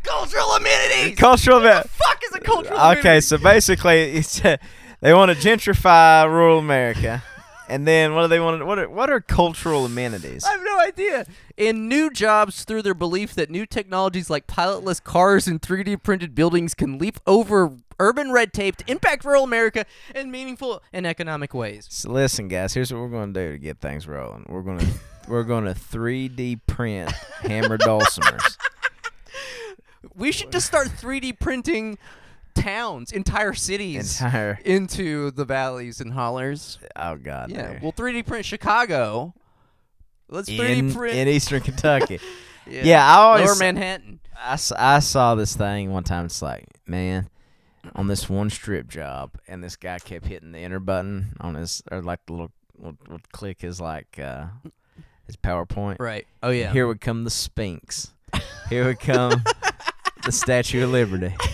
Cultural 0.03 0.51
amenities. 0.51 1.17
Cultural. 1.17 1.61
What 1.61 1.83
the 1.83 1.89
fuck 1.89 2.21
is 2.23 2.35
a 2.35 2.39
cultural 2.39 2.79
amenity? 2.79 2.99
Okay, 2.99 3.21
so 3.21 3.37
basically, 3.37 4.01
it's, 4.13 4.43
uh, 4.43 4.57
they 5.01 5.13
want 5.13 5.31
to 5.31 5.37
gentrify 5.37 6.25
rural 6.29 6.59
America, 6.59 7.23
and 7.69 7.87
then 7.87 8.13
what 8.13 8.23
do 8.23 8.27
they 8.27 8.39
want? 8.39 8.59
To, 8.59 8.65
what 8.65 8.79
are 8.79 8.89
what 8.89 9.09
are 9.09 9.19
cultural 9.19 9.85
amenities? 9.85 10.43
I 10.43 10.51
have 10.51 10.63
no 10.63 10.79
idea. 10.79 11.25
And 11.57 11.89
new 11.89 12.09
jobs 12.09 12.63
through 12.63 12.81
their 12.81 12.93
belief 12.93 13.33
that 13.35 13.49
new 13.49 13.65
technologies 13.65 14.29
like 14.29 14.47
pilotless 14.47 15.03
cars 15.03 15.47
and 15.47 15.61
3D 15.61 16.03
printed 16.03 16.35
buildings 16.35 16.73
can 16.73 16.97
leap 16.97 17.19
over 17.25 17.77
urban 17.99 18.31
red 18.31 18.53
tape 18.53 18.75
to 18.77 18.91
impact 18.91 19.23
rural 19.23 19.43
America 19.43 19.85
in 20.13 20.29
meaningful 20.29 20.83
and 20.91 21.07
economic 21.07 21.53
ways. 21.53 21.87
So 21.89 22.11
listen, 22.11 22.47
guys, 22.47 22.73
here's 22.73 22.91
what 22.91 22.99
we're 22.99 23.09
going 23.09 23.33
to 23.33 23.47
do 23.47 23.51
to 23.53 23.57
get 23.57 23.79
things 23.79 24.07
rolling. 24.07 24.45
We're 24.49 24.61
going 24.61 24.79
to 24.79 24.87
we're 25.27 25.43
going 25.43 25.65
to 25.65 25.73
3D 25.73 26.61
print 26.67 27.11
hammer 27.41 27.77
dulcimers. 27.77 28.57
We 30.13 30.31
should 30.31 30.51
just 30.51 30.67
start 30.67 30.87
3D 30.87 31.39
printing 31.39 31.97
towns, 32.55 33.11
entire 33.11 33.53
cities 33.53 34.19
Entire. 34.21 34.59
into 34.65 35.31
the 35.31 35.45
valleys 35.45 36.01
and 36.01 36.13
hollers. 36.13 36.79
Oh 36.95 37.15
God. 37.15 37.51
Yeah, 37.51 37.79
we'll 37.81 37.93
3D 37.93 38.25
print 38.25 38.45
Chicago. 38.45 39.33
Let's 40.29 40.49
3D 40.49 40.77
in, 40.77 40.93
print 40.93 41.15
in 41.17 41.27
Eastern 41.27 41.61
Kentucky. 41.61 42.19
yeah, 42.67 43.05
I 43.05 43.17
always 43.17 43.45
Lower 43.47 43.55
Manhattan. 43.57 44.19
I, 44.43 44.53
s- 44.53 44.71
I 44.71 44.99
saw 44.99 45.35
this 45.35 45.55
thing 45.55 45.91
one 45.91 46.03
time. 46.03 46.25
It's 46.25 46.41
like, 46.41 46.65
man, 46.87 47.29
on 47.95 48.07
this 48.07 48.27
one 48.27 48.49
strip 48.49 48.87
job, 48.87 49.31
and 49.47 49.63
this 49.63 49.75
guy 49.75 49.99
kept 49.99 50.25
hitting 50.25 50.51
the 50.51 50.59
enter 50.59 50.79
button 50.79 51.35
on 51.39 51.53
his, 51.55 51.83
or 51.91 52.01
like 52.01 52.25
the 52.25 52.33
little, 52.33 52.51
would, 52.77 52.97
would 53.07 53.31
click 53.31 53.61
his 53.61 53.79
like, 53.79 54.17
uh, 54.19 54.45
his 55.27 55.35
PowerPoint. 55.37 55.97
Right. 55.99 56.25
Oh 56.41 56.49
yeah. 56.49 56.71
Here 56.73 56.87
would 56.87 57.01
come 57.01 57.23
the 57.23 57.29
Sphinx. 57.29 58.11
Here 58.69 58.85
would 58.85 58.99
come 58.99 59.43
the 60.25 60.31
Statue 60.31 60.83
of 60.83 60.89
Liberty. 60.91 61.35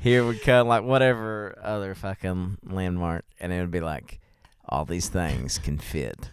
Here 0.00 0.24
would 0.24 0.42
come 0.42 0.66
like 0.66 0.82
whatever 0.82 1.58
other 1.62 1.94
fucking 1.94 2.58
landmark, 2.64 3.24
and 3.38 3.52
it 3.52 3.60
would 3.60 3.70
be 3.70 3.80
like, 3.80 4.18
all 4.66 4.84
these 4.84 5.08
things 5.08 5.58
can 5.58 5.78
fit 5.78 6.30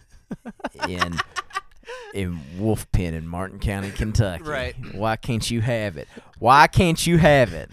in 0.88 1.18
in 2.14 2.40
Wolf 2.58 2.90
Pen 2.92 3.14
in 3.14 3.28
Martin 3.28 3.58
County, 3.58 3.90
Kentucky. 3.90 4.44
Right. 4.44 4.74
Why 4.94 5.16
can't 5.16 5.50
you 5.50 5.60
have 5.60 5.96
it? 5.96 6.08
Why 6.38 6.66
can't 6.66 7.06
you 7.06 7.18
have 7.18 7.52
it? 7.52 7.70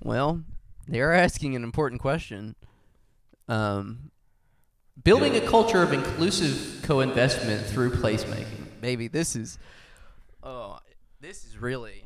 Well, 0.00 0.42
they 0.86 1.00
are 1.00 1.12
asking 1.12 1.56
an 1.56 1.64
important 1.64 2.00
question. 2.00 2.54
Um, 3.48 4.10
building 5.02 5.34
a 5.36 5.40
culture 5.40 5.82
of 5.82 5.92
inclusive 5.92 6.82
co-investment 6.84 7.66
through 7.66 7.92
placemaking. 7.92 8.80
Baby, 8.80 9.08
this 9.08 9.34
is. 9.34 9.58
Oh, 10.42 10.78
this 11.20 11.44
is 11.44 11.58
really. 11.58 12.03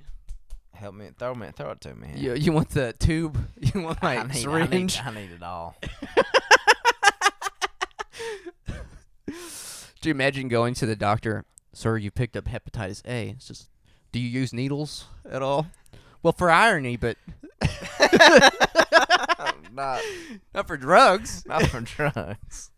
Help 0.79 0.95
me, 0.95 1.09
throw 1.19 1.35
me, 1.35 1.49
throw 1.57 1.73
it 1.73 1.81
to 1.81 1.93
me. 1.95 2.09
You, 2.15 2.35
you 2.35 2.53
want 2.53 2.69
the 2.71 2.93
tube? 2.93 3.37
You 3.75 3.83
want 3.83 4.01
my 4.01 4.19
I 4.19 4.23
need, 4.23 4.31
I 4.31 4.35
syringe? 4.35 4.97
need, 4.97 5.03
I 5.05 5.11
need 5.13 5.31
it 5.33 5.43
all. 5.43 5.77
Do 9.27 10.09
you 10.09 10.13
imagine 10.13 10.47
going 10.47 10.75
to 10.75 10.87
the 10.87 10.95
doctor? 10.95 11.45
Sir, 11.73 11.97
you 11.97 12.13
picked 12.13 12.37
up 12.37 12.45
hepatitis 12.45 13.05
A. 13.07 13.31
It's 13.31 13.49
just, 13.49 13.69
do 14.13 14.21
you 14.21 14.29
use 14.29 14.53
needles 14.53 15.07
at 15.29 15.43
all? 15.43 15.67
Well, 16.23 16.33
for 16.33 16.49
irony, 16.51 16.97
but 16.97 17.17
not, 19.73 20.01
not 20.55 20.67
for 20.69 20.77
drugs. 20.77 21.45
not 21.47 21.67
for 21.67 21.81
drugs. 21.81 22.71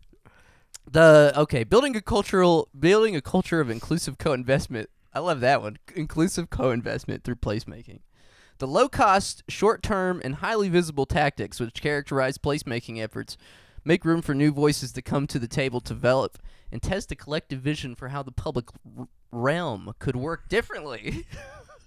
The 0.89 1.31
okay, 1.37 1.63
building 1.63 1.95
a 1.95 2.01
cultural 2.01 2.67
building 2.77 3.15
a 3.15 3.21
culture 3.21 3.61
of 3.61 3.69
inclusive 3.69 4.17
co-investment. 4.17 4.89
I 5.13 5.19
love 5.19 5.39
that 5.41 5.61
one. 5.61 5.77
Inclusive 5.95 6.49
co-investment 6.49 7.23
through 7.23 7.35
placemaking. 7.35 7.99
The 8.59 8.67
low-cost, 8.67 9.43
short-term, 9.47 10.21
and 10.23 10.35
highly 10.35 10.69
visible 10.69 11.05
tactics 11.05 11.59
which 11.59 11.81
characterize 11.81 12.37
placemaking 12.37 13.01
efforts 13.01 13.37
make 13.83 14.05
room 14.05 14.21
for 14.21 14.35
new 14.35 14.51
voices 14.51 14.91
to 14.93 15.01
come 15.01 15.27
to 15.27 15.39
the 15.39 15.47
table 15.47 15.81
to 15.81 15.93
develop 15.93 16.37
and 16.71 16.81
test 16.81 17.11
a 17.11 17.15
collective 17.15 17.59
vision 17.59 17.95
for 17.95 18.09
how 18.09 18.23
the 18.23 18.31
public 18.31 18.69
r- 18.97 19.07
realm 19.31 19.93
could 19.99 20.15
work 20.15 20.47
differently. 20.47 21.25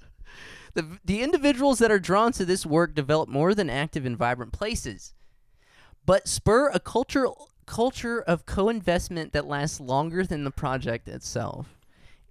the, 0.75 0.99
the 1.05 1.23
individuals 1.23 1.79
that 1.79 1.93
are 1.93 1.99
drawn 1.99 2.33
to 2.33 2.45
this 2.45 2.67
work 2.67 2.95
develop 2.95 3.29
more 3.29 3.55
than 3.55 3.71
active 3.71 4.05
and 4.05 4.17
vibrant 4.17 4.53
places, 4.53 5.15
but 6.05 6.29
spur 6.29 6.69
a 6.71 6.81
culture 6.81 7.29
culture 7.67 8.21
of 8.21 8.45
co-investment 8.45 9.33
that 9.33 9.47
lasts 9.47 9.81
longer 9.81 10.25
than 10.27 10.45
the 10.45 10.51
project 10.51 11.09
itself. 11.09 11.79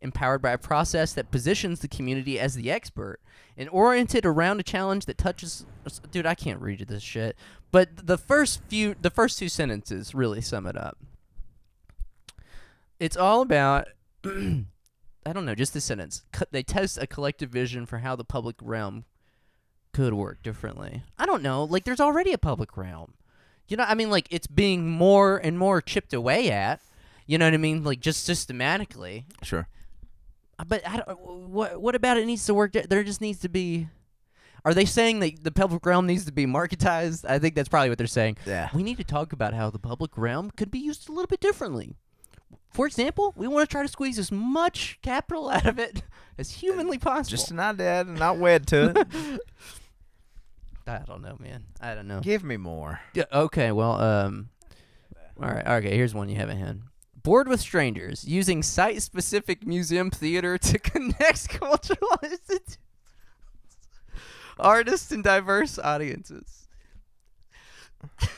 Empowered 0.04 0.42
by 0.42 0.52
a 0.52 0.58
process 0.58 1.14
that 1.14 1.32
positions 1.32 1.80
the 1.80 1.88
community 1.88 2.40
as 2.40 2.56
the 2.56 2.70
expert 2.70 3.20
and 3.58 3.70
oriented 3.70 4.26
around 4.26 4.60
a 4.60 4.64
challenge 4.64 5.06
that 5.06 5.18
touches 5.18 5.66
dude 6.12 6.26
i 6.26 6.36
can't 6.36 6.60
read 6.60 6.80
this 6.88 7.04
shit 7.04 7.38
but 7.72 8.06
the 8.06 8.18
first 8.18 8.62
few 8.68 8.96
the 9.02 9.10
first 9.10 9.40
two 9.40 9.50
sentences 9.50 10.14
really 10.14 10.42
sum 10.42 10.68
it 10.68 10.78
up. 10.78 10.98
It's 13.00 13.18
all 13.18 13.42
about 13.42 13.88
i 14.26 15.32
don't 15.34 15.46
know 15.46 15.56
just 15.56 15.74
the 15.74 15.82
sentence 15.82 16.24
they 16.52 16.64
test 16.64 17.00
a 17.02 17.08
collective 17.08 17.50
vision 17.50 17.86
for 17.86 17.98
how 17.98 18.16
the 18.16 18.24
public 18.24 18.58
realm 18.62 19.06
could 19.92 20.14
work 20.14 20.44
differently. 20.44 21.04
I 21.18 21.26
don't 21.26 21.42
know 21.44 21.64
like 21.64 21.84
there's 21.84 22.00
already 22.00 22.32
a 22.32 22.38
public 22.38 22.78
realm. 22.78 23.16
You 23.68 23.78
know 23.78 23.86
i 23.86 23.96
mean 23.96 24.12
like 24.12 24.28
it's 24.30 24.48
being 24.48 24.90
more 24.90 25.38
and 25.38 25.58
more 25.58 25.82
chipped 25.82 26.14
away 26.14 26.52
at 26.52 26.80
you 27.26 27.38
know 27.38 27.46
what 27.46 27.54
i 27.56 27.58
mean? 27.58 27.84
Like 27.84 28.02
just 28.02 28.24
systematically. 28.24 29.26
Sure. 29.42 29.68
But 30.68 30.88
I 30.88 30.98
don't, 30.98 31.20
what 31.20 31.82
what 31.82 31.96
about 31.96 32.18
it 32.18 32.26
needs 32.26 32.46
to 32.46 32.54
work? 32.54 32.74
There 32.74 33.04
just 33.04 33.22
needs 33.22 33.40
to 33.40 33.50
be. 33.50 33.88
Are 34.66 34.74
they 34.74 34.86
saying 34.86 35.20
that 35.20 35.44
the 35.44 35.52
public 35.52 35.86
realm 35.86 36.08
needs 36.08 36.24
to 36.26 36.32
be 36.32 36.46
marketized? 36.46 37.26
I 37.30 37.38
think 37.38 37.54
that's 37.54 37.68
probably 37.68 37.90
what 37.90 37.98
they're 37.98 38.08
saying. 38.08 38.38
Yeah. 38.46 38.70
We 38.74 38.82
need 38.82 38.96
to 38.98 39.04
talk 39.04 39.34
about 39.34 39.54
how 39.54 39.70
the 39.70 39.80
public 39.80 40.18
realm 40.18 40.52
could 40.52 40.72
be 40.72 40.80
used 40.80 41.10
a 41.10 41.12
little 41.12 41.28
bit 41.28 41.42
differently. 41.42 41.96
For 42.72 42.88
example, 42.88 43.34
we 43.36 43.48
want 43.48 43.70
to 43.70 43.72
try 43.72 43.82
to 43.82 43.88
squeeze 43.90 44.18
as 44.18 44.32
much 44.32 45.00
capital 45.02 45.50
out 45.50 45.66
of 45.66 45.80
it 45.80 46.04
as 46.38 46.52
humanly 46.52 46.98
possible. 46.98 47.38
Just 47.38 47.52
an 47.52 47.60
idea, 47.60 48.06
not 48.06 48.38
wed 48.38 48.66
to 48.68 48.94
it. 48.96 49.42
I 50.88 51.00
don't 51.06 51.22
know, 51.22 51.38
man. 51.40 51.66
I 51.80 51.96
don't 51.96 52.08
know. 52.08 52.20
Give 52.20 52.44
me 52.44 52.58
more. 52.58 53.00
Yeah, 53.14 53.26
okay, 53.32 53.72
well, 53.72 54.00
um, 54.02 54.50
all 55.42 55.50
right, 55.50 55.66
okay. 55.66 55.96
Here's 55.96 56.14
one 56.14 56.30
you 56.30 56.36
haven't 56.36 56.58
had. 56.58 56.82
Bored 57.24 57.48
with 57.48 57.62
strangers, 57.62 58.26
using 58.28 58.62
site-specific 58.62 59.66
museum 59.66 60.12
theater 60.12 60.58
to 60.58 60.80
connect 60.92 61.50
cultural 61.50 62.20
institutions, 62.22 62.78
artists, 64.60 65.12
and 65.12 65.24
diverse 65.24 65.80
audiences. 65.80 66.68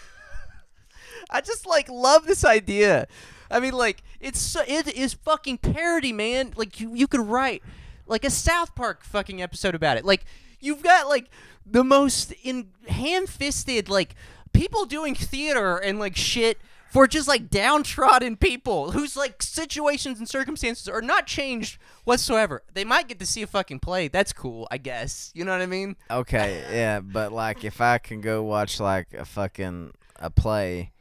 I 1.29 1.41
just 1.41 1.65
like 1.65 1.89
love 1.89 2.25
this 2.25 2.45
idea. 2.45 3.07
I 3.49 3.59
mean, 3.59 3.73
like 3.73 4.03
it's 4.19 4.39
so, 4.39 4.61
it 4.67 4.88
is 4.88 5.13
fucking 5.13 5.57
parody, 5.59 6.13
man. 6.13 6.53
Like 6.55 6.79
you 6.79 6.93
you 6.93 7.07
could 7.07 7.21
write 7.21 7.63
like 8.05 8.23
a 8.23 8.29
South 8.29 8.75
Park 8.75 9.03
fucking 9.03 9.41
episode 9.41 9.75
about 9.75 9.97
it. 9.97 10.05
Like 10.05 10.25
you've 10.59 10.83
got 10.83 11.07
like 11.07 11.29
the 11.65 11.83
most 11.83 12.31
in 12.43 12.69
ham-fisted 12.88 13.89
like 13.89 14.15
people 14.53 14.86
doing 14.86 15.15
theater 15.15 15.77
and 15.77 15.99
like 15.99 16.15
shit 16.15 16.59
for 16.95 17.07
just 17.07 17.27
like 17.27 17.49
downtrodden 17.49 18.37
people 18.37 18.91
whose 18.91 19.17
like 19.17 19.43
situations 19.43 20.17
and 20.17 20.29
circumstances 20.29 20.87
are 20.87 21.01
not 21.01 21.27
changed 21.27 21.77
whatsoever. 22.05 22.63
They 22.73 22.85
might 22.85 23.09
get 23.09 23.19
to 23.19 23.25
see 23.25 23.41
a 23.41 23.47
fucking 23.47 23.79
play. 23.79 24.07
That's 24.07 24.31
cool, 24.31 24.65
I 24.71 24.77
guess. 24.77 25.29
You 25.35 25.43
know 25.43 25.51
what 25.51 25.59
I 25.59 25.65
mean? 25.65 25.97
Okay, 26.09 26.63
yeah, 26.71 27.01
but 27.01 27.33
like 27.33 27.65
if 27.65 27.81
I 27.81 27.97
can 27.97 28.21
go 28.21 28.43
watch 28.43 28.79
like 28.79 29.13
a 29.13 29.25
fucking 29.25 29.91
a 30.15 30.29
play 30.29 30.93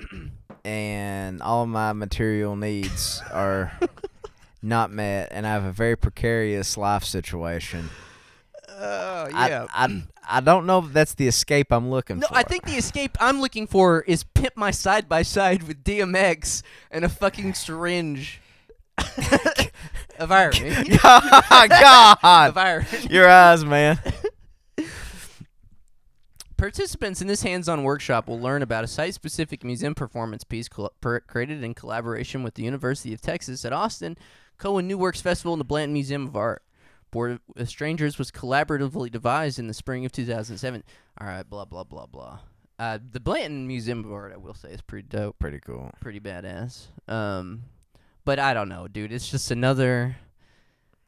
and 0.64 1.40
all 1.42 1.64
my 1.66 1.92
material 1.92 2.56
needs 2.56 3.22
are 3.30 3.70
not 4.62 4.90
met 4.90 5.28
and 5.30 5.46
I 5.46 5.50
have 5.52 5.64
a 5.64 5.70
very 5.70 5.94
precarious 5.94 6.76
life 6.76 7.04
situation. 7.04 7.88
Oh 8.78 9.28
I, 9.32 9.66
I, 9.74 10.02
I 10.28 10.40
don't 10.40 10.66
know 10.66 10.80
if 10.80 10.92
that's 10.92 11.14
the 11.14 11.26
escape 11.26 11.72
I'm 11.72 11.88
looking 11.90 12.18
No, 12.18 12.26
for. 12.26 12.36
I 12.36 12.42
think 12.42 12.64
the 12.64 12.74
escape 12.74 13.16
I'm 13.20 13.40
looking 13.40 13.66
for 13.66 14.02
is 14.02 14.22
pimp 14.24 14.56
my 14.56 14.70
side 14.70 15.08
by 15.08 15.22
side 15.22 15.62
with 15.62 15.82
DMX 15.82 16.62
and 16.90 17.04
a 17.04 17.08
fucking 17.08 17.54
syringe 17.54 18.40
of 20.18 20.30
irony. 20.32 20.70
Eh? 20.70 20.98
Oh, 21.04 21.66
God, 21.68 22.48
of 22.50 22.56
irony. 22.58 22.86
your 23.10 23.28
eyes, 23.28 23.64
man. 23.64 23.98
Participants 26.56 27.20
in 27.20 27.28
this 27.28 27.42
hands-on 27.42 27.82
workshop 27.82 28.28
will 28.28 28.40
learn 28.40 28.62
about 28.62 28.82
a 28.82 28.86
site-specific 28.86 29.62
museum 29.62 29.94
performance 29.94 30.42
piece 30.42 30.68
col- 30.68 30.92
per- 31.02 31.20
created 31.20 31.62
in 31.62 31.74
collaboration 31.74 32.42
with 32.42 32.54
the 32.54 32.62
University 32.62 33.12
of 33.12 33.20
Texas 33.20 33.64
at 33.66 33.74
Austin, 33.74 34.16
Cohen 34.56 34.86
New 34.86 34.96
Works 34.96 35.20
Festival, 35.20 35.52
and 35.52 35.60
the 35.60 35.64
Blanton 35.66 35.92
Museum 35.92 36.26
of 36.26 36.34
Art. 36.34 36.62
Board 37.10 37.38
of 37.56 37.68
Strangers 37.68 38.18
was 38.18 38.30
collaboratively 38.30 39.10
devised 39.10 39.58
in 39.58 39.66
the 39.68 39.74
spring 39.74 40.04
of 40.04 40.12
2007. 40.12 40.82
All 41.20 41.26
right, 41.26 41.48
blah 41.48 41.64
blah 41.64 41.84
blah 41.84 42.06
blah. 42.06 42.40
Uh, 42.78 42.98
the 43.12 43.20
Blanton 43.20 43.66
Museum 43.66 44.04
of 44.04 44.12
Art, 44.12 44.32
I 44.34 44.36
will 44.36 44.52
say, 44.54 44.68
is 44.70 44.82
pretty 44.82 45.08
dope. 45.08 45.38
Pretty 45.38 45.60
cool. 45.60 45.90
pretty 46.00 46.20
badass. 46.20 46.86
Um, 47.08 47.62
but 48.24 48.38
I 48.38 48.52
don't 48.52 48.68
know, 48.68 48.86
dude. 48.86 49.12
It's 49.12 49.30
just 49.30 49.50
another 49.50 50.16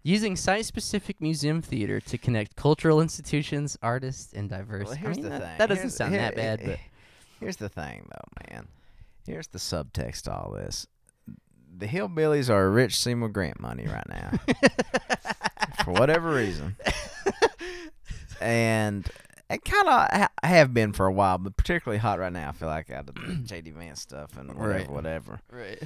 using 0.02 0.34
site-specific 0.36 1.20
museum 1.20 1.60
theater 1.60 2.00
to 2.00 2.16
connect 2.16 2.56
cultural 2.56 3.02
institutions, 3.02 3.76
artists, 3.82 4.32
and 4.32 4.48
diverse. 4.48 4.84
Well, 4.86 4.94
I 4.94 4.96
here's 4.96 5.16
mean, 5.16 5.24
the 5.24 5.30
that, 5.30 5.40
thing. 5.42 5.58
that 5.58 5.66
doesn't 5.68 5.82
Here's- 5.82 5.94
sound 5.96 6.12
here- 6.14 6.22
that 6.22 6.36
bad, 6.36 6.60
here- 6.60 6.68
but 6.70 6.78
Here's 7.40 7.56
the 7.56 7.68
thing, 7.68 8.08
though, 8.10 8.54
man. 8.54 8.68
Here's 9.26 9.48
the 9.48 9.58
subtext 9.58 10.22
to 10.22 10.32
all 10.32 10.52
this. 10.52 10.86
The 11.76 11.86
hillbillies 11.86 12.50
are 12.50 12.64
a 12.66 12.70
rich 12.70 12.98
Seymour 12.98 13.28
Grant 13.28 13.60
money 13.60 13.86
right 13.86 14.08
now, 14.08 14.30
for 15.84 15.92
whatever 15.92 16.34
reason, 16.34 16.76
and 18.40 19.06
it 19.48 19.64
kind 19.64 19.88
of 19.88 20.08
ha- 20.10 20.28
have 20.42 20.74
been 20.74 20.92
for 20.92 21.06
a 21.06 21.12
while, 21.12 21.38
but 21.38 21.56
particularly 21.56 21.98
hot 21.98 22.18
right 22.18 22.32
now. 22.32 22.48
I 22.48 22.52
feel 22.52 22.68
like 22.68 22.90
out 22.90 23.08
of 23.08 23.14
the 23.14 23.20
JD 23.20 23.74
Vance 23.74 24.00
stuff 24.00 24.36
and 24.36 24.48
whatever, 24.54 24.68
Right. 24.78 24.90
whatever. 24.90 25.40
right. 25.52 25.82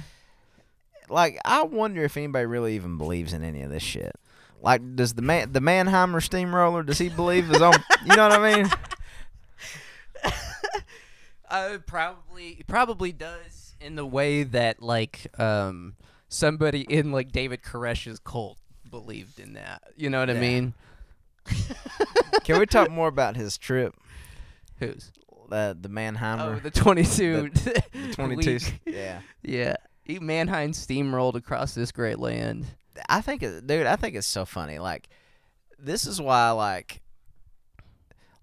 Like, 1.09 1.37
I 1.45 1.63
wonder 1.63 2.03
if 2.03 2.17
anybody 2.17 2.45
really 2.45 2.75
even 2.75 2.97
believes 2.97 3.33
in 3.33 3.43
any 3.43 3.61
of 3.61 3.69
this 3.69 3.83
shit. 3.83 4.13
Like, 4.61 4.95
does 4.95 5.13
the 5.13 5.21
man, 5.21 5.51
the 5.51 5.59
Mannheimer 5.59 6.23
steamroller, 6.23 6.81
does 6.81 6.97
he 6.97 7.09
believe 7.09 7.47
his 7.49 7.61
own? 7.61 7.73
You 8.05 8.15
know 8.15 8.27
what 8.29 8.39
I 8.39 8.55
mean? 8.55 8.69
Uh, 11.49 11.77
probably 11.85 12.63
probably 12.67 13.11
does 13.11 13.62
in 13.83 13.95
the 13.95 14.05
way 14.05 14.43
that 14.43 14.81
like 14.81 15.27
um 15.39 15.95
somebody 16.29 16.81
in 16.81 17.11
like 17.11 17.31
David 17.31 17.61
Koresh's 17.61 18.19
cult 18.19 18.57
believed 18.89 19.39
in 19.39 19.53
that. 19.53 19.81
You 19.95 20.09
know 20.09 20.19
what 20.19 20.29
I 20.29 20.33
mean? 20.33 20.73
Can 22.43 22.59
we 22.59 22.65
talk 22.65 22.89
more 22.89 23.07
about 23.07 23.35
his 23.35 23.57
trip? 23.57 23.95
Who's? 24.79 25.11
Uh, 25.51 25.73
the 25.79 25.89
Mannheimer. 25.89 26.57
Oh, 26.57 26.59
the 26.59 26.71
22. 26.71 27.49
the 27.49 27.83
22. 28.13 28.59
Yeah. 28.85 29.19
Yeah. 29.43 29.75
He 30.03 30.19
Mannheim 30.19 30.71
steamrolled 30.71 31.35
across 31.35 31.73
this 31.75 31.91
great 31.91 32.19
land. 32.19 32.65
I 33.07 33.21
think, 33.21 33.43
it, 33.43 33.65
dude, 33.67 33.85
I 33.85 33.95
think 33.95 34.15
it's 34.15 34.27
so 34.27 34.45
funny. 34.45 34.79
Like, 34.79 35.09
this 35.79 36.05
is 36.05 36.19
why, 36.19 36.51
like, 36.51 37.01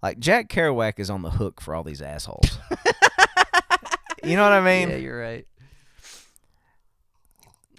like 0.03 0.18
Jack 0.18 0.49
Kerouac 0.49 0.99
is 0.99 1.11
on 1.11 1.22
the 1.22 1.30
hook 1.30 1.61
for 1.61 1.74
all 1.74 1.82
these 1.82 2.03
assholes. 2.03 2.59
you 4.23 4.37
know 4.37 4.43
what 4.43 4.53
I 4.53 4.61
mean? 4.61 4.91
yeah, 4.91 4.97
you're 4.97 5.21
right. 5.21 5.47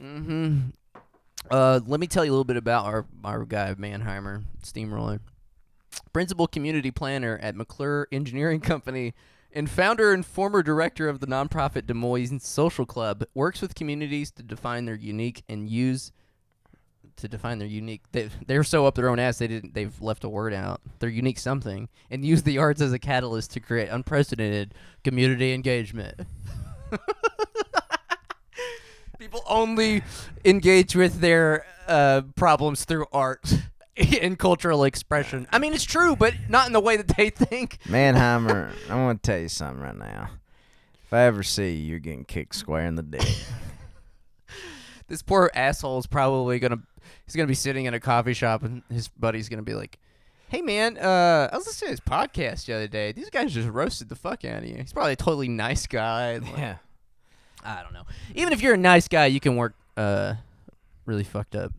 Mm-hmm. 0.01 0.69
Uh, 1.49 1.79
let 1.85 1.99
me 1.99 2.07
tell 2.07 2.23
you 2.23 2.31
a 2.31 2.33
little 2.33 2.43
bit 2.43 2.57
about 2.57 2.85
our 2.85 3.05
our 3.23 3.45
guy 3.45 3.73
Mannheimer 3.73 4.43
Steamroller, 4.63 5.19
principal 6.13 6.47
community 6.47 6.91
planner 6.91 7.37
at 7.41 7.55
McClure 7.55 8.07
Engineering 8.11 8.61
Company, 8.61 9.13
and 9.51 9.69
founder 9.69 10.13
and 10.13 10.25
former 10.25 10.63
director 10.63 11.09
of 11.09 11.19
the 11.19 11.27
nonprofit 11.27 11.85
Des 11.85 11.93
Moines 11.93 12.43
Social 12.43 12.85
Club. 12.85 13.25
Works 13.33 13.61
with 13.61 13.75
communities 13.75 14.31
to 14.31 14.43
define 14.43 14.85
their 14.85 14.95
unique 14.95 15.43
and 15.49 15.69
use 15.69 16.11
to 17.17 17.27
define 17.27 17.59
their 17.59 17.67
unique. 17.67 18.01
They 18.11 18.29
they're 18.45 18.63
so 18.63 18.85
up 18.85 18.95
their 18.95 19.09
own 19.09 19.19
ass 19.19 19.37
they 19.37 19.47
didn't. 19.47 19.73
They've 19.73 20.01
left 20.01 20.23
a 20.23 20.29
word 20.29 20.53
out. 20.53 20.81
Their 20.99 21.09
unique 21.09 21.39
something 21.39 21.89
and 22.09 22.25
use 22.25 22.43
the 22.43 22.57
arts 22.57 22.81
as 22.81 22.93
a 22.93 22.99
catalyst 22.99 23.51
to 23.51 23.59
create 23.59 23.89
unprecedented 23.89 24.73
community 25.03 25.53
engagement. 25.53 26.21
People 29.19 29.43
only 29.47 30.03
engage 30.43 30.95
with 30.95 31.19
their 31.19 31.65
uh, 31.87 32.21
problems 32.35 32.85
through 32.85 33.05
art 33.13 33.53
and 34.21 34.39
cultural 34.39 34.83
expression. 34.83 35.47
I 35.51 35.59
mean, 35.59 35.73
it's 35.73 35.83
true, 35.83 36.15
but 36.15 36.33
not 36.49 36.67
in 36.67 36.73
the 36.73 36.79
way 36.79 36.97
that 36.97 37.07
they 37.09 37.29
think. 37.29 37.77
Mannheimer, 37.85 38.71
I 38.89 38.95
want 38.95 39.21
to 39.21 39.31
tell 39.31 39.39
you 39.39 39.49
something 39.49 39.81
right 39.81 39.95
now. 39.95 40.29
If 41.05 41.13
I 41.13 41.21
ever 41.23 41.43
see 41.43 41.75
you, 41.75 41.89
you're 41.89 41.99
getting 41.99 42.25
kicked 42.25 42.55
square 42.55 42.85
in 42.85 42.95
the 42.95 43.03
dick. 43.03 43.27
This 45.11 45.21
poor 45.21 45.51
asshole 45.53 45.99
is 45.99 46.07
probably 46.07 46.57
gonna. 46.57 46.83
He's 47.31 47.37
gonna 47.37 47.47
be 47.47 47.53
sitting 47.53 47.85
in 47.85 47.93
a 47.93 47.99
coffee 48.01 48.33
shop, 48.33 48.61
and 48.61 48.83
his 48.89 49.07
buddy's 49.07 49.47
gonna 49.47 49.61
be 49.61 49.73
like, 49.73 49.99
Hey 50.49 50.61
man, 50.61 50.97
uh, 50.97 51.47
I 51.49 51.55
was 51.55 51.65
listening 51.65 51.87
to 51.87 51.91
his 51.91 51.99
podcast 52.01 52.65
the 52.65 52.73
other 52.73 52.89
day. 52.89 53.13
These 53.13 53.29
guys 53.29 53.53
just 53.53 53.69
roasted 53.69 54.09
the 54.09 54.17
fuck 54.17 54.43
out 54.43 54.63
of 54.63 54.65
you. 54.65 54.75
He's 54.75 54.91
probably 54.91 55.13
a 55.13 55.15
totally 55.15 55.47
nice 55.47 55.87
guy. 55.87 56.37
like- 56.43 56.57
Yeah. 56.57 56.75
I 57.63 57.83
don't 57.83 57.93
know. 57.93 58.03
Even 58.35 58.51
if 58.51 58.61
you're 58.61 58.73
a 58.73 58.77
nice 58.77 59.07
guy, 59.07 59.27
you 59.27 59.39
can 59.39 59.55
work 59.55 59.75
uh 59.95 60.33
really 61.05 61.23
fucked 61.23 61.55
up. 61.55 61.71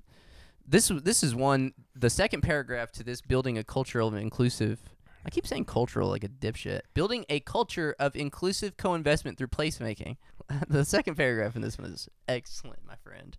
This 0.66 0.88
this 0.88 1.22
is 1.22 1.34
one 1.34 1.74
the 1.94 2.08
second 2.08 2.40
paragraph 2.40 2.90
to 2.92 3.04
this 3.04 3.20
building 3.20 3.58
a 3.58 3.64
culture 3.64 4.00
of 4.00 4.14
inclusive. 4.14 4.80
I 5.26 5.28
keep 5.28 5.46
saying 5.46 5.66
cultural 5.66 6.08
like 6.08 6.24
a 6.24 6.28
dipshit. 6.28 6.80
Building 6.94 7.26
a 7.28 7.40
culture 7.40 7.94
of 7.98 8.16
inclusive 8.16 8.78
co-investment 8.78 9.36
through 9.36 9.48
placemaking. 9.48 10.16
the 10.68 10.86
second 10.86 11.16
paragraph 11.16 11.56
in 11.56 11.60
this 11.62 11.76
one 11.78 11.90
is 11.92 12.08
excellent, 12.26 12.80
my 12.86 12.96
friend. 13.04 13.36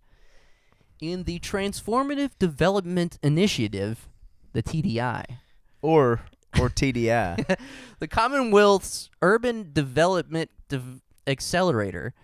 In 1.12 1.24
the 1.24 1.38
Transformative 1.40 2.30
Development 2.38 3.18
Initiative, 3.22 4.08
the 4.54 4.62
TDI, 4.62 5.24
Or 5.82 6.20
or 6.58 6.70
TDI. 6.70 7.58
the 7.98 8.08
Commonwealth's 8.08 9.10
Urban 9.20 9.70
Development 9.72 10.50
Dev- 10.68 11.02
Accelerator. 11.26 12.14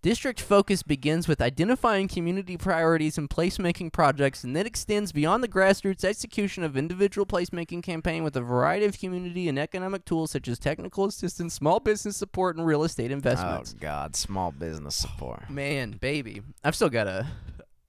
District 0.00 0.40
focus 0.40 0.84
begins 0.84 1.26
with 1.26 1.40
identifying 1.42 2.06
community 2.06 2.56
priorities 2.56 3.18
and 3.18 3.28
placemaking 3.28 3.92
projects 3.92 4.44
and 4.44 4.54
then 4.54 4.64
extends 4.64 5.10
beyond 5.10 5.42
the 5.42 5.48
grassroots 5.48 6.04
execution 6.04 6.62
of 6.62 6.76
individual 6.76 7.26
placemaking 7.26 7.82
campaign 7.82 8.22
with 8.22 8.36
a 8.36 8.40
variety 8.40 8.86
of 8.86 8.96
community 8.96 9.48
and 9.48 9.58
economic 9.58 10.04
tools 10.04 10.30
such 10.30 10.46
as 10.46 10.56
technical 10.60 11.04
assistance, 11.06 11.52
small 11.54 11.80
business 11.80 12.16
support, 12.16 12.56
and 12.56 12.64
real 12.64 12.84
estate 12.84 13.10
investments. 13.10 13.74
oh. 13.76 13.80
God, 13.80 14.14
small 14.14 14.52
business 14.52 14.94
support. 14.94 15.50
Man, 15.50 15.92
baby. 16.00 16.42
I've 16.62 16.76
still 16.76 16.90
got 16.90 17.08
a. 17.08 17.26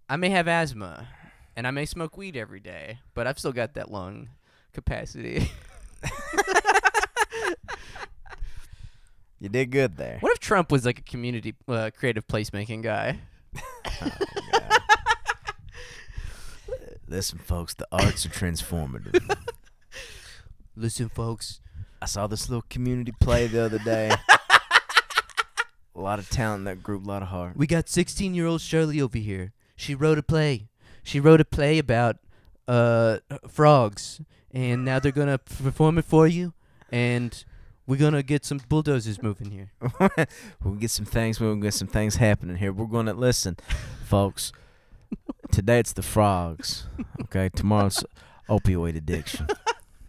I 0.10 0.18
may 0.18 0.30
have 0.30 0.48
asthma 0.48 1.08
and 1.56 1.68
I 1.68 1.72
may 1.72 1.86
smoke 1.86 2.18
weed 2.18 2.36
every 2.36 2.60
day, 2.60 3.00
but 3.14 3.28
I've 3.28 3.38
still 3.40 3.54
got 3.54 3.76
that 3.76 3.92
lung 3.92 4.30
capacity. 4.74 5.52
You 9.42 9.48
did 9.48 9.72
good 9.72 9.96
there. 9.96 10.18
What 10.20 10.34
if 10.34 10.40
Trump 10.40 10.70
was 10.70 10.86
like 10.86 11.00
a 11.00 11.04
community 11.04 11.56
uh, 11.68 11.92
creative 11.98 12.28
placemaking 12.28 12.84
guy? 12.84 13.20
Oh, 14.02 14.12
God. 14.52 14.82
Listen, 17.08 17.40
folks, 17.40 17.74
the 17.74 17.88
arts 17.92 18.26
are 18.26 18.30
transformative. 18.30 19.36
Listen, 20.76 21.10
folks. 21.10 21.60
I 22.02 22.06
saw 22.06 22.28
this 22.28 22.50
little 22.50 22.64
community 22.70 23.12
play 23.20 23.48
the 23.48 23.62
other 23.64 23.80
day. 23.80 24.12
a 25.96 26.00
lot 26.00 26.20
of 26.20 26.30
talent 26.30 26.60
in 26.60 26.64
that 26.66 26.84
group, 26.84 27.04
a 27.04 27.08
lot 27.08 27.22
of 27.22 27.30
heart. 27.30 27.58
We 27.58 27.68
got 27.68 27.90
16 27.90 28.34
year 28.36 28.46
old 28.46 28.62
Shirley 28.62 29.02
over 29.02 29.18
here. 29.18 29.54
She 29.80 29.96
wrote 29.96 30.18
a 30.18 30.24
play. 30.24 30.68
She 31.04 31.22
wrote 31.22 31.40
a 31.40 31.46
play 31.46 31.78
about 31.78 32.18
uh, 32.68 33.20
frogs, 33.48 34.20
and 34.52 34.84
now 34.84 35.00
they're 35.00 35.14
gonna 35.14 35.38
perform 35.38 35.98
it 35.98 36.04
for 36.04 36.28
you, 36.28 36.54
and 36.92 37.46
we're 37.88 37.96
gonna 37.96 38.22
get 38.22 38.44
some 38.44 38.60
bulldozers 38.68 39.24
moving 39.24 39.52
here. 39.52 39.72
we'll 40.64 40.76
get 40.76 40.92
some 40.92 41.06
things. 41.06 41.40
We'll 41.40 41.56
get 41.56 41.74
some 41.74 41.88
things 41.88 42.18
happening 42.18 42.58
here. 42.58 42.74
We're 42.74 42.88
going 42.88 43.06
to 43.06 43.14
listen, 43.14 43.56
folks. 44.04 44.52
Today 45.52 45.80
it's 45.80 45.94
the 45.94 46.04
frogs. 46.04 46.88
Okay. 47.22 47.48
Tomorrow's 47.48 48.04
opioid 48.50 48.98
addiction. 48.98 49.48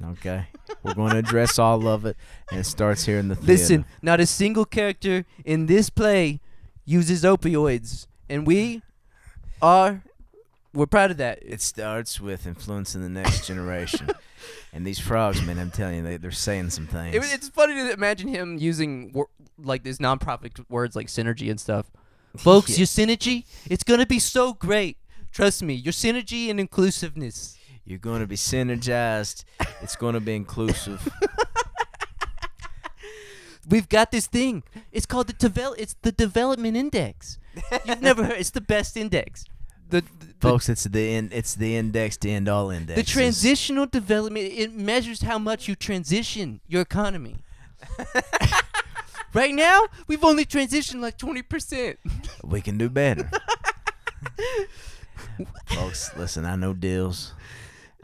Okay. 0.05 0.49
We're 0.83 0.95
going 0.95 1.13
to 1.13 1.19
address 1.19 1.61
all 1.61 1.87
of 1.87 2.07
it, 2.07 2.17
and 2.51 2.59
it 2.59 2.65
starts 2.65 3.05
here 3.05 3.19
in 3.19 3.29
the 3.29 3.37
theater. 3.37 3.53
Listen, 3.53 3.85
not 4.03 4.19
a 4.19 4.27
single 4.27 4.65
character 4.65 5.25
in 5.45 5.67
this 5.67 5.91
play 5.91 6.41
uses 6.85 7.23
opioids, 7.23 8.09
and 8.29 8.47
we 8.47 8.83
are 9.63 10.03
we're 10.73 10.87
proud 10.87 11.11
of 11.11 11.17
that. 11.17 11.41
It 11.43 11.61
starts 11.61 12.21
with 12.21 12.47
influencing 12.47 13.03
the 13.03 13.09
next 13.09 13.47
generation. 13.47 14.09
and 14.73 14.87
these 14.87 14.99
frogs, 14.99 15.43
man, 15.43 15.59
I'm 15.59 15.71
telling 15.71 15.97
you, 15.97 16.03
they, 16.03 16.17
they're 16.17 16.31
saying 16.31 16.71
some 16.71 16.87
things. 16.87 17.15
It, 17.17 17.23
it's 17.35 17.49
funny 17.49 17.75
to 17.75 17.93
imagine 17.93 18.29
him 18.29 18.59
using 18.59 19.13
wor- 19.13 19.29
like 19.59 19.83
these 19.83 19.99
nonprofit 19.99 20.65
words 20.71 20.95
like 20.95 21.09
synergy 21.09 21.51
and 21.51 21.61
stuff. 21.61 21.91
Folks, 22.37 22.71
Yeah. 22.71 22.79
your 22.79 22.87
synergy, 22.87 23.45
it's 23.69 23.83
gonna 23.83 24.07
be 24.07 24.21
so 24.21 24.53
great. 24.53 24.97
Trust 25.33 25.63
me, 25.63 25.75
your 25.75 25.93
synergy 25.93 26.49
and 26.51 26.61
inclusiveness. 26.61 27.57
You're 27.85 27.99
going 27.99 28.21
to 28.21 28.27
be 28.27 28.37
synergized. 28.37 29.45
It's 29.83 29.97
going 29.97 30.15
to 30.15 30.21
be 30.21 30.35
inclusive. 30.37 31.09
We've 33.69 33.89
got 33.89 34.11
this 34.11 34.27
thing. 34.27 34.63
It's 34.93 35.07
called 35.07 35.27
the 35.29 35.33
develop. 35.33 35.79
It's 35.81 35.95
the 36.03 36.13
development 36.13 36.77
index. 36.77 37.39
You've 37.85 38.03
never 38.03 38.25
heard. 38.25 38.39
It's 38.39 38.51
the 38.51 38.61
best 38.61 38.97
index. 38.97 39.45
The, 39.91 40.03
the, 40.03 40.49
Folks, 40.49 40.69
it's 40.69 40.85
the 40.85 41.15
in, 41.15 41.31
it's 41.33 41.55
the 41.55 41.77
index 41.77 42.17
to 42.19 42.31
end 42.31 42.49
all 42.49 42.71
index. 42.71 42.99
the 42.99 43.07
transitional 43.07 43.87
development. 43.87 44.53
It 44.53 44.75
measures 44.75 45.23
how 45.23 45.39
much 45.39 45.69
you 45.69 45.75
transition 45.75 46.61
your 46.67 46.81
economy. 46.81 47.39
right 49.35 49.55
now, 49.55 49.83
we've 50.07 50.25
only 50.25 50.45
transitioned 50.45 51.01
like 51.01 51.19
twenty 51.19 51.43
percent. 51.43 51.99
We 52.43 52.61
can 52.61 52.79
do 52.79 52.89
better. 52.89 53.31
Folks, 55.67 56.11
listen, 56.17 56.45
I 56.45 56.57
know 56.57 56.73
deals. 56.75 57.35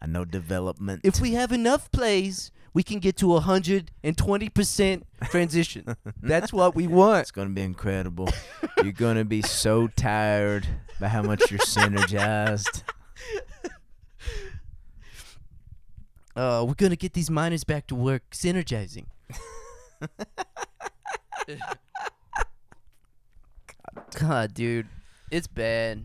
I 0.00 0.06
know 0.06 0.24
development. 0.24 1.02
If 1.04 1.20
we 1.20 1.32
have 1.32 1.52
enough 1.52 1.90
plays, 1.90 2.50
we 2.76 2.82
can 2.82 2.98
get 2.98 3.16
to 3.16 3.24
120% 3.28 5.02
transition. 5.30 5.96
That's 6.22 6.52
what 6.52 6.74
we 6.74 6.86
want. 6.86 7.22
it's 7.22 7.30
going 7.30 7.48
to 7.48 7.54
be 7.54 7.62
incredible. 7.62 8.28
You're 8.82 8.92
going 8.92 9.16
to 9.16 9.24
be 9.24 9.40
so 9.40 9.86
tired 9.86 10.68
by 11.00 11.08
how 11.08 11.22
much 11.22 11.50
you're 11.50 11.58
synergized. 11.60 12.82
Uh, 16.36 16.62
we're 16.68 16.74
going 16.74 16.90
to 16.90 16.96
get 16.96 17.14
these 17.14 17.30
miners 17.30 17.64
back 17.64 17.86
to 17.86 17.94
work 17.94 18.22
synergizing. 18.30 19.06
God, 24.20 24.52
dude. 24.52 24.86
It's 25.30 25.46
bad. 25.46 26.04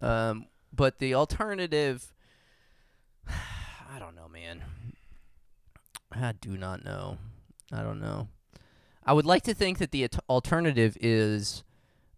Um, 0.00 0.46
but 0.72 0.98
the 0.98 1.12
alternative 1.12 2.10
I 3.28 3.98
don't 3.98 4.16
know, 4.16 4.28
man. 4.28 4.62
I 6.14 6.32
do 6.40 6.56
not 6.56 6.84
know. 6.84 7.18
I 7.72 7.82
don't 7.82 8.00
know. 8.00 8.28
I 9.04 9.12
would 9.12 9.26
like 9.26 9.42
to 9.44 9.54
think 9.54 9.78
that 9.78 9.90
the 9.90 10.04
at- 10.04 10.18
alternative 10.28 10.96
is 11.00 11.62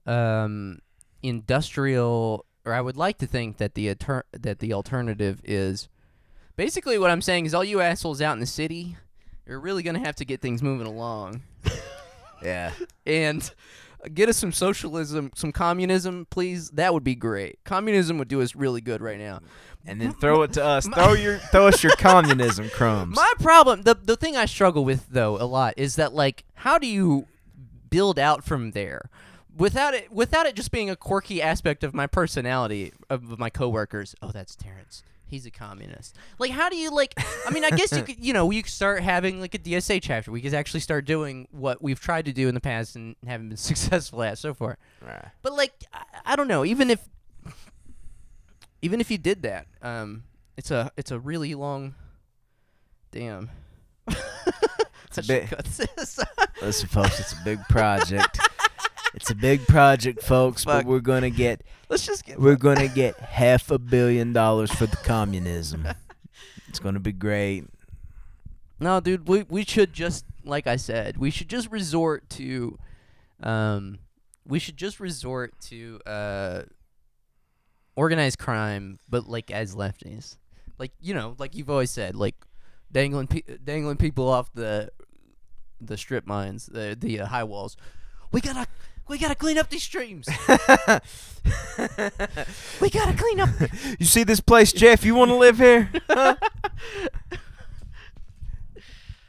um, 0.06 0.78
industrial, 1.22 2.44
or 2.64 2.72
I 2.72 2.80
would 2.80 2.96
like 2.96 3.18
to 3.18 3.26
think 3.26 3.56
that 3.58 3.74
the 3.74 3.94
that 4.32 4.58
the 4.60 4.72
alternative 4.72 5.40
is 5.44 5.88
basically 6.56 6.98
what 6.98 7.10
I'm 7.10 7.22
saying 7.22 7.46
is 7.46 7.54
all 7.54 7.64
you 7.64 7.80
assholes 7.80 8.20
out 8.22 8.32
in 8.34 8.40
the 8.40 8.46
city, 8.46 8.96
you're 9.46 9.60
really 9.60 9.82
gonna 9.82 9.98
have 10.04 10.16
to 10.16 10.24
get 10.24 10.40
things 10.40 10.62
moving 10.62 10.86
along 10.86 11.42
Yeah. 12.42 12.72
and 13.04 13.50
get 14.12 14.28
us 14.28 14.36
some 14.36 14.52
socialism, 14.52 15.30
some 15.34 15.52
communism, 15.52 16.26
please. 16.30 16.70
That 16.70 16.92
would 16.94 17.04
be 17.04 17.14
great. 17.14 17.58
Communism 17.64 18.18
would 18.18 18.28
do 18.28 18.40
us 18.42 18.54
really 18.54 18.80
good 18.80 19.00
right 19.00 19.18
now. 19.18 19.40
And 19.88 20.00
then 20.00 20.12
throw 20.14 20.42
it 20.42 20.52
to 20.54 20.64
us. 20.64 20.88
Throw 20.94 21.12
your 21.12 21.38
throw 21.38 21.68
us 21.68 21.84
your 21.84 21.92
communism 21.92 22.68
crumbs. 22.70 23.14
My 23.14 23.32
problem, 23.38 23.82
the 23.82 23.94
the 23.94 24.16
thing 24.16 24.36
I 24.36 24.46
struggle 24.46 24.84
with 24.84 25.06
though 25.10 25.40
a 25.40 25.46
lot 25.46 25.74
is 25.76 25.94
that 25.94 26.12
like, 26.12 26.44
how 26.54 26.76
do 26.76 26.88
you 26.88 27.28
build 27.88 28.18
out 28.18 28.42
from 28.42 28.72
there? 28.72 29.10
Without 29.56 29.94
it, 29.94 30.10
without 30.10 30.44
it 30.44 30.56
just 30.56 30.72
being 30.72 30.90
a 30.90 30.96
quirky 30.96 31.40
aspect 31.40 31.84
of 31.84 31.94
my 31.94 32.08
personality 32.08 32.92
of 33.08 33.38
my 33.38 33.48
coworkers. 33.48 34.16
Oh, 34.20 34.32
that's 34.32 34.56
Terrence. 34.56 35.04
He's 35.28 35.44
a 35.44 35.50
communist. 35.50 36.16
Like, 36.38 36.52
how 36.52 36.68
do 36.68 36.76
you 36.76 36.90
like? 36.90 37.14
I 37.46 37.50
mean, 37.50 37.64
I 37.64 37.70
guess 37.70 37.92
you 37.92 38.02
could, 38.04 38.24
you 38.24 38.32
know, 38.32 38.46
we 38.46 38.62
could 38.62 38.70
start 38.70 39.02
having 39.02 39.40
like 39.40 39.54
a 39.54 39.58
DSA 39.58 40.00
chapter. 40.02 40.30
We 40.30 40.40
could 40.40 40.54
actually 40.54 40.80
start 40.80 41.04
doing 41.04 41.48
what 41.50 41.82
we've 41.82 42.00
tried 42.00 42.26
to 42.26 42.32
do 42.32 42.48
in 42.48 42.54
the 42.54 42.60
past 42.60 42.96
and 42.96 43.16
haven't 43.26 43.48
been 43.48 43.56
successful 43.56 44.22
at 44.22 44.38
so 44.38 44.54
far. 44.54 44.78
Right. 45.04 45.26
But 45.42 45.54
like, 45.54 45.72
I, 45.92 46.04
I 46.24 46.36
don't 46.36 46.48
know. 46.48 46.64
Even 46.64 46.90
if, 46.90 47.00
even 48.82 49.00
if 49.00 49.10
you 49.10 49.18
did 49.18 49.42
that, 49.42 49.66
um, 49.82 50.24
it's 50.56 50.70
a 50.70 50.92
it's 50.96 51.10
a 51.10 51.18
really 51.18 51.54
long. 51.54 51.94
Damn. 53.10 53.50
It's 55.16 55.28
a 55.28 55.86
this. 55.96 56.20
Listen, 56.60 56.88
folks, 56.88 57.20
it's 57.20 57.32
a 57.32 57.44
big 57.44 57.60
project. 57.68 58.38
It's 59.16 59.30
a 59.30 59.34
big 59.34 59.66
project, 59.66 60.22
folks, 60.22 60.64
Fuck. 60.64 60.82
but 60.82 60.86
we're 60.86 61.00
gonna 61.00 61.30
get 61.30 61.62
Let's 61.88 62.06
just 62.06 62.24
get. 62.24 62.38
we're 62.38 62.56
gonna 62.56 62.88
get 62.94 63.18
half 63.18 63.70
a 63.70 63.78
billion 63.78 64.32
dollars 64.32 64.70
for 64.70 64.86
the 64.86 64.96
communism. 64.98 65.88
It's 66.68 66.78
gonna 66.78 67.00
be 67.00 67.12
great. 67.12 67.64
No, 68.78 69.00
dude, 69.00 69.26
we 69.26 69.44
we 69.48 69.64
should 69.64 69.92
just 69.92 70.24
like 70.44 70.66
I 70.66 70.76
said, 70.76 71.16
we 71.16 71.30
should 71.30 71.48
just 71.48 71.70
resort 71.72 72.28
to, 72.30 72.78
um, 73.42 73.98
we 74.46 74.58
should 74.58 74.76
just 74.76 75.00
resort 75.00 75.58
to 75.62 75.98
uh, 76.06 76.62
organized 77.96 78.38
crime, 78.38 78.98
but 79.08 79.26
like 79.26 79.50
as 79.50 79.74
lefties, 79.74 80.36
like 80.78 80.92
you 81.00 81.14
know, 81.14 81.34
like 81.38 81.54
you've 81.54 81.70
always 81.70 81.90
said, 81.90 82.14
like 82.14 82.34
dangling 82.92 83.26
pe- 83.26 83.56
dangling 83.64 83.96
people 83.96 84.28
off 84.28 84.52
the 84.52 84.90
the 85.80 85.96
strip 85.96 86.26
mines, 86.26 86.66
the 86.66 86.96
the 86.98 87.20
uh, 87.20 87.26
high 87.26 87.44
walls. 87.44 87.76
We 88.30 88.40
gotta 88.40 88.66
we 89.08 89.18
gotta 89.18 89.34
clean 89.34 89.58
up 89.58 89.68
these 89.70 89.82
streams. 89.82 90.28
we 92.80 92.90
gotta 92.90 93.14
clean 93.16 93.40
up. 93.40 93.50
You 93.98 94.06
see 94.06 94.24
this 94.24 94.40
place, 94.40 94.72
Jeff? 94.72 95.04
You 95.04 95.14
want 95.14 95.30
to 95.30 95.36
live 95.36 95.58
here? 95.58 95.90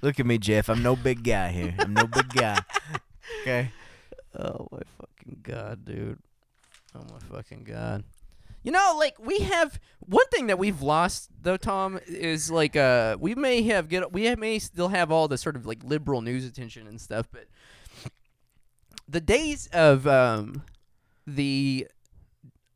Look 0.01 0.19
at 0.19 0.25
me, 0.25 0.37
Jeff. 0.37 0.69
I'm 0.69 0.83
no 0.83 0.95
big 0.95 1.23
guy 1.23 1.49
here. 1.49 1.75
I'm 1.79 1.93
no 1.93 2.05
big 2.07 2.29
guy. 2.29 2.59
Okay. 3.41 3.71
Oh 4.37 4.67
my 4.71 4.81
fucking 4.99 5.39
god, 5.41 5.85
dude. 5.85 6.19
Oh 6.95 7.05
my 7.11 7.19
fucking 7.35 7.63
god. 7.63 8.03
You 8.63 8.71
know, 8.71 8.95
like 8.97 9.17
we 9.19 9.39
have 9.39 9.79
one 9.99 10.27
thing 10.27 10.47
that 10.47 10.59
we've 10.59 10.81
lost 10.81 11.29
though, 11.41 11.57
Tom, 11.57 11.99
is 12.07 12.51
like 12.51 12.75
uh 12.75 13.15
we 13.19 13.33
may 13.35 13.61
have 13.63 13.87
get 13.87 14.11
we 14.11 14.35
may 14.35 14.59
still 14.59 14.89
have 14.89 15.11
all 15.11 15.27
the 15.27 15.37
sort 15.37 15.55
of 15.55 15.65
like 15.65 15.83
liberal 15.83 16.21
news 16.21 16.45
attention 16.45 16.87
and 16.87 16.99
stuff, 16.99 17.27
but 17.31 17.45
the 19.07 19.21
days 19.21 19.67
of 19.73 20.07
um 20.07 20.63
the 21.25 21.87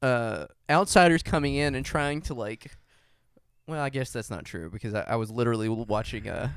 uh 0.01 0.45
outsiders 0.69 1.23
coming 1.23 1.55
in 1.55 1.75
and 1.75 1.85
trying 1.85 2.21
to 2.21 2.33
like 2.33 2.77
well, 3.67 3.81
I 3.81 3.89
guess 3.89 4.11
that's 4.11 4.29
not 4.29 4.43
true 4.43 4.69
because 4.69 4.93
I, 4.93 5.01
I 5.01 5.15
was 5.15 5.31
literally 5.31 5.69
watching 5.69 6.27
uh 6.27 6.49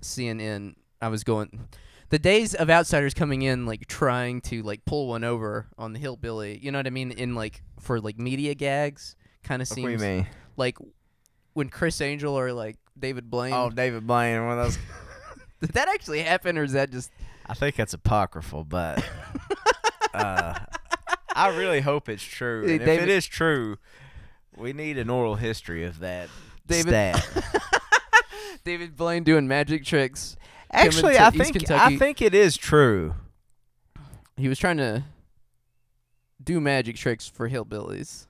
CNN. 0.00 0.74
I 1.00 1.08
was 1.08 1.24
going 1.24 1.68
the 2.10 2.18
days 2.18 2.54
of 2.54 2.70
outsiders 2.70 3.14
coming 3.14 3.42
in 3.42 3.66
like 3.66 3.86
trying 3.86 4.40
to 4.42 4.62
like 4.62 4.84
pull 4.84 5.08
one 5.08 5.24
over 5.24 5.66
on 5.78 5.92
the 5.92 5.98
hillbilly 5.98 6.58
you 6.62 6.70
know 6.70 6.78
what 6.78 6.86
i 6.86 6.90
mean 6.90 7.10
in 7.10 7.34
like 7.34 7.62
for 7.80 8.00
like 8.00 8.18
media 8.18 8.54
gags 8.54 9.16
kind 9.42 9.60
of 9.60 9.68
What 9.68 9.76
do 9.76 9.82
you 9.82 9.98
seems 9.98 10.26
like 10.56 10.78
when 11.54 11.68
Criss 11.68 12.00
Angel 12.00 12.38
or 12.38 12.52
like 12.52 12.76
david 12.98 13.30
blaine 13.30 13.52
Oh, 13.52 13.68
David 13.70 14.06
Blaine, 14.06 14.44
one 14.46 14.58
of 14.58 14.64
those. 14.64 14.78
did 15.60 15.70
that 15.70 15.88
actually 15.88 16.22
happen 16.22 16.56
or 16.56 16.62
is 16.62 16.72
that 16.72 16.90
just 16.90 17.10
I 17.46 17.54
think 17.54 17.76
that's 17.76 17.92
apocryphal, 17.94 18.64
but 18.64 19.04
uh, 20.14 20.54
I 21.34 21.48
really 21.56 21.80
hope 21.80 22.08
it's 22.08 22.22
true. 22.22 22.62
And 22.62 22.80
if 22.82 22.88
it 22.88 23.08
is 23.08 23.26
true, 23.26 23.76
we 24.56 24.72
need 24.72 24.98
an 24.98 25.10
oral 25.10 25.34
history 25.36 25.84
of 25.84 25.98
that 26.00 26.28
David- 26.66 26.88
stat. 27.16 27.44
david 28.64 28.96
blaine 28.96 29.22
doing 29.24 29.46
magic 29.46 29.84
tricks 29.84 30.36
Actually, 30.72 31.18
I 31.18 31.28
East 31.28 31.36
think 31.36 31.56
Kentucky. 31.56 31.94
I 31.94 31.98
think 31.98 32.22
it 32.22 32.34
is 32.34 32.56
true. 32.56 33.14
he 34.36 34.48
was 34.48 34.58
trying 34.58 34.78
to 34.78 35.04
do 36.42 36.60
magic 36.60 36.96
tricks 36.96 37.28
for 37.28 37.48
hillbillies 37.50 38.26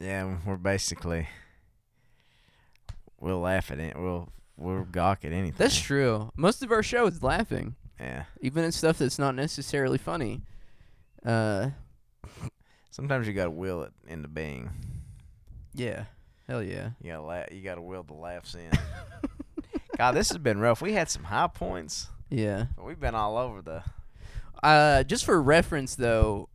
Yeah, 0.00 0.36
we're 0.46 0.56
basically 0.56 1.28
we'll 3.20 3.40
laugh 3.40 3.70
at 3.70 3.78
it. 3.78 3.96
We'll 3.98 4.28
we'll 4.58 4.84
gawk 4.84 5.24
at 5.24 5.32
anything. 5.32 5.54
that's 5.56 5.78
true 5.80 6.30
most 6.36 6.62
of 6.62 6.70
our 6.72 6.82
show 6.82 7.06
is 7.06 7.22
laughing 7.22 7.76
Yeah. 8.00 8.24
even 8.40 8.64
in 8.64 8.72
stuff 8.72 8.98
that's 8.98 9.18
not 9.18 9.34
necessarily 9.34 9.98
funny 9.98 10.42
uh 11.24 11.70
Sometimes 12.90 13.28
you 13.28 13.32
gotta 13.32 13.50
will 13.50 13.82
it 13.84 13.92
into 14.08 14.26
being. 14.28 14.70
yeah 15.74 16.04
hell 16.48 16.62
yeah 16.62 16.90
You 17.00 17.12
gotta 17.12 17.22
la- 17.22 17.44
you 17.52 17.62
gotta 17.62 17.80
will 17.80 18.02
the 18.02 18.14
laughs 18.14 18.54
in. 18.56 18.70
God, 19.96 20.12
this 20.12 20.28
has 20.30 20.38
been 20.38 20.58
rough. 20.58 20.80
We 20.82 20.92
had 20.92 21.08
some 21.08 21.24
high 21.24 21.46
points, 21.48 22.08
yeah 22.30 22.66
but 22.76 22.84
we've 22.84 22.98
been 23.00 23.14
all 23.14 23.36
over 23.36 23.62
the. 23.62 23.82
Uh, 24.62 25.04
just 25.04 25.24
for 25.24 25.40
reference, 25.40 25.94
though, 25.94 26.48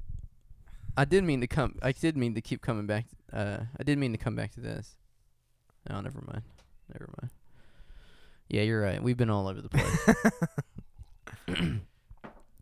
I 0.97 1.05
did 1.05 1.23
mean 1.23 1.39
to 1.41 1.47
come. 1.47 1.75
I 1.81 1.93
did 1.93 2.17
mean 2.17 2.35
to 2.35 2.41
keep 2.41 2.61
coming 2.61 2.85
back. 2.85 3.05
Uh, 3.31 3.59
I 3.79 3.83
did 3.83 3.97
mean 3.97 4.11
to 4.11 4.17
come 4.17 4.35
back 4.35 4.51
to 4.55 4.59
this. 4.59 4.95
Oh, 5.89 6.01
never 6.01 6.21
mind. 6.27 6.43
Never 6.91 7.09
mind. 7.21 7.31
Yeah, 8.53 8.61
you're 8.61 8.81
right. 8.81 9.01
We've 9.01 9.17
been 9.17 9.31
all 9.31 9.47
over 9.47 9.61
the 9.63 9.69
place. 9.69 9.99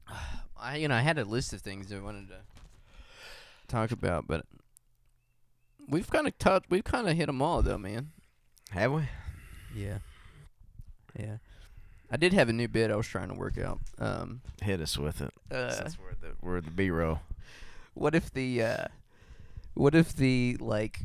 I, 0.57 0.77
you 0.77 0.87
know, 0.87 0.95
I 0.95 1.01
had 1.01 1.17
a 1.17 1.25
list 1.25 1.51
of 1.51 1.59
things 1.59 1.91
I 1.91 1.99
wanted 1.99 2.29
to 2.29 2.37
talk 3.67 3.91
about, 3.91 4.25
but 4.25 4.45
we've 5.89 6.09
kind 6.09 6.27
of 6.27 6.37
touched. 6.37 6.67
We've 6.69 6.85
kind 6.85 7.09
of 7.09 7.17
hit 7.17 7.25
them 7.25 7.41
all, 7.41 7.61
though, 7.61 7.77
man. 7.77 8.11
Have 8.69 8.93
we? 8.93 9.03
Yeah. 9.75 9.97
Yeah. 11.19 11.37
I 12.09 12.15
did 12.15 12.31
have 12.31 12.47
a 12.47 12.53
new 12.53 12.69
bit 12.69 12.89
I 12.89 12.95
was 12.95 13.07
trying 13.07 13.27
to 13.27 13.33
work 13.35 13.57
out. 13.57 13.79
Um, 13.99 14.39
Hit 14.61 14.79
us 14.79 14.97
with 14.97 15.19
it. 15.19 15.33
uh, 15.53 15.71
Since 15.71 15.97
we're 15.99 16.13
the 16.21 16.35
we're 16.41 16.61
the 16.61 16.71
B 16.71 16.89
roll. 16.89 17.19
What 17.95 18.15
if 18.15 18.31
the 18.31 18.63
uh 18.63 18.85
what 19.73 19.93
if 19.93 20.15
the 20.15 20.55
like 20.61 21.01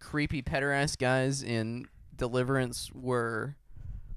creepy 0.00 0.42
pederast 0.42 0.98
guys 0.98 1.42
in 1.42 1.86
Deliverance 2.18 2.90
were 2.94 3.56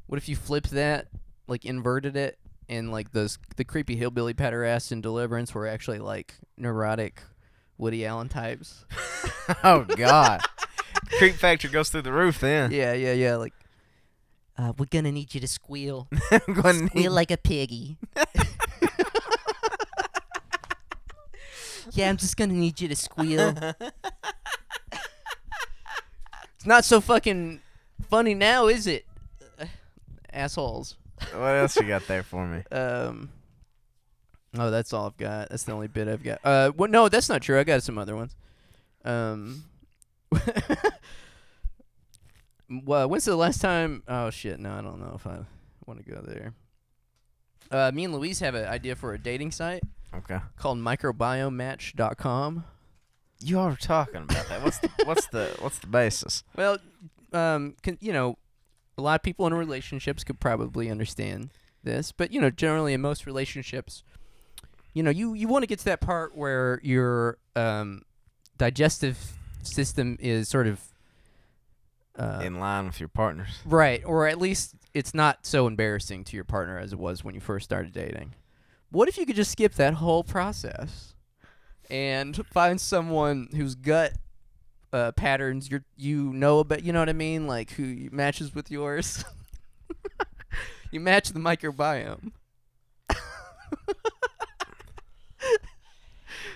what 0.08 0.18
if 0.18 0.28
you 0.28 0.36
flipped 0.36 0.72
that, 0.72 1.08
like 1.48 1.64
inverted 1.64 2.18
it, 2.18 2.38
and 2.68 2.92
like 2.92 3.12
those 3.14 3.38
the 3.56 3.64
creepy 3.64 3.96
hillbilly 3.96 4.34
pederasts 4.34 4.92
in 4.92 5.00
Deliverance 5.02 5.54
were 5.54 5.66
actually 5.68 6.00
like 6.00 6.34
neurotic 6.58 7.22
Woody 7.78 8.06
Allen 8.06 8.28
types? 8.30 8.86
oh 9.64 9.84
God. 9.86 10.42
Creep 11.18 11.36
factor 11.36 11.70
goes 11.70 11.90
through 11.90 12.02
the 12.04 12.12
roof 12.12 12.40
then. 12.42 12.72
yeah, 12.72 12.94
yeah, 12.94 13.14
yeah. 13.14 13.36
Like 13.38 13.54
uh, 14.58 14.74
we're 14.78 14.86
gonna 14.86 15.12
need 15.12 15.34
you 15.34 15.40
to 15.42 15.48
squeal. 15.48 16.08
I'm 16.32 16.54
gonna 16.54 16.82
need- 16.82 16.90
Squeal 16.90 17.12
like 17.14 17.32
a 17.32 17.38
piggy. 17.38 17.98
yeah, 21.94 22.10
I'm 22.10 22.18
just 22.18 22.38
gonna 22.38 22.54
need 22.54 22.80
you 22.82 22.88
to 22.88 22.96
squeal. 22.96 23.56
it's 26.56 26.66
not 26.66 26.86
so 26.86 27.02
fucking 27.02 27.60
funny 28.12 28.36
now, 28.36 28.68
is 28.68 28.86
it? 28.88 29.06
Assholes. 30.32 30.96
what 31.34 31.56
else 31.56 31.76
you 31.78 31.88
got 31.88 32.06
there 32.08 32.24
for 32.24 32.46
me? 32.46 32.64
Um. 32.72 33.30
Oh, 34.58 34.70
that's 34.70 34.92
all 34.92 35.08
I've 35.08 35.16
got. 35.18 35.48
That's 35.50 35.64
the 35.64 35.72
only 35.72 35.88
bit 35.88 36.10
I've 36.10 36.24
got. 36.24 36.40
Uh, 36.44 36.72
well, 36.76 36.90
no, 36.90 37.08
that's 37.08 37.30
not 37.30 37.42
true. 37.42 37.58
I 37.58 37.64
got 37.64 37.84
some 37.84 37.98
other 37.98 38.16
ones. 38.18 38.36
Um. 39.06 39.64
well, 42.86 43.10
when's 43.10 43.26
the 43.26 43.36
last 43.36 43.62
time? 43.62 44.04
Oh 44.08 44.30
shit! 44.30 44.60
No, 44.60 44.72
I 44.74 44.82
don't 44.82 45.00
know 45.00 45.14
if 45.16 45.26
I 45.26 45.40
want 45.86 46.04
to 46.06 46.12
go 46.12 46.22
there. 46.22 46.54
Uh, 47.72 47.92
me 47.94 48.04
and 48.06 48.14
Louise 48.14 48.40
have 48.40 48.56
an 48.56 48.66
idea 48.68 48.96
for 48.98 49.14
a 49.14 49.18
dating 49.18 49.52
site 49.52 49.84
Okay. 50.14 50.40
called 50.58 50.78
microbiomatch.com. 50.80 52.66
You 53.40 53.60
are 53.60 53.76
talking 53.78 54.24
about 54.24 54.48
that. 54.50 54.62
What's 54.64 54.80
the 54.80 54.90
what's 55.06 55.28
the 55.28 55.56
what's 55.60 55.80
the 55.80 55.88
basis? 55.88 56.44
Well, 56.56 56.78
um, 57.34 57.76
can, 57.82 57.98
you 58.02 58.14
know, 58.14 58.38
a 58.98 59.02
lot 59.02 59.16
of 59.20 59.24
people 59.24 59.48
in 59.48 59.54
relationships 59.54 60.24
could 60.24 60.40
probably 60.40 60.90
understand 60.90 61.50
this, 61.84 62.12
but 62.12 62.32
you 62.32 62.40
know, 62.42 62.50
generally 62.50 62.94
in 62.94 63.02
most 63.02 63.26
relationships, 63.26 64.04
you 64.94 65.02
know, 65.04 65.10
you 65.10 65.34
you 65.34 65.48
want 65.48 65.64
to 65.64 65.68
get 65.68 65.80
to 65.80 65.86
that 65.86 66.02
part 66.02 66.36
where 66.36 66.80
your 66.84 67.38
um, 67.56 68.04
digestive 68.58 69.18
system 69.64 70.18
is 70.20 70.48
sort 70.50 70.68
of 70.68 70.82
uh, 72.20 72.42
In 72.44 72.60
line 72.60 72.86
with 72.88 73.00
your 73.00 73.10
partners. 73.10 73.60
right, 73.66 74.04
or 74.06 74.28
at 74.28 74.38
least 74.38 74.76
it's 74.94 75.14
not 75.14 75.46
so 75.46 75.66
embarrassing 75.66 76.26
to 76.26 76.36
your 76.36 76.44
partner 76.44 76.78
as 76.78 76.92
it 76.92 77.00
was 77.00 77.24
when 77.24 77.34
you 77.34 77.40
first 77.42 77.64
started 77.64 77.94
dating. 77.94 78.34
What 78.90 79.08
if 79.08 79.18
you 79.18 79.26
could 79.26 79.38
just 79.38 79.52
skip 79.52 79.76
that 79.76 79.94
whole 79.96 80.24
process 80.24 81.14
and 81.90 82.36
find 82.48 82.80
someone 82.82 83.48
whose 83.56 83.76
gut 83.76 84.14
uh, 84.94 85.12
patterns 85.14 85.70
you 85.70 85.82
you 85.98 86.34
know 86.34 86.60
about? 86.60 86.84
You 86.84 86.94
know 86.94 87.00
what 87.00 87.10
I 87.10 87.14
mean? 87.14 87.48
Like 87.48 87.72
who 87.72 88.10
matches 88.12 88.54
with 88.54 88.70
yours. 88.72 89.24
you 90.92 91.00
match 91.00 91.30
the 91.30 91.40
microbiome. 91.40 92.32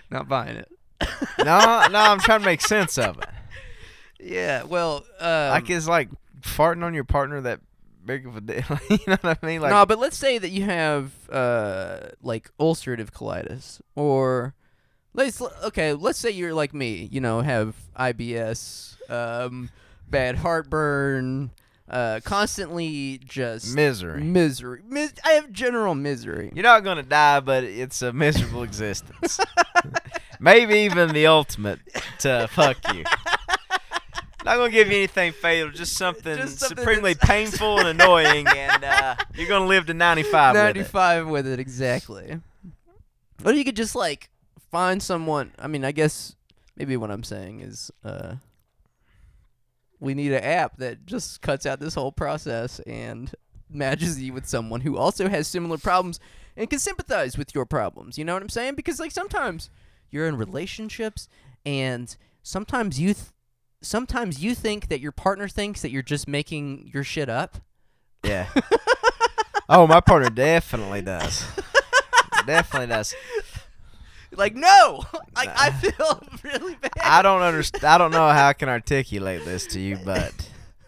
Not 0.10 0.28
buying 0.28 0.58
it. 0.58 0.70
no, 1.40 1.88
no, 1.92 2.00
I'm 2.00 2.20
trying 2.20 2.40
to 2.40 2.46
make 2.46 2.62
sense 2.62 2.98
of 2.98 3.18
it. 3.18 3.26
Yeah, 4.20 4.64
well, 4.64 5.04
um, 5.20 5.50
like 5.50 5.70
is 5.70 5.88
like 5.88 6.10
farting 6.42 6.84
on 6.84 6.94
your 6.94 7.04
partner 7.04 7.42
that 7.42 7.60
big 8.06 8.26
of 8.26 8.38
a 8.38 8.42
deal? 8.42 8.64
you 8.90 8.98
know 9.08 9.18
what 9.22 9.40
I 9.42 9.46
mean? 9.46 9.62
Like 9.62 9.72
no, 9.72 9.86
but 9.86 10.00
let's 10.00 10.18
say 10.18 10.38
that 10.38 10.50
you 10.50 10.64
have 10.64 11.12
uh 11.30 12.10
like 12.22 12.52
ulcerative 12.60 13.12
colitis 13.12 13.82
or 13.96 14.56
let's 15.16 15.42
okay, 15.42 15.94
let's 15.94 16.20
say 16.20 16.30
you're 16.32 16.54
like 16.54 16.74
me, 16.74 17.08
you 17.12 17.22
know, 17.22 17.42
have 17.42 17.76
IBS, 17.98 18.98
um 19.10 19.70
bad 20.10 20.36
heartburn, 20.38 21.52
uh 21.90 22.20
constantly 22.24 23.20
just 23.26 23.74
misery. 23.76 24.22
misery. 24.22 24.82
Mis- 24.88 25.14
I 25.24 25.32
have 25.34 25.52
general 25.52 25.96
misery. 25.96 26.52
You're 26.54 26.64
not 26.64 26.84
gonna 26.84 27.04
die, 27.04 27.40
but 27.40 27.64
it's 27.64 28.02
a 28.02 28.14
miserable 28.14 28.64
existence. 28.64 29.40
Maybe 30.40 30.76
even 30.80 31.14
the 31.14 31.28
ultimate 31.28 31.80
to 32.20 32.48
fuck 32.52 32.78
you. 32.94 33.04
Not 34.44 34.58
gonna 34.58 34.70
give 34.70 34.90
you 34.90 34.98
anything 34.98 35.32
fatal, 35.32 35.72
just 35.72 35.94
something, 35.98 36.38
Just 36.38 36.60
something 36.60 36.78
supremely 36.78 37.16
painful 37.20 37.80
and 37.80 37.88
annoying, 37.88 38.46
and 38.48 38.84
uh, 38.84 39.16
you're 39.34 39.48
gonna 39.48 39.66
live 39.66 39.88
to 39.88 39.94
95 39.96 40.54
with 40.54 40.62
it. 40.62 40.64
95 40.80 41.28
with 41.28 41.48
it 41.48 41.60
exactly. 41.60 42.40
Or 43.44 43.54
you 43.54 43.64
could 43.66 43.76
just 43.76 43.96
like 43.96 44.30
find 44.72 45.02
someone. 45.02 45.52
I 45.60 45.68
mean, 45.68 45.86
I 45.86 45.92
guess 45.92 46.36
maybe 46.76 46.98
what 46.98 47.12
I'm 47.12 47.24
saying 47.24 47.62
is 47.62 47.92
uh 48.04 48.36
we 50.00 50.14
need 50.14 50.34
an 50.34 50.44
app 50.44 50.78
that 50.78 51.06
just 51.06 51.42
cuts 51.42 51.66
out 51.66 51.80
this 51.80 51.96
whole 51.96 52.12
process 52.12 52.80
and 52.82 53.34
matches 53.70 54.22
you 54.22 54.34
with 54.34 54.48
someone 54.48 54.82
who 54.82 54.98
also 54.98 55.30
has 55.30 55.48
similar 55.48 55.78
problems 55.78 56.20
and 56.56 56.70
can 56.70 56.80
sympathize 56.80 57.38
with 57.38 57.56
your 57.56 57.66
problems. 57.66 58.18
You 58.18 58.26
know 58.26 58.34
what 58.34 58.42
I'm 58.42 58.50
saying? 58.50 58.76
Because 58.76 59.00
like 59.00 59.12
sometimes 59.12 59.70
you're 60.10 60.28
in 60.28 60.38
relationships 60.38 61.28
and 61.66 62.16
sometimes 62.44 63.00
you 63.00 63.14
th- 63.14 63.28
sometimes 63.82 64.44
you 64.44 64.56
think 64.56 64.88
that 64.90 65.00
your 65.00 65.12
partner 65.12 65.48
thinks 65.48 65.82
that 65.82 65.92
you're 65.92 66.02
just 66.02 66.28
making 66.28 66.90
your 66.94 67.04
shit 67.04 67.30
up. 67.30 67.58
Yeah. 68.24 68.48
oh, 69.70 69.88
my 69.88 70.02
partner 70.02 70.30
definitely 70.30 71.02
does. 71.02 71.46
definitely 72.46 72.88
does. 72.88 73.14
Like, 74.38 74.56
no, 74.56 75.04
like 75.36 75.50
I 75.56 75.72
feel 75.72 76.22
really 76.44 76.76
bad. 76.76 76.92
I 77.02 77.22
don't 77.22 77.42
understand. 77.42 77.84
I 77.84 77.98
don't 77.98 78.12
know 78.12 78.30
how 78.30 78.48
I 78.48 78.54
can 78.54 78.70
articulate 78.70 79.46
this 79.46 79.66
to 79.68 79.80
you, 79.80 79.98
but 80.04 80.34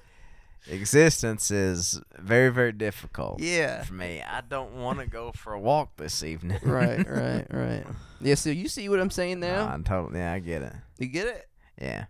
existence 0.70 1.52
is 1.52 2.02
very, 2.18 2.50
very 2.50 2.72
difficult 2.72 3.39
yeah. 3.41 3.84
for 3.84 3.93
me. 3.93 4.22
I 4.22 4.41
don't 4.41 4.74
want 4.74 5.00
to 5.00 5.08
go 5.08 5.32
for 5.32 5.54
a 5.54 5.60
walk 5.60 5.98
this 5.98 6.24
evening. 6.24 6.60
right, 6.64 7.08
right, 7.10 7.45
right. 7.50 7.86
Yeah. 8.22 8.36
So 8.36 8.50
you 8.50 8.68
see 8.68 8.89
what 8.89 9.00
I'm 9.00 9.12
saying 9.12 9.39
now? 9.39 9.68
I'm 9.68 9.84
totally. 9.84 10.20
Yeah, 10.20 10.34
I 10.34 10.39
get 10.39 10.62
it. 10.62 10.74
you 10.98 11.08
get 11.08 11.28
it? 11.28 11.48
Yeah. 11.80 12.06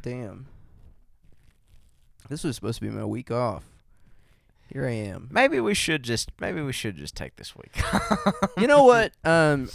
Damn. 0.00 0.46
This 2.28 2.44
was 2.44 2.56
supposed 2.56 2.78
to 2.80 2.84
be 2.84 2.90
my 2.90 3.04
week 3.04 3.30
off. 3.30 3.64
Here 4.72 4.86
I 4.86 4.92
am. 4.92 5.28
Maybe 5.30 5.60
we 5.60 5.72
should 5.72 6.02
just. 6.02 6.30
Maybe 6.40 6.60
we 6.60 6.72
should 6.72 6.96
just 6.96 7.16
take 7.16 7.36
this 7.36 7.56
week. 7.56 7.74
you 8.58 8.66
know 8.66 8.84
what? 8.84 9.12
Um, 9.24 9.70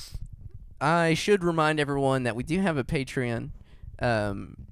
I 0.84 1.14
should 1.14 1.46
remind 1.46 1.80
everyone 1.80 2.24
that 2.24 2.36
we 2.36 2.44
do 2.44 2.60
have 2.60 2.76
a 2.76 2.84
Patreon. 2.84 3.52
Um, 4.02 4.68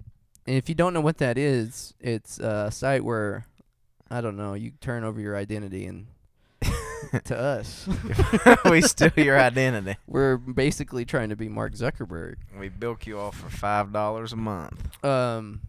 and 0.46 0.58
if 0.58 0.68
you 0.68 0.76
don't 0.76 0.94
know 0.94 1.00
what 1.00 1.20
that 1.20 1.38
is, 1.38 1.94
it's 2.02 2.38
a 2.38 2.70
site 2.70 3.06
where 3.06 3.46
I 4.10 4.20
don't 4.20 4.36
know. 4.36 4.54
You 4.54 4.72
turn 4.82 5.06
over 5.06 5.22
your 5.22 5.38
identity 5.38 5.86
and 5.86 6.08
to 7.24 7.40
us. 7.40 7.88
we 8.66 8.82
steal 8.82 9.14
your 9.16 9.40
identity. 9.40 9.96
We're 10.06 10.36
basically 10.36 11.06
trying 11.06 11.30
to 11.30 11.38
be 11.38 11.48
Mark 11.48 11.76
Zuckerberg. 11.76 12.36
We 12.60 12.68
bilk 12.68 13.08
you 13.08 13.18
off 13.18 13.38
for 13.38 13.50
five 13.50 13.94
dollars 13.94 14.34
a 14.34 14.38
month. 14.38 15.04
Um, 15.06 15.62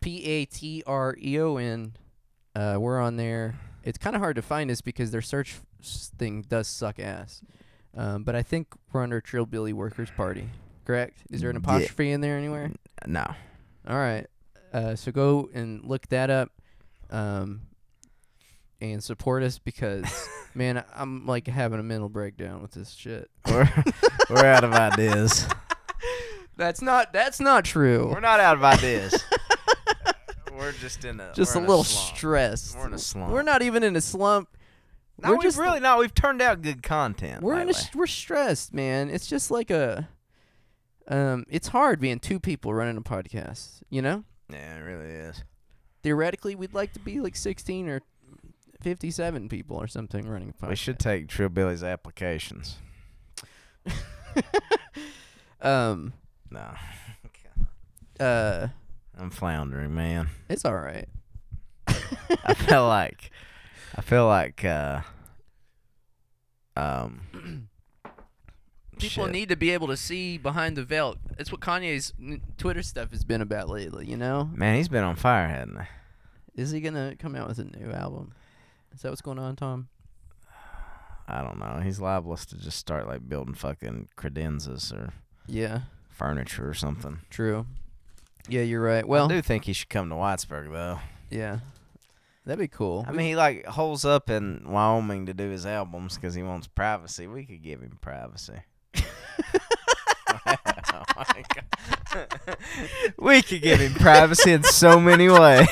P 0.00 0.24
A 0.24 0.44
T 0.46 0.82
R 0.88 1.16
E 1.22 1.38
O 1.38 1.56
N. 1.56 1.92
Uh, 2.56 2.78
we're 2.80 3.00
on 3.00 3.16
there. 3.16 3.54
It's 3.84 3.98
kind 3.98 4.16
of 4.16 4.22
hard 4.22 4.34
to 4.34 4.42
find 4.42 4.72
us 4.72 4.80
because 4.80 5.12
their 5.12 5.22
search 5.22 5.58
thing 6.18 6.42
does 6.48 6.66
suck 6.66 6.98
ass. 6.98 7.42
Um, 7.98 8.22
but 8.22 8.36
I 8.36 8.44
think 8.44 8.68
we're 8.92 9.02
under 9.02 9.20
Trillbilly 9.20 9.72
Workers 9.72 10.08
Party. 10.16 10.48
Correct? 10.84 11.18
Is 11.30 11.40
there 11.40 11.50
an 11.50 11.56
apostrophe 11.56 12.12
in 12.12 12.20
there 12.20 12.38
anywhere? 12.38 12.70
No. 13.04 13.26
All 13.88 13.96
right. 13.96 14.26
Uh, 14.72 14.94
so 14.94 15.10
go 15.10 15.50
and 15.52 15.84
look 15.84 16.06
that 16.08 16.30
up, 16.30 16.52
um, 17.10 17.62
and 18.80 19.02
support 19.02 19.42
us 19.42 19.58
because 19.58 20.28
man, 20.54 20.84
I'm 20.94 21.26
like 21.26 21.48
having 21.48 21.80
a 21.80 21.82
mental 21.82 22.08
breakdown 22.08 22.62
with 22.62 22.70
this 22.70 22.92
shit. 22.92 23.28
We're 23.48 23.68
we're 24.30 24.44
out 24.44 24.62
of 24.62 24.72
ideas. 24.72 25.46
That's 26.56 26.80
not. 26.80 27.12
That's 27.12 27.40
not 27.40 27.64
true. 27.64 28.10
We're 28.12 28.20
not 28.20 28.38
out 28.40 28.56
of 28.56 28.64
ideas. 28.64 29.24
we're 30.56 30.72
just 30.72 31.04
in 31.04 31.18
a 31.18 31.32
just 31.34 31.56
a 31.56 31.58
in 31.58 31.66
little 31.66 31.84
slump. 31.84 32.16
stressed. 32.16 32.76
We're 32.76 32.86
in 32.86 32.94
a 32.94 32.98
slump. 32.98 33.32
We're 33.32 33.42
not 33.42 33.62
even 33.62 33.82
in 33.82 33.96
a 33.96 34.00
slump. 34.00 34.48
No, 35.20 35.30
we're 35.30 35.36
we've 35.36 35.42
just 35.42 35.58
really 35.58 35.80
not. 35.80 35.98
We've 35.98 36.14
turned 36.14 36.40
out 36.40 36.62
good 36.62 36.82
content. 36.82 37.42
we're 37.42 37.58
in 37.60 37.70
a, 37.70 37.74
we're 37.94 38.06
stressed, 38.06 38.72
man. 38.72 39.10
It's 39.10 39.26
just 39.26 39.50
like 39.50 39.70
a 39.70 40.08
um 41.08 41.44
it's 41.48 41.68
hard 41.68 42.00
being 42.00 42.18
two 42.20 42.38
people 42.38 42.72
running 42.74 42.96
a 42.96 43.02
podcast, 43.02 43.82
you 43.90 44.00
know? 44.02 44.24
yeah, 44.50 44.76
it 44.76 44.80
really 44.80 45.10
is. 45.10 45.42
Theoretically, 46.02 46.54
we'd 46.54 46.74
like 46.74 46.92
to 46.92 47.00
be 47.00 47.20
like 47.20 47.34
16 47.36 47.88
or 47.88 48.00
57 48.80 49.48
people 49.48 49.76
or 49.76 49.88
something 49.88 50.28
running 50.28 50.50
a 50.50 50.52
podcast. 50.64 50.68
We 50.68 50.76
should 50.76 50.98
take 51.00 51.26
Trillbilly's 51.26 51.82
applications. 51.82 52.76
um 55.60 56.12
No, 56.50 56.74
uh 58.20 58.68
I'm 59.18 59.30
floundering, 59.30 59.94
man. 59.94 60.28
it's 60.48 60.64
all 60.64 60.76
right. 60.76 61.08
I 61.88 62.54
feel 62.54 62.86
like, 62.88 63.32
I 63.96 64.00
feel 64.00 64.26
like, 64.26 64.64
uh, 64.64 65.00
um, 66.76 67.22
People 68.98 69.24
shit. 69.26 69.32
need 69.32 69.48
to 69.50 69.56
be 69.56 69.70
able 69.70 69.86
to 69.88 69.96
see 69.96 70.38
behind 70.38 70.76
the 70.76 70.82
veil. 70.82 71.16
It's 71.38 71.52
what 71.52 71.60
Kanye's 71.60 72.12
Twitter 72.56 72.82
stuff 72.82 73.10
has 73.12 73.24
been 73.24 73.40
about 73.40 73.68
lately, 73.68 74.06
you 74.06 74.16
know? 74.16 74.50
Man, 74.52 74.74
he's 74.76 74.88
been 74.88 75.04
on 75.04 75.14
fire, 75.16 75.46
hasn't 75.48 75.78
he? 75.80 76.60
Is 76.62 76.72
he 76.72 76.80
going 76.80 76.94
to 76.94 77.14
come 77.16 77.36
out 77.36 77.46
with 77.48 77.60
a 77.60 77.64
new 77.64 77.92
album? 77.92 78.32
Is 78.92 79.02
that 79.02 79.10
what's 79.10 79.20
going 79.22 79.38
on, 79.38 79.54
Tom? 79.54 79.88
I 81.28 81.42
don't 81.42 81.58
know. 81.60 81.80
He's 81.84 82.00
liable 82.00 82.36
to 82.36 82.56
just 82.58 82.78
start 82.78 83.06
like 83.06 83.28
building 83.28 83.54
fucking 83.54 84.08
credenzas 84.16 84.92
or 84.92 85.12
Yeah, 85.46 85.82
furniture 86.08 86.68
or 86.68 86.74
something. 86.74 87.20
true. 87.30 87.66
Yeah, 88.48 88.62
you're 88.62 88.80
right. 88.82 89.06
Well, 89.06 89.26
I 89.26 89.28
do 89.28 89.42
think 89.42 89.64
he 89.66 89.74
should 89.74 89.90
come 89.90 90.08
to 90.08 90.14
Whitesburg 90.16 90.72
though. 90.72 90.98
yeah. 91.30 91.58
That'd 92.48 92.60
be 92.60 92.68
cool. 92.68 93.04
I 93.06 93.12
mean, 93.12 93.26
he 93.26 93.36
like 93.36 93.66
holes 93.66 94.06
up 94.06 94.30
in 94.30 94.62
Wyoming 94.64 95.26
to 95.26 95.34
do 95.34 95.50
his 95.50 95.66
albums 95.66 96.14
because 96.14 96.32
he 96.34 96.42
wants 96.42 96.66
privacy. 96.66 97.26
We 97.26 97.44
could 97.44 97.62
give 97.62 97.82
him 97.82 97.98
privacy. 98.00 98.54
Oh 100.46 101.04
my 101.16 101.44
God. 101.54 102.56
we 103.18 103.42
could 103.42 103.60
give 103.60 103.80
him 103.80 103.92
privacy 103.94 104.52
in 104.52 104.62
so 104.62 104.98
many 104.98 105.28
ways. 105.28 105.68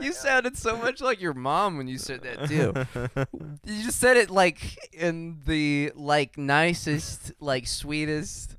You 0.00 0.12
sounded 0.12 0.58
so 0.58 0.76
much 0.76 1.00
like 1.00 1.20
your 1.20 1.32
mom 1.34 1.78
when 1.78 1.88
you 1.88 1.96
said 1.98 2.22
that 2.22 2.48
too. 2.48 3.26
you 3.64 3.84
just 3.84 3.98
said 4.00 4.16
it 4.18 4.28
like 4.28 4.76
in 4.92 5.40
the 5.46 5.92
like 5.94 6.36
nicest, 6.36 7.32
like 7.40 7.66
sweetest 7.66 8.56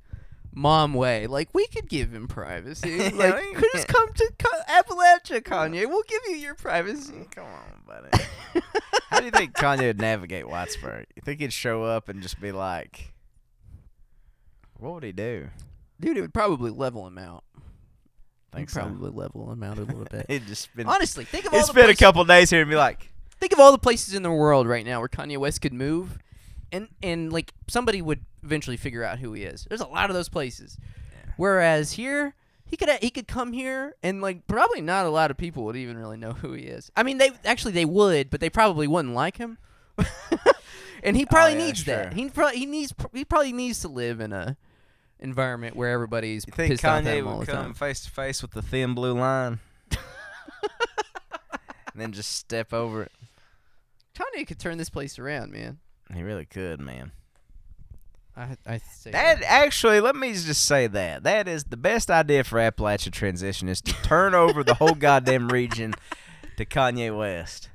mom 0.56 0.94
way. 0.94 1.26
Like 1.28 1.50
we 1.52 1.66
could 1.68 1.88
give 1.88 2.12
him 2.12 2.26
privacy. 2.26 3.10
Like 3.14 3.54
could 3.54 3.68
just 3.72 3.86
come 3.86 4.12
to 4.12 4.32
Ka- 4.38 4.64
Appalachia, 4.82 5.42
Kanye. 5.42 5.86
We'll 5.86 6.02
give 6.08 6.22
you 6.28 6.36
your 6.36 6.54
privacy. 6.54 7.12
Mm, 7.12 7.30
come 7.30 7.44
on, 7.46 7.82
buddy. 7.86 8.24
How 9.10 9.20
do 9.20 9.26
you 9.26 9.30
think 9.30 9.52
Kanye 9.52 9.82
would 9.82 10.00
navigate 10.00 10.46
Whitesburg? 10.46 11.04
You 11.14 11.22
think 11.24 11.40
he'd 11.40 11.52
show 11.52 11.84
up 11.84 12.08
and 12.08 12.22
just 12.22 12.40
be 12.40 12.50
like, 12.52 13.12
"What 14.78 14.94
would 14.94 15.02
he 15.04 15.12
do?" 15.12 15.48
Dude, 16.00 16.16
it 16.16 16.22
would 16.22 16.34
probably 16.34 16.70
level 16.70 17.06
him 17.06 17.18
out. 17.18 17.44
Think 18.52 18.70
so? 18.70 18.80
probably 18.80 19.10
level 19.10 19.50
him 19.52 19.62
out 19.62 19.78
a 19.78 19.82
little 19.82 20.04
bit. 20.10 20.26
He'd 20.28 20.46
just 20.46 20.62
spend, 20.62 20.88
Honestly, 20.88 21.24
think 21.24 21.44
of 21.46 21.52
all 21.52 21.60
he'd 21.60 21.66
spend 21.66 21.90
a 21.90 21.94
couple 21.96 22.24
days 22.24 22.50
here 22.50 22.62
and 22.62 22.70
be 22.70 22.76
like, 22.76 23.10
think 23.38 23.52
of 23.52 23.60
all 23.60 23.72
the 23.72 23.78
places 23.78 24.14
in 24.14 24.22
the 24.22 24.30
world 24.30 24.66
right 24.66 24.84
now 24.84 24.98
where 25.00 25.08
Kanye 25.08 25.36
West 25.38 25.60
could 25.60 25.72
move, 25.74 26.18
and 26.72 26.88
and 27.02 27.32
like 27.32 27.52
somebody 27.68 28.02
would 28.02 28.24
eventually 28.42 28.76
figure 28.76 29.02
out 29.04 29.18
who 29.18 29.32
he 29.32 29.42
is. 29.42 29.66
There's 29.68 29.80
a 29.80 29.86
lot 29.86 30.10
of 30.10 30.14
those 30.14 30.28
places. 30.28 30.78
Whereas 31.36 31.92
here, 31.92 32.34
he 32.64 32.76
could 32.76 32.88
he 33.00 33.10
could 33.10 33.28
come 33.28 33.52
here 33.52 33.94
and 34.02 34.20
like 34.22 34.46
probably 34.46 34.80
not 34.80 35.06
a 35.06 35.10
lot 35.10 35.30
of 35.30 35.36
people 35.36 35.64
would 35.64 35.76
even 35.76 35.96
really 35.98 36.16
know 36.16 36.32
who 36.32 36.52
he 36.52 36.64
is. 36.64 36.90
I 36.96 37.02
mean, 37.02 37.18
they 37.18 37.30
actually 37.44 37.72
they 37.72 37.84
would, 37.84 38.30
but 38.30 38.40
they 38.40 38.50
probably 38.50 38.86
wouldn't 38.86 39.14
like 39.14 39.36
him. 39.36 39.58
and 41.02 41.16
he 41.16 41.24
oh, 41.24 41.28
probably 41.30 41.54
Oh, 41.54 41.58
yeah, 41.58 41.66
needs 41.66 41.84
that. 41.84 42.12
He 42.14 42.28
probably 42.30 42.58
he 42.58 42.66
needs 42.66 42.94
he 43.12 43.24
probably 43.24 43.52
needs 43.52 43.80
to 43.80 43.88
live 43.88 44.20
in 44.20 44.32
a 44.32 44.56
environment 45.18 45.76
where 45.76 45.90
everybody's 45.90 46.44
"You 46.46 46.52
think 46.52 46.72
pissed 46.72 46.84
off 46.84 46.98
at 46.98 47.04
Kanye 47.04 47.18
him 47.18 47.28
all 47.28 47.38
would 47.38 47.48
the 47.48 47.52
come 47.52 47.64
time. 47.66 47.74
face 47.74 48.00
to 48.00 48.10
face 48.10 48.42
with 48.42 48.52
the 48.52 48.62
thin 48.62 48.94
blue 48.94 49.14
line?" 49.14 49.60
and 49.90 49.98
then 51.94 52.12
just 52.12 52.32
step 52.32 52.72
over 52.72 53.02
it. 53.04 53.12
Kanye 54.14 54.46
could 54.46 54.58
turn 54.58 54.78
this 54.78 54.90
place 54.90 55.18
around, 55.18 55.52
man. 55.52 55.78
He 56.14 56.22
really 56.22 56.44
could, 56.46 56.80
man. 56.80 57.12
I 58.36 58.56
I 58.66 58.78
say 58.78 59.10
That 59.12 59.42
actually, 59.42 60.00
let 60.00 60.14
me 60.14 60.32
just 60.32 60.64
say 60.66 60.86
that 60.88 61.22
that 61.22 61.48
is 61.48 61.64
the 61.64 61.76
best 61.76 62.10
idea 62.10 62.44
for 62.44 62.58
Appalachia 62.58 63.10
transition 63.12 63.68
is 63.68 63.80
to 63.80 63.92
turn 64.02 64.34
over 64.34 64.62
the 64.62 64.74
whole 64.74 64.94
goddamn 64.94 65.48
region 65.48 65.94
to 66.56 66.64
Kanye 66.66 67.16
West. 67.16 67.70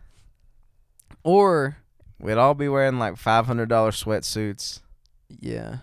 or 1.24 1.78
We'd 2.20 2.38
all 2.38 2.54
be 2.54 2.68
wearing 2.70 3.00
like 3.00 3.18
five 3.18 3.48
hundred 3.48 3.70
dollar 3.70 3.90
sweatsuits. 3.92 4.82
Yeah. 5.40 5.78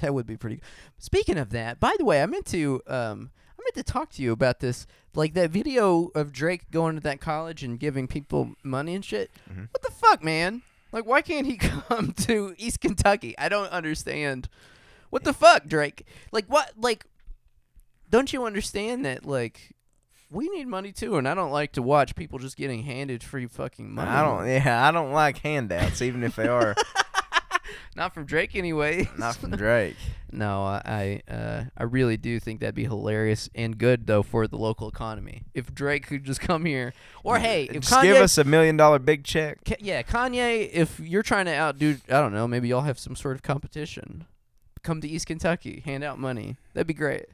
That 0.00 0.14
would 0.14 0.26
be 0.26 0.36
pretty 0.36 0.60
Speaking 0.98 1.36
of 1.38 1.50
that, 1.50 1.80
by 1.80 1.94
the 1.98 2.04
way, 2.04 2.22
I 2.22 2.26
meant 2.26 2.46
to 2.46 2.80
um 2.86 3.30
I 3.58 3.62
meant 3.62 3.74
to 3.86 3.92
talk 3.92 4.10
to 4.10 4.22
you 4.22 4.30
about 4.32 4.60
this. 4.60 4.86
Like 5.14 5.34
that 5.34 5.50
video 5.50 6.10
of 6.14 6.32
Drake 6.32 6.70
going 6.70 6.94
to 6.94 7.00
that 7.02 7.20
college 7.20 7.62
and 7.64 7.78
giving 7.80 8.06
people 8.06 8.54
money 8.62 8.94
and 8.94 9.04
shit. 9.04 9.30
Mhm. 9.52 9.68
What 9.72 9.82
the 9.82 9.90
fuck, 9.90 10.22
man? 10.22 10.62
Like 10.92 11.06
why 11.06 11.22
can't 11.22 11.46
he 11.46 11.56
come 11.88 12.12
to 12.12 12.54
East 12.58 12.80
Kentucky? 12.80 13.34
I 13.38 13.48
don't 13.48 13.70
understand. 13.70 14.48
What 15.10 15.24
the 15.24 15.32
fuck, 15.32 15.66
Drake? 15.66 16.06
Like 16.30 16.46
what 16.46 16.72
like 16.76 17.06
don't 18.10 18.32
you 18.32 18.44
understand 18.44 19.04
that 19.06 19.24
like 19.24 19.72
we 20.30 20.48
need 20.48 20.66
money 20.66 20.92
too, 20.92 21.16
and 21.16 21.28
I 21.28 21.34
don't 21.34 21.50
like 21.50 21.72
to 21.72 21.82
watch 21.82 22.14
people 22.14 22.38
just 22.38 22.56
getting 22.56 22.82
handed 22.84 23.22
free 23.22 23.46
fucking 23.46 23.92
money. 23.92 24.10
I 24.10 24.22
don't. 24.22 24.46
Yeah, 24.48 24.86
I 24.86 24.90
don't 24.90 25.12
like 25.12 25.38
handouts, 25.38 26.00
even 26.00 26.22
if 26.22 26.36
they 26.36 26.48
are 26.48 26.74
Not 27.96 28.14
from 28.14 28.24
Drake 28.24 28.54
anyway. 28.54 29.08
not 29.18 29.36
from 29.36 29.50
Drake. 29.56 29.96
No, 30.30 30.62
I 30.64 31.20
I, 31.28 31.32
uh, 31.32 31.64
I 31.76 31.82
really 31.84 32.16
do 32.16 32.40
think 32.40 32.60
that'd 32.60 32.74
be 32.74 32.84
hilarious 32.84 33.50
and 33.54 33.76
good 33.76 34.06
though 34.06 34.22
for 34.22 34.46
the 34.46 34.56
local 34.56 34.88
economy. 34.88 35.42
If 35.54 35.74
Drake 35.74 36.06
could 36.06 36.24
just 36.24 36.40
come 36.40 36.64
here, 36.64 36.94
or 37.22 37.38
hey, 37.38 37.64
if 37.64 37.82
just 37.82 37.92
Kanye, 37.92 38.02
give 38.02 38.16
us 38.16 38.38
a 38.38 38.44
million 38.44 38.76
dollar 38.76 38.98
big 38.98 39.24
check. 39.24 39.58
Yeah, 39.80 40.02
Kanye, 40.02 40.70
if 40.72 40.98
you're 41.00 41.22
trying 41.22 41.46
to 41.46 41.54
outdo, 41.54 41.96
I 42.08 42.20
don't 42.20 42.32
know, 42.32 42.48
maybe 42.48 42.68
y'all 42.68 42.80
have 42.82 42.98
some 42.98 43.14
sort 43.14 43.36
of 43.36 43.42
competition. 43.42 44.24
Come 44.82 45.00
to 45.02 45.08
East 45.08 45.26
Kentucky, 45.26 45.82
hand 45.84 46.02
out 46.02 46.18
money. 46.18 46.56
That'd 46.74 46.86
be 46.86 46.94
great. 46.94 47.26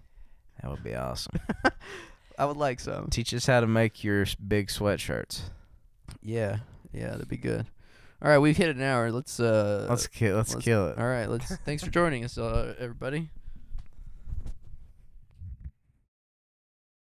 That 0.60 0.70
would 0.70 0.82
be 0.82 0.94
awesome. 0.94 1.38
I 2.38 2.44
would 2.44 2.56
like 2.56 2.80
some. 2.80 3.08
Teach 3.10 3.32
us 3.32 3.46
how 3.46 3.60
to 3.60 3.66
make 3.66 4.04
your 4.04 4.26
big 4.46 4.68
sweatshirts. 4.68 5.40
Yeah, 6.22 6.58
yeah, 6.92 7.10
that'd 7.10 7.28
be 7.28 7.36
good. 7.36 7.66
All 8.20 8.28
right, 8.28 8.38
we've 8.38 8.56
hit 8.56 8.74
an 8.74 8.82
hour. 8.82 9.12
Let's 9.12 9.38
uh. 9.38 9.86
Let's 9.88 10.06
kill. 10.08 10.36
Let's, 10.36 10.52
let's- 10.54 10.64
kill 10.64 10.88
it. 10.88 10.98
all 10.98 11.06
right, 11.06 11.28
let's. 11.30 11.54
Thanks 11.58 11.84
for 11.84 11.90
joining 11.90 12.24
us, 12.24 12.36
uh, 12.36 12.74
everybody. 12.78 13.30